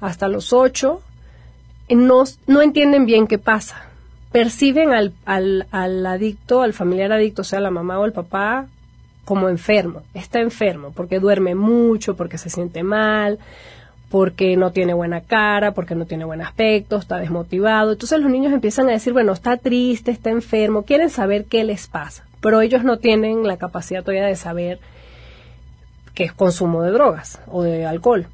hasta 0.00 0.28
los 0.28 0.52
8, 0.52 1.00
no, 1.90 2.24
no 2.46 2.62
entienden 2.62 3.06
bien 3.06 3.26
qué 3.26 3.38
pasa. 3.38 3.82
Perciben 4.32 4.92
al, 4.92 5.12
al, 5.24 5.66
al 5.70 6.04
adicto, 6.06 6.62
al 6.62 6.72
familiar 6.72 7.12
adicto, 7.12 7.44
sea 7.44 7.60
la 7.60 7.70
mamá 7.70 7.98
o 7.98 8.04
el 8.04 8.12
papá, 8.12 8.66
como 9.24 9.48
enfermo. 9.48 10.02
Está 10.14 10.40
enfermo 10.40 10.92
porque 10.94 11.20
duerme 11.20 11.54
mucho, 11.54 12.16
porque 12.16 12.38
se 12.38 12.50
siente 12.50 12.82
mal, 12.82 13.38
porque 14.16 14.56
no 14.56 14.70
tiene 14.70 14.94
buena 14.94 15.20
cara, 15.20 15.72
porque 15.72 15.94
no 15.94 16.06
tiene 16.06 16.24
buen 16.24 16.40
aspecto, 16.40 16.96
está 16.96 17.18
desmotivado. 17.18 17.92
Entonces 17.92 18.18
los 18.18 18.30
niños 18.30 18.50
empiezan 18.50 18.88
a 18.88 18.92
decir, 18.92 19.12
bueno, 19.12 19.34
está 19.34 19.58
triste, 19.58 20.10
está 20.10 20.30
enfermo, 20.30 20.84
quieren 20.84 21.10
saber 21.10 21.44
qué 21.44 21.64
les 21.64 21.86
pasa, 21.86 22.24
pero 22.40 22.62
ellos 22.62 22.82
no 22.82 22.96
tienen 22.96 23.46
la 23.46 23.58
capacidad 23.58 24.00
todavía 24.02 24.24
de 24.24 24.36
saber 24.36 24.80
que 26.14 26.24
es 26.24 26.32
consumo 26.32 26.82
de 26.82 26.92
drogas 26.92 27.42
o 27.46 27.62
de 27.62 27.84
alcohol. 27.84 28.26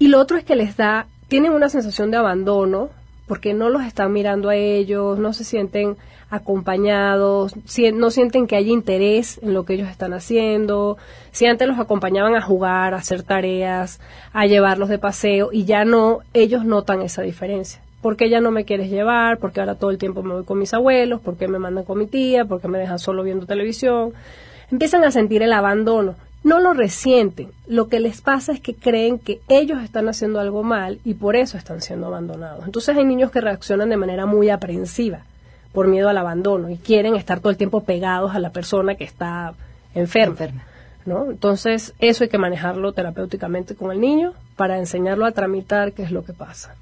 Y 0.00 0.08
lo 0.08 0.18
otro 0.18 0.36
es 0.36 0.42
que 0.42 0.56
les 0.56 0.76
da, 0.76 1.06
tienen 1.28 1.52
una 1.52 1.68
sensación 1.68 2.10
de 2.10 2.16
abandono 2.16 2.90
porque 3.30 3.54
no 3.54 3.68
los 3.68 3.84
están 3.84 4.12
mirando 4.12 4.48
a 4.48 4.56
ellos, 4.56 5.16
no 5.20 5.32
se 5.32 5.44
sienten 5.44 5.96
acompañados, 6.30 7.54
no 7.94 8.10
sienten 8.10 8.48
que 8.48 8.56
hay 8.56 8.72
interés 8.72 9.38
en 9.40 9.54
lo 9.54 9.64
que 9.64 9.74
ellos 9.74 9.88
están 9.88 10.14
haciendo, 10.14 10.98
si 11.30 11.46
antes 11.46 11.68
los 11.68 11.78
acompañaban 11.78 12.34
a 12.34 12.42
jugar, 12.42 12.92
a 12.92 12.96
hacer 12.96 13.22
tareas, 13.22 14.00
a 14.32 14.46
llevarlos 14.46 14.88
de 14.88 14.98
paseo 14.98 15.50
y 15.52 15.64
ya 15.64 15.84
no, 15.84 16.22
ellos 16.34 16.64
notan 16.64 17.02
esa 17.02 17.22
diferencia. 17.22 17.80
¿Por 18.02 18.16
qué 18.16 18.28
ya 18.28 18.40
no 18.40 18.50
me 18.50 18.64
quieres 18.64 18.90
llevar? 18.90 19.38
Porque 19.38 19.60
ahora 19.60 19.76
todo 19.76 19.90
el 19.90 19.98
tiempo 19.98 20.24
me 20.24 20.34
voy 20.34 20.44
con 20.44 20.58
mis 20.58 20.74
abuelos? 20.74 21.20
¿Por 21.20 21.36
qué 21.36 21.46
me 21.46 21.60
mandan 21.60 21.84
con 21.84 21.98
mi 21.98 22.08
tía? 22.08 22.46
¿Por 22.46 22.60
qué 22.60 22.66
me 22.66 22.80
dejan 22.80 22.98
solo 22.98 23.22
viendo 23.22 23.46
televisión? 23.46 24.12
Empiezan 24.72 25.04
a 25.04 25.12
sentir 25.12 25.40
el 25.44 25.52
abandono. 25.52 26.16
No 26.42 26.58
lo 26.58 26.72
resienten. 26.72 27.50
Lo 27.66 27.88
que 27.88 28.00
les 28.00 28.22
pasa 28.22 28.52
es 28.52 28.60
que 28.60 28.74
creen 28.74 29.18
que 29.18 29.40
ellos 29.48 29.82
están 29.82 30.08
haciendo 30.08 30.40
algo 30.40 30.62
mal 30.62 30.98
y 31.04 31.14
por 31.14 31.36
eso 31.36 31.58
están 31.58 31.82
siendo 31.82 32.06
abandonados. 32.06 32.64
Entonces 32.64 32.96
hay 32.96 33.04
niños 33.04 33.30
que 33.30 33.40
reaccionan 33.40 33.90
de 33.90 33.96
manera 33.96 34.26
muy 34.26 34.48
aprensiva 34.48 35.24
por 35.72 35.86
miedo 35.86 36.08
al 36.08 36.18
abandono 36.18 36.70
y 36.70 36.76
quieren 36.76 37.14
estar 37.14 37.40
todo 37.40 37.50
el 37.50 37.56
tiempo 37.56 37.82
pegados 37.82 38.34
a 38.34 38.38
la 38.38 38.50
persona 38.50 38.94
que 38.94 39.04
está 39.04 39.54
enferma. 39.94 40.64
¿no? 41.06 41.30
Entonces, 41.30 41.94
eso 41.98 42.24
hay 42.24 42.30
que 42.30 42.38
manejarlo 42.38 42.92
terapéuticamente 42.92 43.74
con 43.74 43.90
el 43.90 44.00
niño 44.00 44.34
para 44.56 44.78
enseñarlo 44.78 45.26
a 45.26 45.32
tramitar 45.32 45.92
qué 45.92 46.02
es 46.02 46.10
lo 46.10 46.24
que 46.24 46.32
pasa. 46.32 46.74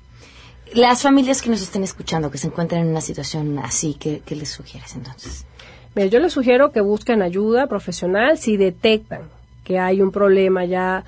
Las 0.75 1.03
familias 1.03 1.41
que 1.41 1.51
nos 1.51 1.63
estén 1.63 1.83
escuchando, 1.83 2.31
que 2.31 2.39
se 2.39 2.49
encuentran 2.49 2.83
en 2.83 2.89
una 2.89 3.01
situación 3.01 3.59
así, 3.59 3.95
¿qué, 3.95 4.23
les 4.29 4.51
sugieres 4.51 4.95
entonces? 4.95 5.45
yo 5.95 6.21
les 6.21 6.33
sugiero 6.33 6.71
que 6.71 6.81
busquen 6.81 7.23
ayuda 7.23 7.67
profesional 7.67 8.39
si 8.39 8.57
detectan 8.57 9.23
que 9.69 9.79
hay 9.79 10.01
un 10.01 10.13
problema 10.13 10.65
ya 10.65 11.05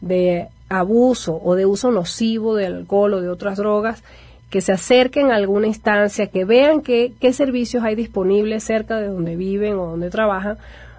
de 0.00 0.46
abuso 0.68 1.40
o 1.42 1.56
de 1.56 1.66
uso 1.66 1.90
nocivo 1.90 2.54
de 2.54 2.66
alcohol 2.66 3.14
o 3.14 3.20
de 3.20 3.28
otras 3.28 3.58
drogas 3.58 4.04
que 4.50 4.60
se 4.60 4.70
acerquen 4.70 5.32
a 5.32 5.34
alguna 5.34 5.66
instancia, 5.66 6.28
que 6.28 6.44
vean 6.44 6.80
qué, 6.80 7.12
qué 7.20 7.32
servicios 7.32 7.82
hay 7.82 7.96
disponibles 7.96 8.62
cerca 8.62 8.98
de 8.98 9.08
donde 9.08 9.34
viven 9.34 9.74
o 9.80 9.86
donde 9.86 10.10
trabajan, 10.10 10.58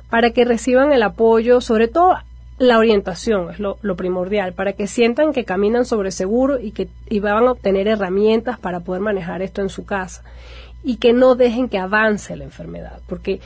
para 0.09 0.31
que 0.31 0.43
reciban 0.43 0.91
el 0.91 1.03
apoyo, 1.03 1.61
sobre 1.61 1.87
todo 1.87 2.15
la 2.57 2.77
orientación 2.77 3.51
es 3.51 3.59
lo, 3.59 3.77
primordial, 3.95 4.51
para 4.51 4.73
que 4.73 4.87
sientan 4.87 5.31
que 5.31 5.45
caminan 5.45 5.85
sobre 5.85 6.11
seguro 6.11 6.59
y 6.59 6.71
que 6.71 6.89
y 7.09 7.21
van 7.21 7.47
a 7.47 7.51
obtener 7.51 7.87
herramientas 7.87 8.59
para 8.59 8.81
poder 8.81 9.01
manejar 9.01 9.41
esto 9.41 9.61
en 9.61 9.69
su 9.69 9.85
casa. 9.85 10.21
Y 10.83 10.97
que 10.97 11.13
no 11.13 11.35
dejen 11.35 11.69
que 11.69 11.77
avance 11.77 12.35
la 12.35 12.43
enfermedad, 12.43 12.99
porque 13.07 13.39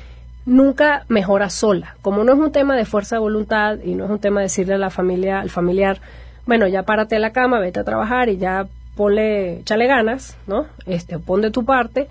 nunca 0.46 1.06
mejora 1.08 1.50
sola. 1.50 1.96
Como 2.02 2.24
no 2.24 2.34
es 2.34 2.40
un 2.40 2.52
tema 2.52 2.76
de 2.76 2.86
fuerza 2.86 3.16
de 3.16 3.22
voluntad 3.22 3.80
y 3.84 3.96
no 3.96 4.06
es 4.06 4.12
un 4.12 4.20
tema 4.20 4.40
de 4.40 4.46
decirle 4.46 4.76
a 4.76 4.78
la 4.78 4.90
familia, 4.90 5.40
al 5.40 5.50
familiar, 5.50 6.02
bueno, 6.46 6.68
ya 6.68 6.84
párate 6.84 7.16
de 7.16 7.22
la 7.22 7.32
cama, 7.32 7.60
vete 7.60 7.80
a 7.80 7.84
trabajar 7.84 8.30
y 8.30 8.38
ya 8.38 8.68
ponle, 8.96 9.62
chale 9.66 9.88
ganas, 9.88 10.38
¿no? 10.48 10.66
Este, 10.86 11.20
pon 11.20 11.42
de 11.42 11.52
tu 11.52 11.66
parte. 11.66 12.08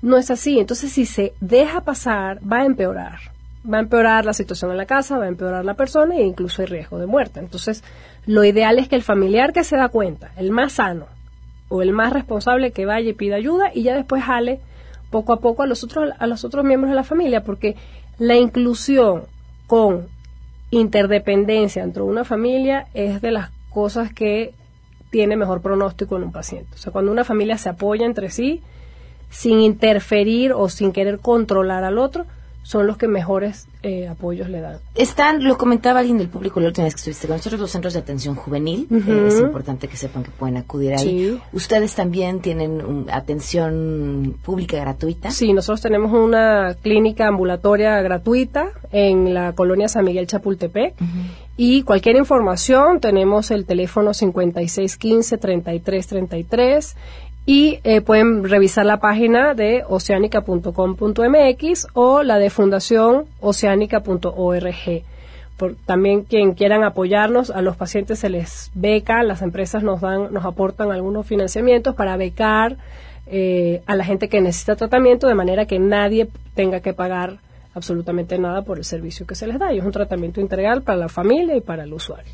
No 0.00 0.16
es 0.16 0.30
así. 0.30 0.58
Entonces, 0.58 0.92
si 0.92 1.06
se 1.06 1.34
deja 1.40 1.80
pasar, 1.80 2.40
va 2.40 2.58
a 2.58 2.64
empeorar. 2.66 3.18
Va 3.70 3.78
a 3.78 3.80
empeorar 3.80 4.24
la 4.26 4.34
situación 4.34 4.70
en 4.70 4.76
la 4.76 4.86
casa, 4.86 5.18
va 5.18 5.24
a 5.24 5.28
empeorar 5.28 5.64
la 5.64 5.74
persona 5.74 6.16
e 6.16 6.22
incluso 6.22 6.62
hay 6.62 6.66
riesgo 6.66 6.98
de 6.98 7.06
muerte. 7.06 7.40
Entonces, 7.40 7.82
lo 8.26 8.44
ideal 8.44 8.78
es 8.78 8.88
que 8.88 8.96
el 8.96 9.02
familiar 9.02 9.52
que 9.52 9.64
se 9.64 9.76
da 9.76 9.88
cuenta, 9.88 10.30
el 10.36 10.50
más 10.50 10.74
sano 10.74 11.06
o 11.68 11.82
el 11.82 11.92
más 11.92 12.12
responsable 12.12 12.72
que 12.72 12.86
vaya 12.86 13.10
y 13.10 13.14
pida 13.14 13.36
ayuda 13.36 13.70
y 13.74 13.82
ya 13.82 13.96
después 13.96 14.22
jale 14.22 14.60
poco 15.14 15.32
a 15.32 15.38
poco 15.38 15.62
a 15.62 15.68
los 15.68 15.84
otros, 15.84 16.10
a 16.18 16.26
los 16.26 16.44
otros 16.44 16.64
miembros 16.64 16.90
de 16.90 16.96
la 16.96 17.04
familia, 17.04 17.44
porque 17.44 17.76
la 18.18 18.34
inclusión 18.34 19.22
con 19.68 20.08
interdependencia 20.72 21.84
entre 21.84 22.02
una 22.02 22.24
familia 22.24 22.88
es 22.94 23.22
de 23.22 23.30
las 23.30 23.52
cosas 23.70 24.12
que 24.12 24.54
tiene 25.10 25.36
mejor 25.36 25.60
pronóstico 25.60 26.16
en 26.16 26.24
un 26.24 26.32
paciente. 26.32 26.74
O 26.74 26.78
sea, 26.78 26.92
cuando 26.92 27.12
una 27.12 27.22
familia 27.22 27.58
se 27.58 27.68
apoya 27.68 28.06
entre 28.06 28.28
sí, 28.28 28.60
sin 29.30 29.60
interferir 29.60 30.52
o 30.52 30.68
sin 30.68 30.90
querer 30.90 31.20
controlar 31.20 31.84
al 31.84 31.98
otro, 31.98 32.26
son 32.64 32.86
los 32.86 32.96
que 32.96 33.08
mejores 33.08 33.68
eh, 33.82 34.08
apoyos 34.08 34.48
le 34.48 34.62
dan. 34.62 34.78
Están, 34.94 35.44
lo 35.44 35.58
comentaba 35.58 36.00
alguien 36.00 36.16
del 36.16 36.28
público 36.28 36.60
la 36.60 36.68
última 36.68 36.86
vez 36.86 36.94
que 36.94 37.00
estuviste 37.00 37.26
con 37.28 37.36
nosotros, 37.36 37.60
los 37.60 37.70
centros 37.70 37.92
de 37.92 38.00
atención 38.00 38.34
juvenil. 38.34 38.88
es 39.28 39.38
importante 39.38 39.86
que 39.86 39.98
sepan 39.98 40.24
que 40.24 40.30
pueden 40.30 40.56
acudir 40.56 40.94
ahí. 40.94 41.38
¿Ustedes 41.52 41.94
también 41.94 42.40
tienen 42.40 43.04
atención 43.12 44.38
pública 44.42 44.78
gratuita? 44.78 45.30
Sí, 45.30 45.52
nosotros 45.52 45.82
tenemos 45.82 46.10
una 46.12 46.74
clínica 46.80 47.28
ambulatoria 47.28 48.00
gratuita 48.00 48.70
en 48.90 49.34
la 49.34 49.52
colonia 49.52 49.88
San 49.88 50.06
Miguel 50.06 50.26
Chapultepec. 50.26 50.94
Y 51.56 51.82
cualquier 51.82 52.16
información, 52.16 52.98
tenemos 52.98 53.52
el 53.52 53.64
teléfono 53.64 54.10
5615-3333 54.10 56.96
y 57.46 57.80
eh, 57.84 58.00
pueden 58.00 58.44
revisar 58.44 58.86
la 58.86 58.98
página 58.98 59.54
de 59.54 59.84
oceánica.com.mx 59.86 61.86
o 61.92 62.22
la 62.22 62.38
de 62.38 62.50
fundación 62.50 63.26
oceánica.org. 63.40 65.02
Por, 65.56 65.76
también 65.86 66.22
quien 66.22 66.54
quieran 66.54 66.82
apoyarnos, 66.82 67.50
a 67.50 67.62
los 67.62 67.76
pacientes 67.76 68.18
se 68.18 68.28
les 68.28 68.72
beca, 68.74 69.22
las 69.22 69.40
empresas 69.42 69.84
nos 69.84 70.00
dan, 70.00 70.32
nos 70.32 70.44
aportan 70.44 70.90
algunos 70.90 71.26
financiamientos 71.26 71.94
para 71.94 72.16
becar 72.16 72.76
eh, 73.26 73.82
a 73.86 73.94
la 73.94 74.04
gente 74.04 74.28
que 74.28 74.40
necesita 74.40 74.76
tratamiento 74.76 75.28
de 75.28 75.34
manera 75.34 75.66
que 75.66 75.78
nadie 75.78 76.28
tenga 76.54 76.80
que 76.80 76.92
pagar 76.92 77.38
absolutamente 77.74 78.38
nada 78.38 78.62
por 78.62 78.78
el 78.78 78.84
servicio 78.84 79.26
que 79.26 79.34
se 79.34 79.46
les 79.46 79.58
da. 79.58 79.72
Y 79.72 79.78
es 79.78 79.84
un 79.84 79.92
tratamiento 79.92 80.40
integral 80.40 80.82
para 80.82 80.96
la 80.96 81.08
familia 81.08 81.56
y 81.56 81.60
para 81.60 81.84
el 81.84 81.92
usuario. 81.92 82.32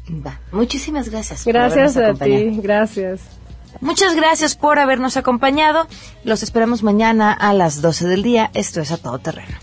Muchísimas 0.53 1.09
gracias. 1.09 1.47
Gracias 1.47 1.97
a 1.97 2.15
ti, 2.15 2.61
gracias. 2.63 3.40
Muchas 3.81 4.15
gracias 4.15 4.57
por 4.57 4.79
habernos 4.79 5.17
acompañado. 5.17 5.87
Los 6.25 6.43
esperamos 6.43 6.83
mañana 6.83 7.33
a 7.33 7.53
las 7.53 7.81
12 7.81 8.07
del 8.07 8.23
día. 8.23 8.51
Esto 8.55 8.81
es 8.81 8.91
A 8.93 8.99
Todo 8.99 9.19
Terreno. 9.19 9.57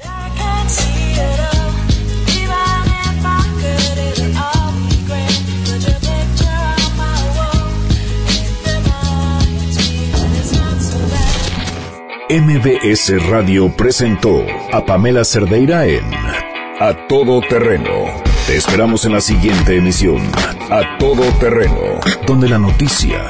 MBS 12.29 13.25
Radio 13.29 13.73
presentó 13.73 14.45
a 14.73 14.85
Pamela 14.85 15.23
Cerdeira 15.23 15.85
en 15.85 16.03
A 16.77 17.07
Todo 17.07 17.39
Terreno. 17.39 18.05
Te 18.47 18.57
esperamos 18.57 19.05
en 19.05 19.13
la 19.13 19.21
siguiente 19.21 19.77
emisión, 19.77 20.21
A 20.69 20.97
Todo 20.97 21.23
Terreno, 21.39 22.01
donde 22.25 22.49
la 22.49 22.57
noticia 22.57 23.29